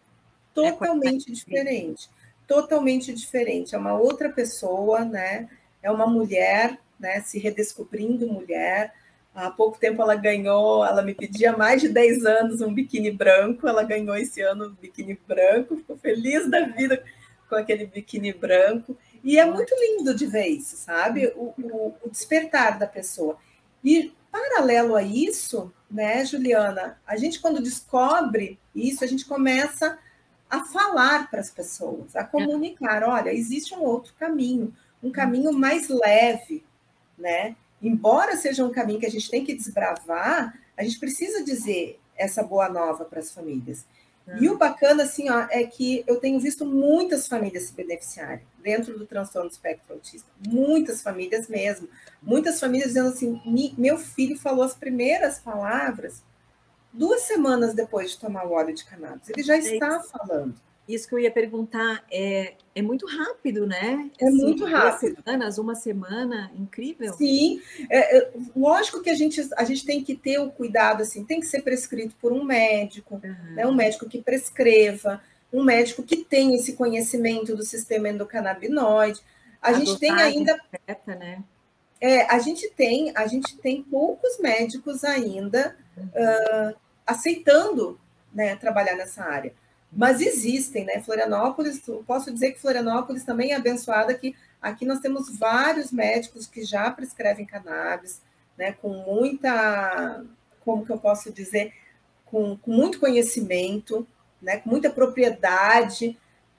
Totalmente 0.53 1.31
é 1.31 1.33
diferente. 1.33 2.09
Totalmente 2.47 3.13
diferente. 3.13 3.75
É 3.75 3.77
uma 3.77 3.97
outra 3.97 4.29
pessoa, 4.29 5.03
né? 5.03 5.49
É 5.81 5.89
uma 5.89 6.05
mulher, 6.05 6.79
né? 6.99 7.21
Se 7.21 7.39
redescobrindo 7.39 8.27
mulher, 8.27 8.93
Há 9.37 9.51
pouco 9.51 9.77
tempo 9.77 10.01
ela 10.01 10.15
ganhou, 10.15 10.83
ela 10.83 11.03
me 11.03 11.13
pedia 11.13 11.55
mais 11.55 11.79
de 11.79 11.89
10 11.89 12.25
anos 12.25 12.59
um 12.59 12.73
biquíni 12.73 13.11
branco, 13.11 13.67
ela 13.67 13.83
ganhou 13.83 14.15
esse 14.15 14.41
ano 14.41 14.65
um 14.65 14.73
biquíni 14.73 15.15
branco, 15.27 15.77
ficou 15.77 15.95
feliz 15.95 16.49
da 16.49 16.65
vida 16.65 17.03
com 17.47 17.53
aquele 17.53 17.85
biquíni 17.85 18.33
branco. 18.33 18.97
E 19.23 19.37
é 19.37 19.45
muito 19.45 19.75
lindo 19.79 20.15
de 20.15 20.25
ver 20.25 20.47
isso, 20.47 20.75
sabe? 20.75 21.31
O, 21.35 21.53
o, 21.55 21.95
o 22.03 22.09
despertar 22.09 22.79
da 22.79 22.87
pessoa. 22.87 23.37
E 23.83 24.11
paralelo 24.31 24.95
a 24.95 25.03
isso, 25.03 25.71
né, 25.89 26.25
Juliana, 26.25 26.99
a 27.05 27.15
gente 27.17 27.39
quando 27.39 27.61
descobre 27.61 28.59
isso, 28.75 29.03
a 29.03 29.07
gente 29.07 29.25
começa 29.25 29.97
a 30.49 30.63
falar 30.63 31.29
para 31.29 31.39
as 31.39 31.49
pessoas, 31.49 32.15
a 32.15 32.23
comunicar, 32.23 33.03
olha, 33.03 33.33
existe 33.33 33.73
um 33.73 33.81
outro 33.81 34.13
caminho, 34.17 34.73
um 35.03 35.11
caminho 35.11 35.51
mais 35.51 35.89
leve, 35.89 36.65
né? 37.17 37.55
embora 37.81 38.35
seja 38.35 38.65
um 38.65 38.71
caminho 38.71 38.99
que 38.99 39.05
a 39.05 39.11
gente 39.11 39.29
tem 39.29 39.43
que 39.43 39.53
desbravar, 39.53 40.57
a 40.75 40.83
gente 40.83 40.99
precisa 40.99 41.43
dizer 41.43 41.99
essa 42.15 42.43
boa 42.43 42.69
nova 42.69 43.05
para 43.05 43.19
as 43.19 43.31
famílias. 43.31 43.85
E 44.39 44.49
o 44.49 44.57
bacana, 44.57 45.03
assim, 45.03 45.29
ó, 45.29 45.47
é 45.49 45.63
que 45.63 46.03
eu 46.05 46.19
tenho 46.19 46.39
visto 46.39 46.65
muitas 46.65 47.27
famílias 47.27 47.63
se 47.63 47.73
beneficiarem 47.73 48.45
dentro 48.61 48.97
do 48.97 49.05
transtorno 49.05 49.49
do 49.49 49.53
espectro 49.53 49.93
autista. 49.93 50.27
Muitas 50.45 51.01
famílias 51.01 51.47
mesmo. 51.47 51.87
Muitas 52.21 52.59
famílias 52.59 52.89
dizendo 52.89 53.09
assim: 53.09 53.41
meu 53.77 53.97
filho 53.97 54.37
falou 54.37 54.63
as 54.63 54.75
primeiras 54.75 55.39
palavras 55.39 56.21
duas 56.91 57.21
semanas 57.21 57.73
depois 57.73 58.11
de 58.11 58.19
tomar 58.19 58.45
o 58.45 58.51
óleo 58.51 58.73
de 58.73 58.83
cannabis. 58.83 59.29
Ele 59.29 59.43
já 59.43 59.57
está 59.57 60.01
falando. 60.01 60.55
Isso 60.87 61.07
que 61.07 61.15
eu 61.15 61.19
ia 61.19 61.31
perguntar 61.31 62.03
é, 62.09 62.53
é 62.73 62.81
muito 62.81 63.05
rápido, 63.05 63.67
né? 63.67 64.09
É 64.17 64.25
assim, 64.25 64.37
muito 64.37 64.63
rápido. 64.63 65.15
Duas 65.15 65.25
semanas, 65.25 65.57
uma 65.57 65.75
semana, 65.75 66.51
incrível. 66.55 67.13
Sim, 67.13 67.61
é, 67.89 68.17
é, 68.17 68.31
lógico 68.55 69.01
que 69.01 69.09
a 69.09 69.13
gente, 69.13 69.45
a 69.57 69.65
gente 69.65 69.85
tem 69.85 70.01
que 70.01 70.15
ter 70.15 70.39
o 70.39 70.49
cuidado, 70.49 71.01
assim, 71.01 71.25
tem 71.25 71.41
que 71.41 71.45
ser 71.45 71.61
prescrito 71.61 72.15
por 72.21 72.31
um 72.31 72.43
médico, 72.43 73.15
uhum. 73.15 73.55
né? 73.55 73.67
Um 73.67 73.73
médico 73.73 74.07
que 74.07 74.21
prescreva, 74.21 75.21
um 75.51 75.61
médico 75.61 76.03
que 76.03 76.17
tem 76.17 76.55
esse 76.55 76.73
conhecimento 76.73 77.55
do 77.55 77.63
sistema 77.63 78.07
endocannabinoide. 78.07 79.19
A, 79.61 79.69
a 79.69 79.73
gente 79.73 79.99
tem 79.99 80.11
ainda. 80.11 80.57
Né? 81.05 81.43
É, 81.99 82.21
a 82.31 82.39
gente 82.39 82.69
tem, 82.69 83.11
a 83.13 83.27
gente 83.27 83.57
tem 83.57 83.83
poucos 83.83 84.39
médicos 84.39 85.03
ainda 85.03 85.75
uhum. 85.97 86.05
uh, 86.05 86.75
aceitando 87.05 87.99
né, 88.33 88.55
trabalhar 88.55 88.95
nessa 88.95 89.23
área. 89.23 89.53
Mas 89.91 90.21
existem, 90.21 90.85
né? 90.85 91.01
Florianópolis, 91.01 91.81
posso 92.05 92.31
dizer 92.31 92.51
que 92.51 92.59
Florianópolis 92.59 93.23
também 93.23 93.51
é 93.51 93.55
abençoada 93.55 94.13
que 94.13 94.35
aqui 94.61 94.85
nós 94.85 94.99
temos 94.99 95.37
vários 95.37 95.91
médicos 95.91 96.45
que 96.45 96.63
já 96.63 96.91
prescrevem 96.91 97.45
cannabis, 97.45 98.21
né? 98.57 98.73
Com 98.73 98.89
muita, 98.89 100.25
como 100.63 100.85
que 100.85 100.91
eu 100.91 100.97
posso 100.97 101.31
dizer, 101.31 101.73
com, 102.25 102.57
com 102.57 102.71
muito 102.71 102.99
conhecimento, 102.99 104.05
né? 104.41 104.57
Com 104.57 104.69
muita 104.69 104.89
propriedade, 104.89 106.17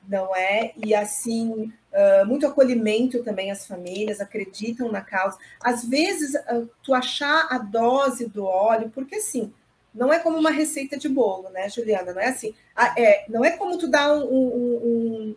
não 0.08 0.34
é? 0.34 0.72
E 0.76 0.94
assim, 0.94 1.72
uh, 1.92 2.26
muito 2.26 2.46
acolhimento 2.46 3.22
também 3.22 3.50
às 3.50 3.66
famílias, 3.66 4.20
acreditam 4.20 4.90
na 4.90 5.02
causa. 5.02 5.36
Às 5.60 5.84
vezes, 5.84 6.34
uh, 6.34 6.68
tu 6.82 6.94
achar 6.94 7.46
a 7.50 7.58
dose 7.58 8.26
do 8.26 8.44
óleo, 8.44 8.90
porque 8.94 9.16
assim, 9.16 9.52
não 9.99 10.12
é 10.12 10.18
como 10.20 10.38
uma 10.38 10.51
receita 10.51 10.96
de 10.96 11.09
bolo, 11.09 11.51
né, 11.51 11.68
Juliana? 11.68 12.14
Não 12.14 12.20
é 12.20 12.28
assim. 12.28 12.55
Ah, 12.74 12.94
é, 12.96 13.24
não 13.28 13.44
é 13.44 13.51
como 13.51 13.76
tu 13.76 13.88
dá 13.88 14.12
um, 14.14 14.22
um, 14.22 15.34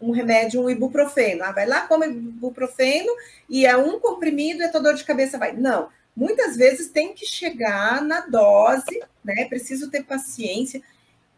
um, 0.00 0.08
um 0.08 0.10
remédio, 0.12 0.62
um 0.62 0.70
ibuprofeno. 0.70 1.42
Ah, 1.42 1.50
vai 1.50 1.66
lá, 1.66 1.82
come 1.88 2.06
ibuprofeno 2.06 3.12
e 3.50 3.66
é 3.66 3.76
um 3.76 3.98
comprimido 3.98 4.62
e 4.62 4.64
a 4.64 4.70
tua 4.70 4.80
dor 4.80 4.94
de 4.94 5.04
cabeça 5.04 5.36
vai. 5.36 5.52
Não. 5.52 5.88
Muitas 6.16 6.56
vezes 6.56 6.88
tem 6.88 7.12
que 7.12 7.26
chegar 7.26 8.00
na 8.00 8.20
dose, 8.20 9.02
né? 9.24 9.46
Preciso 9.46 9.90
ter 9.90 10.04
paciência. 10.04 10.80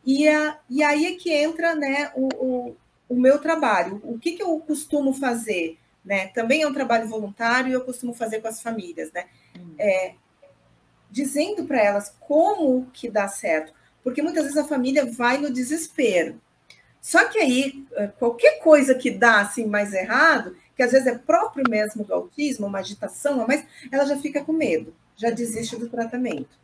E, 0.05 0.29
a, 0.29 0.59
e 0.68 0.83
aí 0.83 1.07
é 1.07 1.16
que 1.16 1.33
entra 1.33 1.74
né, 1.74 2.12
o, 2.14 2.29
o, 2.37 2.77
o 3.09 3.16
meu 3.16 3.39
trabalho. 3.39 4.01
O 4.05 4.18
que, 4.18 4.33
que 4.33 4.43
eu 4.43 4.59
costumo 4.61 5.14
fazer? 5.14 5.79
Né? 6.05 6.29
Também 6.29 6.62
é 6.62 6.68
um 6.68 6.74
trabalho 6.74 7.09
voluntário 7.09 7.70
e 7.70 7.72
eu 7.72 7.81
costumo 7.81 8.12
fazer 8.12 8.41
com 8.41 8.49
as 8.49 8.61
famílias. 8.61 9.11
Né? 9.12 9.24
Hum. 9.59 9.74
É, 9.79 10.14
dizendo 11.11 11.64
para 11.64 11.82
elas 11.82 12.14
como 12.20 12.86
que 12.92 13.09
dá 13.09 13.28
certo, 13.28 13.72
porque 14.02 14.22
muitas 14.22 14.44
vezes 14.44 14.59
a 14.59 14.64
família 14.64 15.04
vai 15.11 15.38
no 15.38 15.52
desespero. 15.52 16.40
Só 17.00 17.24
que 17.28 17.38
aí, 17.38 17.84
eh, 17.96 18.09
qualquer 18.18 18.59
coisa 18.61 18.94
que 18.94 19.11
dá 19.11 19.40
assim 19.40 19.66
mais 19.66 19.94
errado, 19.94 20.57
que 20.76 20.82
às 20.82 20.92
vezes 20.92 21.07
é 21.07 21.16
próprio 21.16 21.64
mesmo 21.68 22.04
do 22.04 22.12
autismo, 22.12 22.66
uma 22.66 22.80
agitação, 22.80 23.46
mas 23.46 23.64
ela 23.90 24.04
já 24.04 24.16
fica 24.16 24.44
com 24.44 24.52
medo, 24.52 24.94
já 25.16 25.30
desiste 25.30 25.76
do 25.76 25.88
tratamento, 25.88 26.59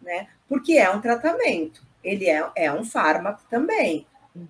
né? 0.00 0.28
Porque 0.48 0.74
é 0.74 0.90
um 0.90 1.00
tratamento, 1.00 1.82
ele 2.02 2.28
é, 2.28 2.50
é 2.56 2.72
um 2.72 2.84
fármaco 2.84 3.42
também, 3.50 4.06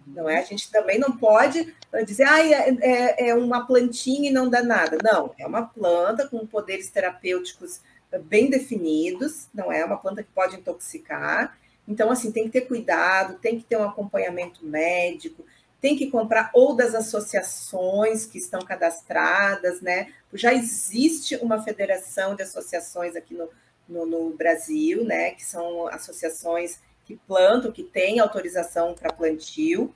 não 0.07 0.29
é? 0.29 0.39
A 0.39 0.45
gente 0.45 0.71
também 0.71 0.99
não 0.99 1.17
pode 1.17 1.75
dizer, 2.07 2.25
ah, 2.25 2.41
é, 2.41 2.77
é, 2.81 3.29
é 3.29 3.35
uma 3.35 3.67
plantinha 3.67 4.31
e 4.31 4.33
não 4.33 4.49
dá 4.49 4.63
nada. 4.63 4.99
Não, 5.03 5.35
é 5.39 5.47
uma 5.47 5.63
planta 5.63 6.29
com 6.29 6.47
poderes 6.47 6.91
terapêuticos 6.91 7.81
bem 8.25 8.49
definidos, 8.51 9.49
não 9.55 9.71
é 9.73 9.85
uma 9.85 9.97
planta 9.97 10.23
que 10.23 10.31
pode 10.33 10.57
intoxicar, 10.57 11.59
Então, 11.89 12.11
assim, 12.11 12.33
tem 12.33 12.45
que 12.45 12.51
ter 12.51 12.63
cuidado, 12.63 13.39
tem 13.39 13.59
que 13.59 13.65
ter 13.65 13.77
um 13.77 13.85
acompanhamento 13.85 14.65
médico, 14.67 15.45
tem 15.81 15.97
que 15.97 16.11
comprar 16.11 16.51
ou 16.53 16.75
das 16.75 16.95
associações 16.95 18.27
que 18.27 18.39
estão 18.39 18.61
cadastradas, 18.61 19.81
né? 19.81 20.13
Já 20.33 20.53
existe 20.53 21.37
uma 21.37 21.63
federação 21.63 22.35
de 22.35 22.43
associações 22.43 23.15
aqui 23.15 23.35
no, 23.35 23.49
no, 23.89 24.05
no 24.07 24.31
Brasil, 24.37 25.05
né? 25.05 25.31
Que 25.33 25.45
são 25.45 25.87
associações 25.89 26.81
que 27.05 27.17
plantam, 27.17 27.71
que 27.71 27.85
têm 27.85 28.19
autorização 28.19 28.95
para 28.95 29.13
plantio, 29.13 29.95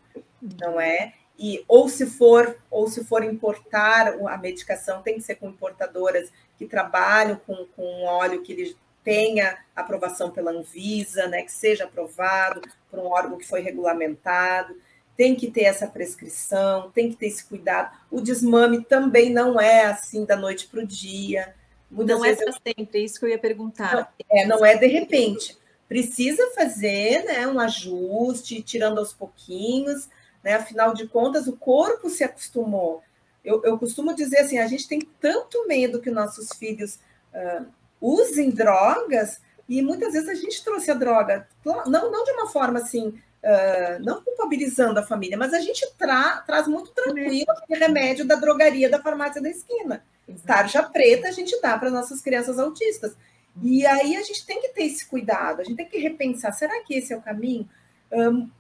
não 0.61 0.81
é? 0.81 1.13
E, 1.43 1.65
ou 1.67 1.89
se 1.89 2.05
for 2.05 2.55
ou 2.71 2.87
se 2.87 3.03
for 3.03 3.25
importar 3.25 4.15
a 4.29 4.37
medicação 4.37 5.01
tem 5.01 5.15
que 5.15 5.23
ser 5.23 5.37
com 5.37 5.49
importadoras 5.49 6.31
que 6.59 6.67
trabalham 6.67 7.41
com, 7.47 7.65
com 7.75 8.05
óleo 8.05 8.43
que 8.43 8.53
ele 8.53 8.77
tenha 9.03 9.57
aprovação 9.75 10.31
pela 10.31 10.51
Anvisa, 10.51 11.27
né, 11.27 11.41
que 11.41 11.51
seja 11.51 11.85
aprovado 11.85 12.61
por 12.91 13.01
um 13.01 13.07
órgão 13.07 13.39
que 13.39 13.47
foi 13.47 13.63
regulamentado, 13.63 14.77
tem 15.17 15.35
que 15.35 15.51
ter 15.51 15.63
essa 15.63 15.87
prescrição, 15.87 16.91
tem 16.91 17.09
que 17.09 17.17
ter 17.17 17.29
esse 17.29 17.45
cuidado. 17.45 17.91
O 18.11 18.21
desmame 18.21 18.85
também 18.85 19.31
não 19.31 19.59
é 19.59 19.87
assim 19.87 20.27
da 20.27 20.37
noite 20.37 20.67
para 20.67 20.81
o 20.81 20.87
dia. 20.87 21.55
Muitas 21.91 22.19
não 22.19 22.25
é 22.25 22.37
para 22.37 22.51
eu... 22.51 22.53
sempre, 22.53 23.01
é 23.01 23.03
isso 23.03 23.19
que 23.19 23.25
eu 23.25 23.31
ia 23.31 23.39
perguntar. 23.39 23.95
Não, 23.95 24.07
é, 24.31 24.47
não 24.47 24.65
é 24.65 24.77
de 24.77 24.87
repente. 24.87 25.57
Precisa 25.89 26.51
fazer 26.55 27.25
né, 27.25 27.47
um 27.49 27.59
ajuste, 27.59 28.63
tirando 28.63 28.99
aos 28.99 29.13
pouquinhos, 29.15 30.09
né? 30.43 30.55
Afinal 30.55 30.95
de 30.95 31.07
contas, 31.07 31.47
o 31.47 31.57
corpo 31.57 32.09
se 32.09 32.25
acostumou. 32.25 33.03
Eu, 33.45 33.63
eu 33.65 33.79
costumo 33.79 34.15
dizer 34.15 34.41
assim: 34.41 34.59
a 34.59 34.67
gente 34.67 34.89
tem 34.89 35.01
tanto 35.21 35.67
medo 35.67 36.01
que 36.01 36.11
nossos 36.11 36.51
filhos 36.59 36.99
uh, 37.35 37.67
usem 38.01 38.51
drogas, 38.51 39.41
e 39.69 39.83
muitas 39.83 40.13
vezes 40.13 40.29
a 40.29 40.35
gente 40.35 40.65
trouxe 40.65 40.91
a 40.91 40.95
droga, 40.95 41.47
não, 41.65 42.11
não 42.11 42.25
de 42.25 42.33
uma 42.33 42.49
forma 42.49 42.81
assim, 42.81 43.09
uh, 43.09 44.03
não 44.05 44.23
culpabilizando 44.23 44.99
a 44.99 45.03
família, 45.03 45.39
mas 45.39 45.55
a 45.55 45.61
gente 45.61 45.87
tra 45.97 46.43
traz 46.47 46.67
muito 46.67 46.91
tranquilo 46.93 47.51
aquele 47.51 47.81
remédio 47.81 48.27
da 48.27 48.37
drogaria 48.37 48.91
da 48.91 49.01
farmácia 49.01 49.41
da 49.41 49.49
esquina. 49.49 50.05
Tarja 50.47 50.83
preta 50.83 51.29
a 51.29 51.33
gente 51.33 51.61
dá 51.61 51.77
para 51.77 51.91
nossas 51.91 52.21
crianças 52.21 52.59
autistas. 52.59 53.17
E 53.61 53.85
aí 53.85 54.17
a 54.17 54.23
gente 54.23 54.47
tem 54.47 54.61
que 54.61 54.69
ter 54.69 54.85
esse 54.85 55.05
cuidado, 55.07 55.61
a 55.61 55.65
gente 55.65 55.77
tem 55.77 55.89
que 55.89 55.99
repensar: 55.99 56.53
será 56.53 56.83
que 56.85 56.95
esse 56.95 57.13
é 57.13 57.17
o 57.17 57.23
caminho? 57.23 57.69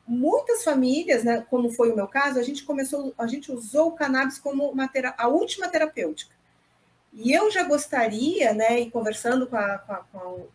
Muitas 0.06 0.62
famílias, 0.62 1.24
né, 1.24 1.44
como 1.50 1.70
foi 1.70 1.90
o 1.90 1.96
meu 1.96 2.06
caso, 2.06 2.38
a 2.38 2.42
gente 2.42 2.62
começou, 2.62 3.12
a 3.18 3.26
gente 3.26 3.50
usou 3.50 3.88
o 3.88 3.92
cannabis 3.92 4.38
como 4.38 4.70
uma 4.70 4.88
a 5.18 5.28
última 5.28 5.68
terapêutica. 5.68 6.32
E 7.12 7.32
eu 7.32 7.50
já 7.50 7.64
gostaria, 7.64 8.54
né, 8.54 8.80
e 8.80 8.90
conversando 8.90 9.46
com, 9.46 9.56
a, 9.56 9.78
com, 9.78 9.92
a, 9.92 9.96
com, 10.12 10.48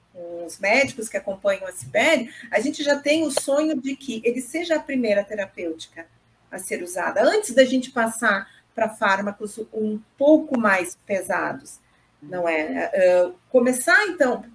os 0.45 0.57
médicos 0.59 1.09
que 1.09 1.17
acompanham 1.17 1.67
a 1.67 1.73
Sibeli, 1.73 2.29
a 2.49 2.61
gente 2.61 2.81
já 2.81 2.97
tem 2.97 3.25
o 3.25 3.31
sonho 3.31 3.81
de 3.81 3.97
que 3.97 4.21
ele 4.23 4.41
seja 4.41 4.77
a 4.77 4.79
primeira 4.79 5.23
terapêutica 5.23 6.07
a 6.49 6.57
ser 6.57 6.81
usada, 6.81 7.21
antes 7.21 7.53
da 7.53 7.65
gente 7.65 7.91
passar 7.91 8.47
para 8.73 8.89
fármacos 8.89 9.59
um 9.73 9.99
pouco 10.17 10.57
mais 10.57 10.97
pesados, 11.05 11.81
não 12.21 12.47
é? 12.47 12.91
Uh, 13.27 13.35
começar, 13.49 14.07
então, 14.07 14.45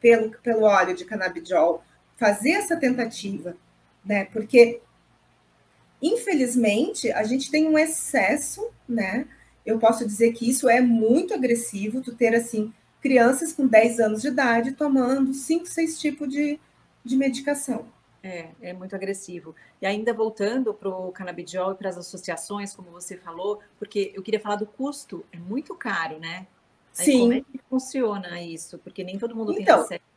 pelo, 0.00 0.30
pelo 0.38 0.62
óleo 0.62 0.96
de 0.96 1.04
canabidiol, 1.04 1.84
fazer 2.16 2.52
essa 2.52 2.76
tentativa, 2.76 3.56
né? 4.04 4.24
Porque, 4.26 4.80
infelizmente, 6.00 7.10
a 7.12 7.22
gente 7.24 7.50
tem 7.50 7.68
um 7.68 7.78
excesso, 7.78 8.68
né? 8.88 9.26
Eu 9.64 9.78
posso 9.78 10.06
dizer 10.06 10.32
que 10.32 10.48
isso 10.48 10.68
é 10.68 10.80
muito 10.80 11.34
agressivo, 11.34 12.00
tu 12.00 12.14
ter, 12.14 12.34
assim, 12.34 12.72
crianças 13.00 13.52
com 13.52 13.66
10 13.66 14.00
anos 14.00 14.22
de 14.22 14.28
idade 14.28 14.72
tomando 14.72 15.32
5, 15.32 15.66
6 15.66 16.00
tipos 16.00 16.28
de, 16.28 16.58
de 17.04 17.16
medicação. 17.16 17.86
É, 18.22 18.48
é 18.60 18.72
muito 18.72 18.96
agressivo. 18.96 19.54
E 19.80 19.86
ainda 19.86 20.12
voltando 20.12 20.74
para 20.74 20.88
o 20.88 21.12
canabidiol 21.12 21.72
e 21.72 21.74
para 21.76 21.90
as 21.90 21.96
associações, 21.96 22.74
como 22.74 22.90
você 22.90 23.16
falou, 23.16 23.60
porque 23.78 24.12
eu 24.14 24.22
queria 24.22 24.40
falar 24.40 24.56
do 24.56 24.66
custo, 24.66 25.24
é 25.30 25.36
muito 25.36 25.74
caro, 25.76 26.18
né? 26.18 26.46
Aí 26.98 27.04
Sim. 27.04 27.20
Como 27.20 27.32
é 27.34 27.40
que 27.40 27.60
funciona 27.68 28.42
isso? 28.42 28.78
Porque 28.78 29.04
nem 29.04 29.18
todo 29.18 29.36
mundo 29.36 29.52
então, 29.52 29.64
tem 29.64 29.84
acesso. 29.84 30.15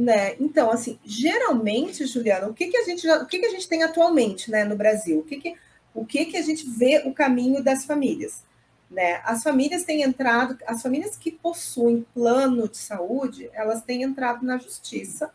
Né? 0.00 0.34
Então, 0.40 0.70
assim, 0.70 0.98
geralmente, 1.04 2.06
Juliana, 2.06 2.48
o 2.48 2.54
que, 2.54 2.68
que 2.68 2.76
a 2.78 2.84
gente 2.84 3.06
o 3.06 3.26
que, 3.26 3.38
que 3.38 3.44
a 3.44 3.50
gente 3.50 3.68
tem 3.68 3.82
atualmente, 3.82 4.50
né, 4.50 4.64
no 4.64 4.74
Brasil? 4.74 5.18
O 5.18 5.22
que 5.22 5.36
que, 5.36 5.54
o 5.92 6.06
que 6.06 6.24
que 6.24 6.38
a 6.38 6.42
gente 6.42 6.66
vê 6.66 7.02
o 7.04 7.12
caminho 7.12 7.62
das 7.62 7.84
famílias, 7.84 8.42
né? 8.90 9.20
As 9.24 9.42
famílias 9.42 9.84
têm 9.84 10.00
entrado, 10.00 10.56
as 10.66 10.80
famílias 10.80 11.16
que 11.16 11.30
possuem 11.30 12.06
plano 12.14 12.66
de 12.66 12.78
saúde, 12.78 13.50
elas 13.52 13.82
têm 13.82 14.02
entrado 14.02 14.42
na 14.42 14.56
justiça 14.56 15.30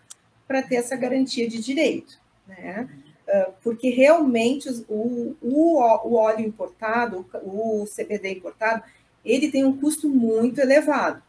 para 0.47 0.63
ter 0.63 0.77
essa 0.77 0.95
garantia 0.95 1.47
de 1.47 1.61
direito, 1.61 2.19
né? 2.47 2.89
Ah, 3.29 3.51
porque 3.61 3.91
realmente 3.91 4.67
o, 4.89 5.35
o, 5.43 5.77
o 5.77 6.15
óleo 6.15 6.43
importado, 6.43 7.23
o 7.43 7.85
CBD 7.85 8.31
importado, 8.31 8.83
ele 9.23 9.51
tem 9.51 9.63
um 9.63 9.77
custo 9.77 10.09
muito 10.09 10.59
elevado 10.59 11.21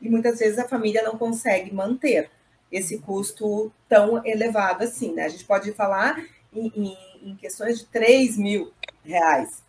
e 0.00 0.10
muitas 0.10 0.40
vezes 0.40 0.58
a 0.58 0.68
família 0.68 1.04
não 1.04 1.16
consegue 1.16 1.72
manter 1.72 2.28
esse 2.72 2.98
custo 2.98 3.70
tão 3.88 4.24
elevado 4.26 4.82
assim. 4.82 5.12
Né? 5.12 5.26
A 5.26 5.28
gente 5.28 5.44
pode 5.44 5.72
falar 5.72 6.24
em, 6.52 6.72
em, 6.74 7.30
em 7.30 7.36
questões 7.36 7.78
de 7.78 7.86
3 7.86 8.38
mil 8.38 8.72
reais, 9.04 9.62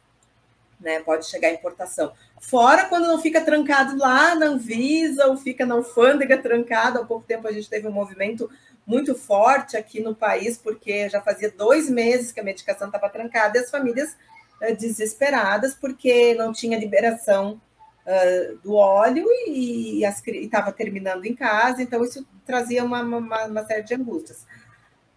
né? 0.79 0.99
Pode 1.01 1.25
chegar 1.25 1.49
a 1.49 1.53
importação. 1.53 2.13
Fora 2.41 2.85
quando 2.85 3.07
não 3.07 3.21
fica 3.21 3.41
trancado 3.41 3.97
lá 3.97 4.35
na 4.35 4.47
Anvisa 4.47 5.27
ou 5.27 5.37
fica 5.37 5.65
na 5.65 5.75
alfândega 5.75 6.37
trancado. 6.37 6.99
Há 6.99 7.05
pouco 7.05 7.25
tempo 7.25 7.47
a 7.47 7.51
gente 7.51 7.69
teve 7.69 7.87
um 7.87 7.91
movimento 7.91 8.49
muito 8.85 9.15
forte 9.15 9.77
aqui 9.77 10.01
no 10.01 10.13
país, 10.13 10.57
porque 10.57 11.07
já 11.09 11.21
fazia 11.21 11.49
dois 11.49 11.89
meses 11.89 12.31
que 12.31 12.39
a 12.39 12.43
medicação 12.43 12.87
estava 12.87 13.09
trancada 13.09 13.57
e 13.57 13.61
as 13.61 13.71
famílias 13.71 14.15
eh, 14.61 14.73
desesperadas 14.75 15.73
porque 15.73 16.35
não 16.35 16.51
tinha 16.51 16.77
liberação 16.77 17.61
uh, 18.05 18.57
do 18.59 18.75
óleo 18.75 19.25
e 19.47 20.03
estava 20.03 20.71
terminando 20.71 21.25
em 21.25 21.35
casa, 21.35 21.81
então 21.81 22.03
isso 22.03 22.25
trazia 22.45 22.83
uma, 22.83 23.01
uma, 23.01 23.45
uma, 23.45 23.65
série 23.65 23.83
de 23.83 23.95
angústias. 23.95 24.45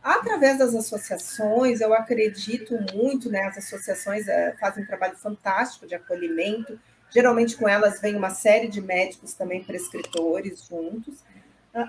Através 0.02 0.58
das 0.58 0.74
associações, 0.74 1.80
eu 1.80 1.92
acredito 1.92 2.74
muito, 2.94 3.28
né? 3.28 3.42
As 3.42 3.58
associações 3.58 4.26
uh, 4.26 4.56
fazem 4.60 4.84
um 4.84 4.86
trabalho 4.86 5.16
fantástico 5.16 5.86
de 5.86 5.94
acolhimento. 5.94 6.78
Geralmente 7.10 7.56
com 7.56 7.68
elas 7.68 8.00
vem 8.00 8.16
uma 8.16 8.30
série 8.30 8.68
de 8.68 8.80
médicos 8.80 9.34
também 9.34 9.64
prescritores 9.64 10.66
juntos. 10.68 11.24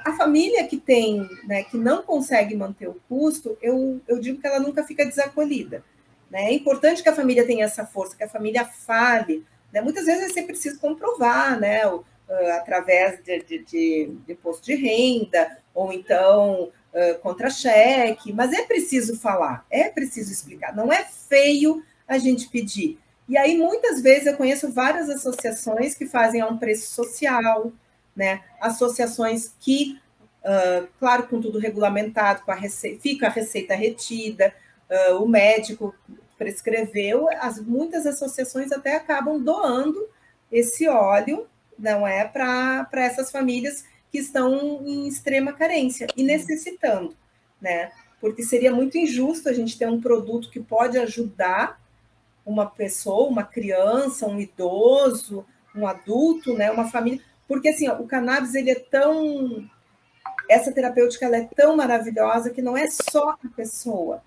A 0.06 0.12
família 0.18 0.68
que 0.68 0.76
tem, 0.76 1.30
né, 1.46 1.64
que 1.64 1.78
não 1.78 2.04
consegue 2.04 2.54
manter 2.56 2.90
o 2.90 3.00
custo, 3.08 3.58
eu, 3.62 4.02
eu 4.06 4.20
digo 4.20 4.42
que 4.42 4.46
ela 4.46 4.60
nunca 4.60 4.84
fica 4.84 5.06
desacolhida. 5.06 5.82
Né? 6.30 6.50
É 6.50 6.54
importante 6.54 7.02
que 7.02 7.08
a 7.08 7.16
família 7.16 7.48
tenha 7.48 7.64
essa 7.64 7.86
força, 7.86 8.16
que 8.16 8.24
a 8.24 8.28
família 8.28 8.66
fale, 8.66 9.46
né? 9.72 9.82
Muitas 9.82 10.06
vezes 10.06 10.34
você 10.34 10.44
precisa 10.44 10.80
comprovar, 10.80 11.60
né? 11.60 11.86
Uh, 11.88 12.02
através 12.58 13.24
de, 13.24 13.40
de, 13.40 13.60
de, 13.60 14.12
de, 14.26 14.34
imposto 14.34 14.66
de 14.66 14.76
renda, 14.76 15.60
ou 15.74 15.94
então 15.94 16.64
uh, 16.94 17.20
contra-cheque, 17.22 18.34
mas 18.34 18.52
é 18.52 18.64
preciso 18.64 19.18
falar, 19.18 19.66
é 19.72 19.88
preciso 19.90 20.34
explicar. 20.34 20.76
Não 20.76 20.92
é 20.92 21.06
feio 21.06 21.82
a 22.06 22.18
gente 22.18 22.50
pedir. 22.50 23.00
E 23.30 23.38
aí, 23.38 23.58
muitas 23.58 24.02
vezes, 24.02 24.26
eu 24.26 24.38
conheço 24.38 24.72
várias 24.72 25.10
associações 25.10 25.96
que 25.96 26.06
fazem 26.06 26.42
a 26.42 26.48
um 26.48 26.58
preço 26.58 26.94
social, 26.94 27.72
né? 28.16 28.42
Associações 28.60 29.54
que, 29.60 30.00
uh, 30.44 30.88
claro, 31.00 31.28
com 31.28 31.42
tudo 31.42 31.60
regulamentado, 31.60 32.44
com 32.44 32.52
a 32.52 32.56
receita, 32.56 33.02
fica 33.02 33.28
a 33.28 33.32
receita 33.32 33.76
retida, 33.76 34.54
uh, 34.90 35.22
o 35.22 35.28
médico 35.28 35.94
prescreveu, 36.38 37.28
as, 37.40 37.60
muitas 37.60 38.06
associações 38.06 38.72
até 38.72 38.96
acabam 38.96 39.42
doando 39.42 40.08
esse 40.52 40.88
óleo, 40.88 41.48
não 41.78 42.08
é, 42.08 42.26
para 42.26 42.88
essas 42.94 43.32
famílias 43.32 43.86
que 44.12 44.20
estão 44.20 44.82
em 44.86 45.08
extrema 45.08 45.54
carência 45.54 46.08
e 46.16 46.24
necessitando, 46.24 47.16
né? 47.62 47.92
Porque 48.20 48.42
seria 48.44 48.74
muito 48.74 48.98
injusto 48.98 49.50
a 49.50 49.54
gente 49.54 49.78
ter 49.78 49.88
um 49.88 50.02
produto 50.02 50.50
que 50.50 50.60
pode 50.60 50.98
ajudar 50.98 51.80
uma 52.46 52.66
pessoa, 52.66 53.30
uma 53.30 53.44
criança, 53.44 54.26
um 54.26 54.40
idoso, 54.40 55.46
um 55.76 55.86
adulto, 55.86 56.54
né, 56.54 56.72
uma 56.72 56.90
família, 56.90 57.22
porque 57.48 57.70
assim, 57.70 57.88
ó, 57.88 57.96
o 58.00 58.08
cannabis 58.08 58.56
ele 58.56 58.72
é 58.72 58.76
tão 58.76 59.70
essa 60.50 60.72
terapêutica 60.72 61.26
ela 61.26 61.38
é 61.38 61.50
tão 61.56 61.76
maravilhosa 61.76 62.50
que 62.50 62.62
não 62.62 62.76
é 62.78 62.88
só 62.90 63.32
a 63.32 63.50
pessoa, 63.56 64.24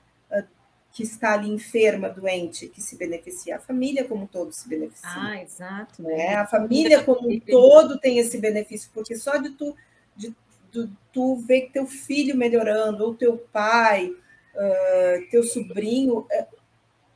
que 0.92 1.02
está 1.02 1.34
ali 1.34 1.48
enferma, 1.48 2.08
doente, 2.08 2.68
que 2.68 2.80
se 2.80 2.96
beneficia. 2.96 3.56
A 3.56 3.60
família 3.60 4.04
como 4.04 4.24
um 4.24 4.26
todo 4.26 4.52
se 4.52 4.68
beneficia. 4.68 5.08
Ah, 5.08 5.42
exato. 5.42 6.02
Né? 6.02 6.34
A 6.34 6.46
família 6.46 7.02
como 7.02 7.30
um 7.30 7.38
todo 7.40 7.98
tem 7.98 8.18
esse 8.18 8.38
benefício, 8.38 8.90
porque 8.92 9.16
só 9.16 9.36
de 9.36 9.50
tu, 9.50 9.76
de, 10.16 10.34
de, 10.72 10.90
tu 11.12 11.36
ver 11.36 11.62
que 11.62 11.72
teu 11.72 11.86
filho 11.86 12.36
melhorando, 12.36 13.04
ou 13.04 13.14
teu 13.14 13.36
pai, 13.52 14.06
uh, 14.08 15.30
teu 15.30 15.42
sobrinho... 15.44 16.26
É, 16.30 16.46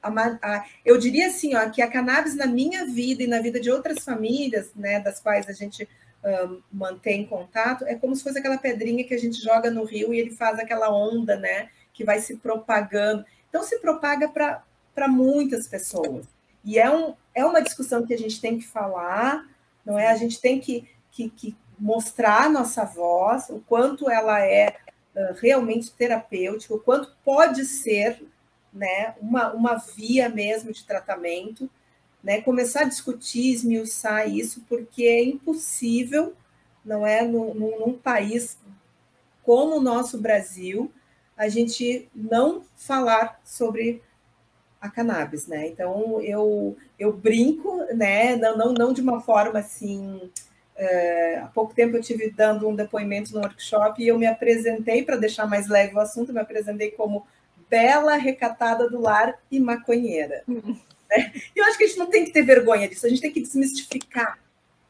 a, 0.02 0.10
a, 0.42 0.66
eu 0.84 0.98
diria 0.98 1.28
assim, 1.28 1.54
ó, 1.56 1.70
que 1.70 1.80
a 1.80 1.88
cannabis 1.88 2.36
na 2.36 2.46
minha 2.46 2.84
vida 2.84 3.22
e 3.22 3.26
na 3.26 3.40
vida 3.40 3.58
de 3.58 3.70
outras 3.70 4.04
famílias, 4.04 4.70
né, 4.76 5.00
das 5.00 5.18
quais 5.18 5.48
a 5.48 5.52
gente 5.52 5.88
uh, 6.24 6.62
manter 6.72 7.12
em 7.12 7.26
contato, 7.26 7.84
é 7.86 7.94
como 7.94 8.14
se 8.14 8.22
fosse 8.22 8.38
aquela 8.38 8.58
pedrinha 8.58 9.04
que 9.04 9.14
a 9.14 9.18
gente 9.18 9.42
joga 9.42 9.70
no 9.70 9.84
rio 9.84 10.12
e 10.12 10.18
ele 10.18 10.30
faz 10.30 10.58
aquela 10.58 10.90
onda, 10.90 11.36
né? 11.36 11.68
Que 11.92 12.04
vai 12.04 12.20
se 12.20 12.36
propagando. 12.36 13.24
Então, 13.55 13.62
se 13.62 13.78
propaga 13.78 14.28
para 14.28 15.07
muitas 15.07 15.68
pessoas. 15.68 16.26
E 16.64 16.76
é, 16.76 16.90
um, 16.90 17.14
é 17.32 17.44
uma 17.44 17.62
discussão 17.62 18.05
que 18.05 18.12
a 18.12 18.18
gente 18.18 18.40
tem 18.40 18.59
que 18.59 18.66
falar, 18.66 19.48
não 19.86 19.96
é? 19.96 20.09
A 20.09 20.16
gente 20.16 20.40
tem 20.40 20.59
que, 20.59 20.88
que, 21.12 21.30
que 21.30 21.57
mostrar 21.78 22.46
a 22.46 22.48
nossa 22.48 22.84
voz, 22.84 23.48
o 23.50 23.61
quanto 23.61 24.11
ela 24.11 24.44
é 24.44 24.76
uh, 25.14 25.34
realmente 25.40 25.92
terapêutica, 25.92 26.74
o 26.74 26.80
quanto 26.80 27.14
pode 27.24 27.64
ser 27.64 28.26
né, 28.72 29.14
uma, 29.20 29.52
uma 29.52 29.76
via 29.76 30.28
mesmo 30.28 30.72
de 30.72 30.84
tratamento, 30.84 31.70
né, 32.24 32.40
começar 32.40 32.80
a 32.80 32.88
discutir, 32.88 33.52
esmiuçar 33.52 34.28
isso, 34.28 34.64
porque 34.68 35.05
é 35.05 35.22
impossível, 35.22 36.34
não 36.84 37.07
é, 37.07 37.22
num, 37.22 37.55
num 37.55 37.92
país 37.92 38.59
como 39.44 39.76
o 39.76 39.80
nosso 39.80 40.18
Brasil, 40.18 40.90
a 41.37 41.49
gente 41.49 42.09
não 42.14 42.62
falar 42.76 43.41
sobre 43.45 44.03
a 44.80 44.91
cannabis, 44.91 45.47
né? 45.47 45.66
Então 45.68 46.20
eu 46.20 46.76
eu 46.99 47.12
brinco, 47.12 47.78
né? 47.95 48.37
Não 48.37 48.57
não, 48.57 48.72
não 48.72 48.93
de 48.93 49.01
uma 49.01 49.20
forma 49.20 49.59
assim. 49.59 50.30
É, 50.76 51.39
há 51.39 51.47
pouco 51.47 51.72
tempo 51.72 51.97
eu 51.97 52.03
tive 52.03 52.30
dando 52.30 52.68
um 52.68 52.74
depoimento 52.74 53.32
no 53.32 53.41
workshop 53.41 54.03
e 54.03 54.09
eu 54.09 54.18
me 54.18 54.26
apresentei 54.26 55.05
para 55.05 55.16
deixar 55.16 55.47
mais 55.47 55.68
leve 55.68 55.95
o 55.95 56.01
assunto, 56.01 56.32
me 56.32 56.41
apresentei 56.41 56.91
como 56.91 57.24
bela 57.70 58.16
recatada 58.16 58.91
do 58.91 59.01
lar 59.01 59.39
e 59.51 59.61
maconheira. 59.61 60.43
Uhum. 60.49 60.76
Né? 61.09 61.32
E 61.55 61.61
eu 61.61 61.64
acho 61.64 61.78
que 61.78 61.85
a 61.85 61.87
gente 61.87 61.99
não 61.99 62.11
tem 62.11 62.24
que 62.24 62.32
ter 62.32 62.43
vergonha 62.43 62.89
disso, 62.89 63.07
a 63.07 63.09
gente 63.09 63.22
tem 63.22 63.32
que 63.32 63.41
desmistificar 63.41 64.39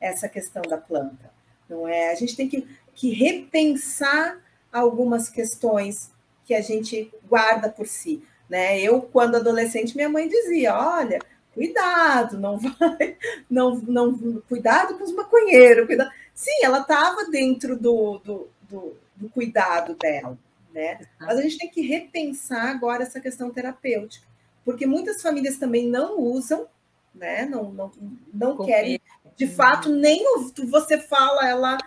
essa 0.00 0.28
questão 0.28 0.62
da 0.62 0.78
planta, 0.78 1.30
não 1.68 1.86
é? 1.86 2.10
A 2.10 2.14
gente 2.14 2.34
tem 2.34 2.48
que, 2.48 2.66
que 2.94 3.10
repensar 3.10 4.38
algumas 4.72 5.28
questões 5.28 6.13
que 6.44 6.54
a 6.54 6.60
gente 6.60 7.12
guarda 7.28 7.68
por 7.68 7.86
si. 7.86 8.22
Né? 8.48 8.80
Eu, 8.80 9.00
quando 9.02 9.36
adolescente, 9.36 9.96
minha 9.96 10.08
mãe 10.08 10.28
dizia: 10.28 10.76
olha, 10.76 11.18
cuidado, 11.52 12.38
não 12.38 12.58
vai, 12.58 13.16
não, 13.48 13.76
não, 13.76 14.42
cuidado 14.48 14.98
com 14.98 15.04
os 15.04 15.12
maconheiros, 15.12 15.86
cuidado. 15.86 16.10
Sim, 16.34 16.62
ela 16.62 16.80
estava 16.80 17.30
dentro 17.30 17.76
do, 17.76 18.18
do, 18.18 18.48
do, 18.68 18.96
do, 19.16 19.28
cuidado 19.30 19.94
dela, 19.94 20.36
né? 20.72 21.00
Mas 21.18 21.38
a 21.38 21.42
gente 21.42 21.58
tem 21.58 21.70
que 21.70 21.80
repensar 21.80 22.68
agora 22.70 23.04
essa 23.04 23.20
questão 23.20 23.50
terapêutica, 23.50 24.26
porque 24.64 24.84
muitas 24.86 25.22
famílias 25.22 25.56
também 25.56 25.88
não 25.88 26.20
usam, 26.20 26.66
né? 27.14 27.46
Não, 27.46 27.70
não, 27.72 27.92
não 28.32 28.64
querem, 28.64 29.00
de 29.36 29.46
fato, 29.46 29.88
nem 29.88 30.24
você 30.68 30.98
fala, 30.98 31.48
ela 31.48 31.78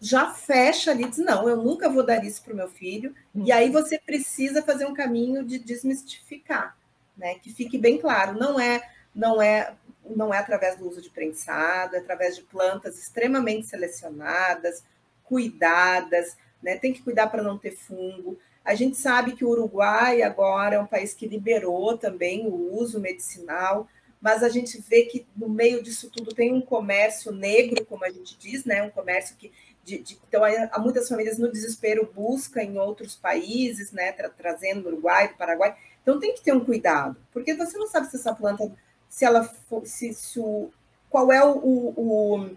já 0.00 0.30
fecha 0.30 0.90
ali, 0.90 1.08
diz: 1.08 1.18
não, 1.18 1.48
eu 1.48 1.56
nunca 1.56 1.88
vou 1.88 2.04
dar 2.04 2.24
isso 2.24 2.42
para 2.42 2.52
o 2.52 2.56
meu 2.56 2.68
filho. 2.68 3.14
Uhum. 3.34 3.44
E 3.44 3.52
aí 3.52 3.70
você 3.70 3.98
precisa 3.98 4.62
fazer 4.62 4.86
um 4.86 4.94
caminho 4.94 5.44
de 5.44 5.58
desmistificar, 5.58 6.76
né? 7.16 7.34
Que 7.36 7.52
fique 7.52 7.76
bem 7.76 7.98
claro, 7.98 8.38
não 8.38 8.58
é, 8.58 8.82
não 9.14 9.42
é, 9.42 9.74
não 10.04 10.32
é 10.32 10.38
através 10.38 10.76
do 10.76 10.88
uso 10.88 11.02
de 11.02 11.10
prensado, 11.10 11.96
é 11.96 11.98
através 11.98 12.36
de 12.36 12.42
plantas 12.42 12.98
extremamente 12.98 13.66
selecionadas, 13.66 14.84
cuidadas, 15.24 16.36
né? 16.62 16.76
Tem 16.76 16.92
que 16.92 17.02
cuidar 17.02 17.26
para 17.28 17.42
não 17.42 17.58
ter 17.58 17.72
fungo. 17.72 18.38
A 18.64 18.74
gente 18.74 18.96
sabe 18.96 19.32
que 19.32 19.44
o 19.44 19.48
Uruguai 19.48 20.22
agora 20.22 20.76
é 20.76 20.80
um 20.80 20.86
país 20.86 21.14
que 21.14 21.26
liberou 21.26 21.96
também 21.96 22.46
o 22.46 22.74
uso 22.74 23.00
medicinal, 23.00 23.88
mas 24.20 24.42
a 24.42 24.48
gente 24.48 24.80
vê 24.80 25.04
que 25.04 25.26
no 25.36 25.48
meio 25.48 25.82
disso 25.82 26.10
tudo 26.10 26.34
tem 26.34 26.52
um 26.52 26.60
comércio 26.60 27.32
negro, 27.32 27.84
como 27.86 28.04
a 28.04 28.10
gente 28.10 28.36
diz, 28.36 28.64
né? 28.64 28.82
Um 28.82 28.90
comércio 28.90 29.36
que 29.36 29.52
de, 29.88 29.98
de, 30.00 30.18
então, 30.28 30.42
há 30.44 30.78
muitas 30.78 31.08
famílias 31.08 31.38
no 31.38 31.50
desespero 31.50 32.10
buscam 32.14 32.62
em 32.62 32.78
outros 32.78 33.16
países, 33.16 33.90
né, 33.90 34.12
tra, 34.12 34.28
trazendo 34.28 34.82
do 34.82 34.88
Uruguai, 34.88 35.34
Paraguai. 35.38 35.74
Então, 36.02 36.20
tem 36.20 36.34
que 36.34 36.42
ter 36.42 36.52
um 36.52 36.64
cuidado, 36.64 37.16
porque 37.32 37.54
você 37.54 37.78
não 37.78 37.86
sabe 37.86 38.10
se 38.10 38.16
essa 38.16 38.34
planta, 38.34 38.70
se 39.08 39.24
ela 39.24 39.50
se, 39.84 40.14
o, 40.38 40.70
qual 41.08 41.32
é 41.32 41.42
o, 41.42 41.56
o, 41.56 42.50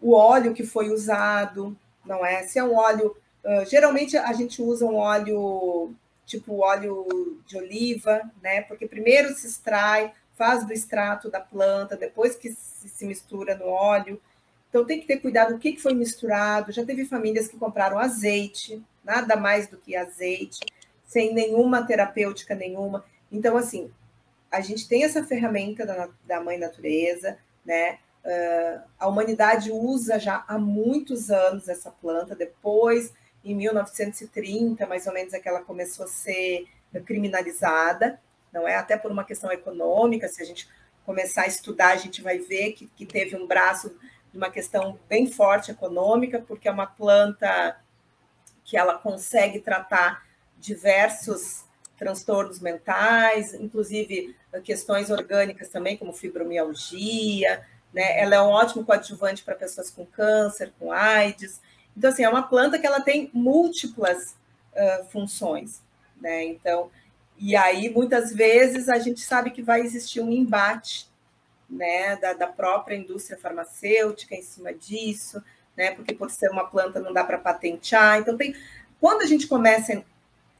o, 0.00 0.12
óleo 0.12 0.54
que 0.54 0.64
foi 0.64 0.90
usado, 0.90 1.76
não 2.04 2.24
é? 2.24 2.44
Se 2.44 2.60
é 2.60 2.64
um 2.64 2.76
óleo, 2.76 3.16
uh, 3.44 3.64
geralmente 3.66 4.16
a 4.16 4.32
gente 4.32 4.62
usa 4.62 4.86
um 4.86 4.96
óleo 4.96 5.92
tipo 6.24 6.58
óleo 6.58 7.40
de 7.46 7.56
oliva, 7.56 8.20
né? 8.42 8.62
Porque 8.62 8.86
primeiro 8.86 9.34
se 9.34 9.46
extrai, 9.46 10.12
faz 10.36 10.64
do 10.64 10.72
extrato 10.72 11.30
da 11.30 11.40
planta, 11.40 11.96
depois 11.96 12.36
que 12.36 12.52
se 12.52 13.04
mistura 13.04 13.56
no 13.56 13.66
óleo. 13.66 14.20
Então 14.68 14.84
tem 14.84 15.00
que 15.00 15.06
ter 15.06 15.18
cuidado 15.18 15.54
o 15.54 15.58
que 15.58 15.76
foi 15.78 15.94
misturado. 15.94 16.72
Já 16.72 16.84
teve 16.84 17.04
famílias 17.04 17.48
que 17.48 17.56
compraram 17.56 17.98
azeite, 17.98 18.82
nada 19.02 19.36
mais 19.36 19.66
do 19.66 19.78
que 19.78 19.96
azeite, 19.96 20.60
sem 21.06 21.32
nenhuma 21.32 21.86
terapêutica 21.86 22.54
nenhuma. 22.54 23.04
Então, 23.32 23.56
assim, 23.56 23.90
a 24.50 24.60
gente 24.60 24.88
tem 24.88 25.04
essa 25.04 25.24
ferramenta 25.24 25.86
da, 25.86 26.08
da 26.26 26.40
mãe 26.40 26.58
natureza, 26.58 27.38
né? 27.64 27.98
Uh, 28.24 28.82
a 28.98 29.08
humanidade 29.08 29.70
usa 29.70 30.18
já 30.18 30.44
há 30.46 30.58
muitos 30.58 31.30
anos 31.30 31.68
essa 31.68 31.90
planta, 31.90 32.34
depois, 32.34 33.14
em 33.44 33.54
1930, 33.54 34.86
mais 34.86 35.06
ou 35.06 35.14
menos, 35.14 35.32
é 35.32 35.40
que 35.40 35.48
ela 35.48 35.62
começou 35.62 36.04
a 36.04 36.08
ser 36.08 36.66
criminalizada, 37.06 38.20
não 38.52 38.66
é? 38.66 38.76
Até 38.76 38.96
por 38.96 39.10
uma 39.10 39.24
questão 39.24 39.50
econômica, 39.50 40.28
se 40.28 40.42
a 40.42 40.44
gente 40.44 40.68
começar 41.06 41.42
a 41.42 41.46
estudar, 41.46 41.92
a 41.92 41.96
gente 41.96 42.20
vai 42.20 42.38
ver 42.38 42.72
que, 42.72 42.86
que 42.88 43.06
teve 43.06 43.36
um 43.36 43.46
braço 43.46 43.96
uma 44.34 44.50
questão 44.50 44.98
bem 45.08 45.26
forte 45.26 45.70
econômica, 45.70 46.40
porque 46.46 46.68
é 46.68 46.70
uma 46.70 46.86
planta 46.86 47.80
que 48.64 48.76
ela 48.76 48.98
consegue 48.98 49.60
tratar 49.60 50.26
diversos 50.58 51.64
transtornos 51.96 52.60
mentais, 52.60 53.54
inclusive 53.54 54.36
questões 54.62 55.10
orgânicas 55.10 55.68
também, 55.68 55.96
como 55.96 56.12
fibromialgia, 56.12 57.64
né? 57.92 58.20
Ela 58.20 58.36
é 58.36 58.42
um 58.42 58.50
ótimo 58.50 58.84
coadjuvante 58.84 59.42
para 59.42 59.54
pessoas 59.54 59.90
com 59.90 60.06
câncer, 60.06 60.72
com 60.78 60.92
AIDS. 60.92 61.60
Então, 61.96 62.10
assim, 62.10 62.22
é 62.22 62.28
uma 62.28 62.42
planta 62.42 62.78
que 62.78 62.86
ela 62.86 63.00
tem 63.00 63.30
múltiplas 63.32 64.36
uh, 64.72 65.04
funções, 65.10 65.82
né? 66.20 66.44
Então, 66.44 66.90
e 67.36 67.56
aí, 67.56 67.90
muitas 67.90 68.32
vezes, 68.32 68.88
a 68.88 68.98
gente 68.98 69.20
sabe 69.20 69.50
que 69.50 69.62
vai 69.62 69.80
existir 69.80 70.20
um 70.20 70.30
embate 70.30 71.07
né, 71.68 72.16
da, 72.16 72.32
da 72.32 72.46
própria 72.46 72.96
indústria 72.96 73.38
farmacêutica 73.38 74.34
em 74.34 74.42
cima 74.42 74.72
disso, 74.72 75.42
né, 75.76 75.90
porque 75.92 76.14
por 76.14 76.30
ser 76.30 76.50
uma 76.50 76.64
planta 76.64 77.00
não 77.00 77.12
dá 77.12 77.24
para 77.24 77.38
patentear. 77.38 78.18
Então, 78.18 78.36
tem, 78.36 78.54
quando 79.00 79.22
a 79.22 79.26
gente 79.26 79.46
começa 79.46 79.92
a 79.92 80.02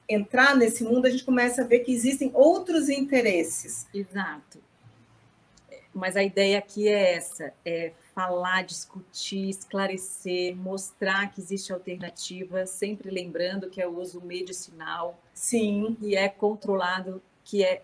entrar 0.09 0.54
nesse 0.56 0.84
mundo, 0.84 1.06
a 1.06 1.11
gente 1.11 1.24
começa 1.24 1.62
a 1.62 1.66
ver 1.66 1.80
que 1.80 1.92
existem 1.92 2.30
outros 2.34 2.88
interesses. 2.88 3.86
Exato. 3.92 4.61
Mas 5.92 6.16
a 6.16 6.22
ideia 6.22 6.59
aqui 6.59 6.88
é 6.88 7.16
essa: 7.16 7.52
é 7.64 7.92
falar, 8.14 8.62
discutir, 8.62 9.48
esclarecer, 9.48 10.54
mostrar 10.56 11.32
que 11.32 11.40
existe 11.40 11.72
alternativa, 11.72 12.66
sempre 12.66 13.11
lembrando 13.11 13.68
que 13.68 13.80
é 13.80 13.86
o 13.86 13.98
uso 13.98 14.20
medicinal. 14.20 15.20
Sim. 15.34 15.96
E 16.00 16.14
é 16.14 16.28
controlado, 16.28 17.22
que 17.42 17.64
é 17.64 17.82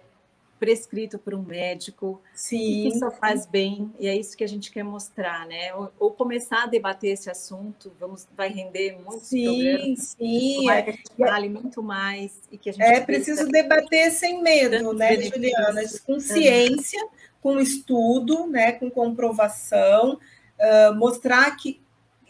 prescrito 0.59 1.19
por 1.19 1.35
um 1.35 1.43
médico, 1.43 2.21
Sim. 2.35 2.59
que 2.59 2.89
isso 2.89 3.11
faz 3.13 3.47
bem, 3.47 3.93
e 3.99 4.07
é 4.07 4.17
isso 4.17 4.37
que 4.37 4.45
a 4.45 4.47
gente 4.47 4.71
quer 4.71 4.83
mostrar, 4.83 5.47
né? 5.47 5.75
Ou, 5.75 5.93
ou 5.99 6.11
começar 6.11 6.65
a 6.65 6.67
debater 6.67 7.13
esse 7.13 7.29
assunto, 7.29 7.93
vamos, 7.99 8.27
vai 8.37 8.49
render 8.49 8.97
muitos 9.05 9.29
sim, 9.29 9.45
programas. 9.45 9.99
Sim, 10.19 10.65
vai 10.65 10.83
que 10.83 10.91
a 10.91 10.93
gente 10.93 11.11
fale 11.17 11.49
muito 11.49 11.83
mais 11.83 12.41
e 12.51 12.59
que 12.59 12.71
a 12.71 12.73
gente 12.73 12.83
É 12.83 13.01
preciso 13.01 13.47
debater 13.49 14.11
sem 14.11 14.43
medo, 14.43 14.93
né, 14.93 15.21
Juliana? 15.21 15.83
Com 16.07 16.19
ciência, 16.21 17.05
com 17.43 17.61
estudo, 17.61 18.47
né, 18.47 18.73
com 18.73 18.91
comprovação, 18.91 20.15
uh, 20.15 20.95
mostrar 20.95 21.55
que 21.57 21.81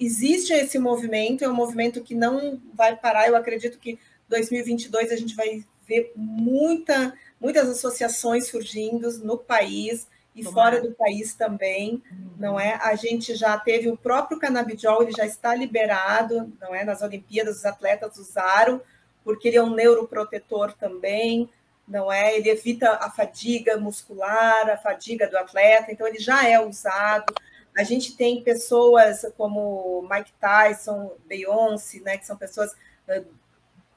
existe 0.00 0.52
esse 0.52 0.78
movimento, 0.78 1.44
é 1.44 1.48
um 1.48 1.54
movimento 1.54 2.02
que 2.02 2.14
não 2.14 2.60
vai 2.74 2.96
parar. 2.96 3.28
Eu 3.28 3.36
acredito 3.36 3.78
que 3.78 3.98
2022 4.28 5.12
a 5.12 5.16
gente 5.16 5.34
vai 5.36 5.64
ver 5.86 6.12
muita 6.16 7.14
muitas 7.44 7.68
associações 7.68 8.48
surgindo 8.48 9.06
no 9.18 9.36
país 9.36 10.08
e 10.34 10.42
fora 10.42 10.80
do 10.80 10.92
país 10.92 11.34
também, 11.34 12.02
uhum. 12.10 12.30
não 12.38 12.58
é? 12.58 12.78
A 12.82 12.94
gente 12.96 13.34
já 13.34 13.56
teve 13.58 13.90
o 13.90 13.98
próprio 13.98 14.38
canabidiol, 14.38 15.02
ele 15.02 15.12
já 15.12 15.26
está 15.26 15.54
liberado, 15.54 16.50
não 16.58 16.74
é? 16.74 16.82
Nas 16.84 17.02
Olimpíadas 17.02 17.58
os 17.58 17.64
atletas 17.66 18.16
usaram, 18.16 18.80
porque 19.22 19.48
ele 19.48 19.58
é 19.58 19.62
um 19.62 19.74
neuroprotetor 19.74 20.72
também, 20.72 21.48
não 21.86 22.10
é? 22.10 22.34
Ele 22.34 22.48
evita 22.48 22.92
a 22.92 23.10
fadiga 23.10 23.76
muscular, 23.76 24.70
a 24.70 24.78
fadiga 24.78 25.28
do 25.28 25.36
atleta, 25.36 25.92
então 25.92 26.08
ele 26.08 26.18
já 26.18 26.48
é 26.48 26.58
usado. 26.58 27.32
A 27.76 27.82
gente 27.82 28.16
tem 28.16 28.42
pessoas 28.42 29.24
como 29.36 30.08
Mike 30.10 30.32
Tyson, 30.40 31.12
Beyoncé, 31.26 32.00
né, 32.00 32.16
que 32.16 32.26
são 32.26 32.38
pessoas 32.38 32.72
uh, 32.72 33.24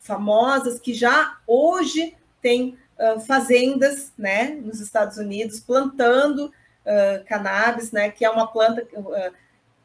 famosas 0.02 0.80
que 0.80 0.94
já 0.94 1.40
hoje 1.48 2.16
têm 2.42 2.78
fazendas, 3.26 4.12
né, 4.18 4.60
nos 4.64 4.80
Estados 4.80 5.18
Unidos, 5.18 5.60
plantando 5.60 6.46
uh, 6.48 7.26
cannabis, 7.26 7.92
né, 7.92 8.10
que 8.10 8.26
é 8.26 8.30
uma 8.30 8.48
planta 8.48 8.88
uh, 8.94 9.34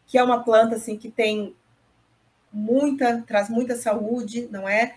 que 0.06 0.18
é 0.18 0.22
uma 0.22 0.42
planta 0.42 0.76
assim 0.76 0.96
que 0.96 1.10
tem 1.10 1.54
muita, 2.52 3.22
traz 3.26 3.48
muita 3.48 3.76
saúde, 3.76 4.46
não 4.50 4.68
é? 4.68 4.94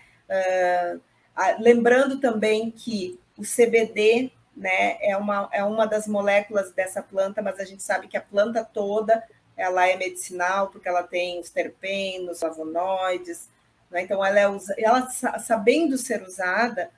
Lembrando 1.58 2.20
também 2.20 2.70
que 2.70 3.18
o 3.36 3.42
CBD 3.42 4.30
né, 4.56 4.96
é, 5.00 5.16
uma, 5.16 5.48
é 5.52 5.62
uma 5.62 5.86
das 5.86 6.08
moléculas 6.08 6.72
dessa 6.72 7.02
planta, 7.02 7.42
mas 7.42 7.60
a 7.60 7.64
gente 7.64 7.82
sabe 7.82 8.08
que 8.08 8.16
a 8.16 8.22
planta 8.22 8.64
toda 8.64 9.22
ela 9.56 9.86
é 9.86 9.96
medicinal, 9.96 10.68
porque 10.68 10.88
ela 10.88 11.02
tem 11.02 11.38
os 11.40 11.50
terpenos, 11.50 12.40
flavonoides, 12.40 13.48
né? 13.90 14.02
então 14.02 14.24
ela, 14.24 14.38
é, 14.38 14.58
ela 14.78 15.08
sabendo 15.38 15.96
ser 15.96 16.22
usada, 16.22 16.90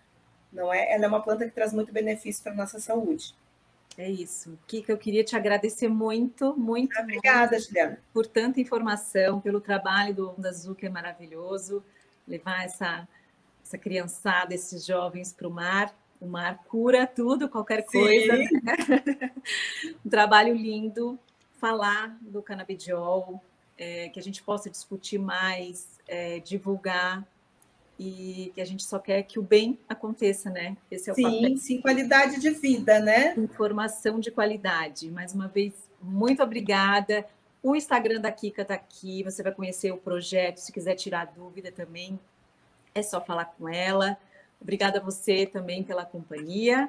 não 0.53 0.73
é? 0.73 0.93
Ela 0.93 1.05
é 1.05 1.09
uma 1.09 1.23
planta 1.23 1.45
que 1.45 1.51
traz 1.51 1.73
muito 1.73 1.93
benefício 1.93 2.43
para 2.43 2.53
a 2.53 2.57
nossa 2.57 2.79
saúde. 2.79 3.35
É 3.97 4.09
isso. 4.09 4.57
Kika, 4.69 4.93
eu 4.93 4.99
queria 4.99 5.25
te 5.25 5.35
agradecer 5.35 5.89
muito, 5.89 6.57
muito. 6.57 6.97
Obrigada, 7.01 7.53
muito 7.53 7.67
Juliana. 7.67 7.99
Por 8.13 8.27
tanta 8.27 8.61
informação, 8.61 9.41
pelo 9.41 9.61
trabalho 9.61 10.15
do 10.15 10.31
Onda 10.31 10.49
Azul, 10.49 10.75
que 10.75 10.87
é 10.87 10.89
maravilhoso. 10.89 11.83
Levar 12.27 12.65
essa, 12.65 13.09
essa 13.61 13.77
criançada, 13.77 14.55
esses 14.55 14.87
jovens 14.87 15.33
para 15.33 15.49
o 15.49 15.51
mar. 15.51 15.93
O 16.21 16.27
mar 16.27 16.63
cura 16.69 17.07
tudo, 17.07 17.49
qualquer 17.49 17.85
coisa. 17.85 18.37
Né? 18.37 18.77
um 20.07 20.09
trabalho 20.09 20.55
lindo. 20.55 21.19
Falar 21.61 22.17
do 22.21 22.41
canabidiol, 22.41 23.43
é, 23.77 24.11
que 24.11 24.21
a 24.21 24.23
gente 24.23 24.45
possa 24.45 24.71
discutir 24.71 25.19
mais, 25.19 25.99
é, 26.07 26.39
divulgar 26.39 27.27
e 27.99 28.53
que 28.55 28.61
a 28.61 28.65
gente 28.65 28.85
só 28.85 28.99
quer 28.99 29.23
que 29.25 29.39
o 29.39 29.43
bem 29.43 29.79
aconteça, 29.89 30.49
né? 30.51 30.77
Esse 30.91 31.11
é 31.11 31.13
o 31.13 31.17
sim, 31.17 31.23
papel. 31.23 31.57
Sim, 31.57 31.81
qualidade 31.81 32.41
de 32.41 32.51
vida, 32.51 33.01
né? 33.01 33.35
Informação 33.37 34.21
de 34.21 34.31
qualidade. 34.31 35.11
Mais 35.11 35.35
uma 35.35 35.49
vez, 35.49 35.73
muito 36.01 36.43
obrigada. 36.43 37.27
O 37.63 37.75
Instagram 37.75 38.21
da 38.21 38.31
Kika 38.31 38.63
está 38.63 38.75
aqui, 38.75 39.25
você 39.25 39.43
vai 39.43 39.53
conhecer 39.53 39.91
o 39.91 39.97
projeto. 39.97 40.59
Se 40.59 40.73
quiser 40.73 40.95
tirar 40.95 41.27
dúvida 41.27 41.73
também, 41.73 42.19
é 42.95 43.03
só 43.03 43.21
falar 43.21 43.47
com 43.47 43.69
ela. 43.69 44.17
Obrigada 44.61 44.99
a 44.99 45.03
você 45.03 45.45
também 45.45 45.83
pela 45.83 46.05
companhia. 46.05 46.89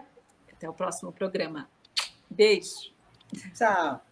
Até 0.51 0.70
o 0.70 0.74
próximo 0.74 1.12
programa. 1.12 1.68
Beijo. 2.30 2.91
Tchau. 3.55 4.09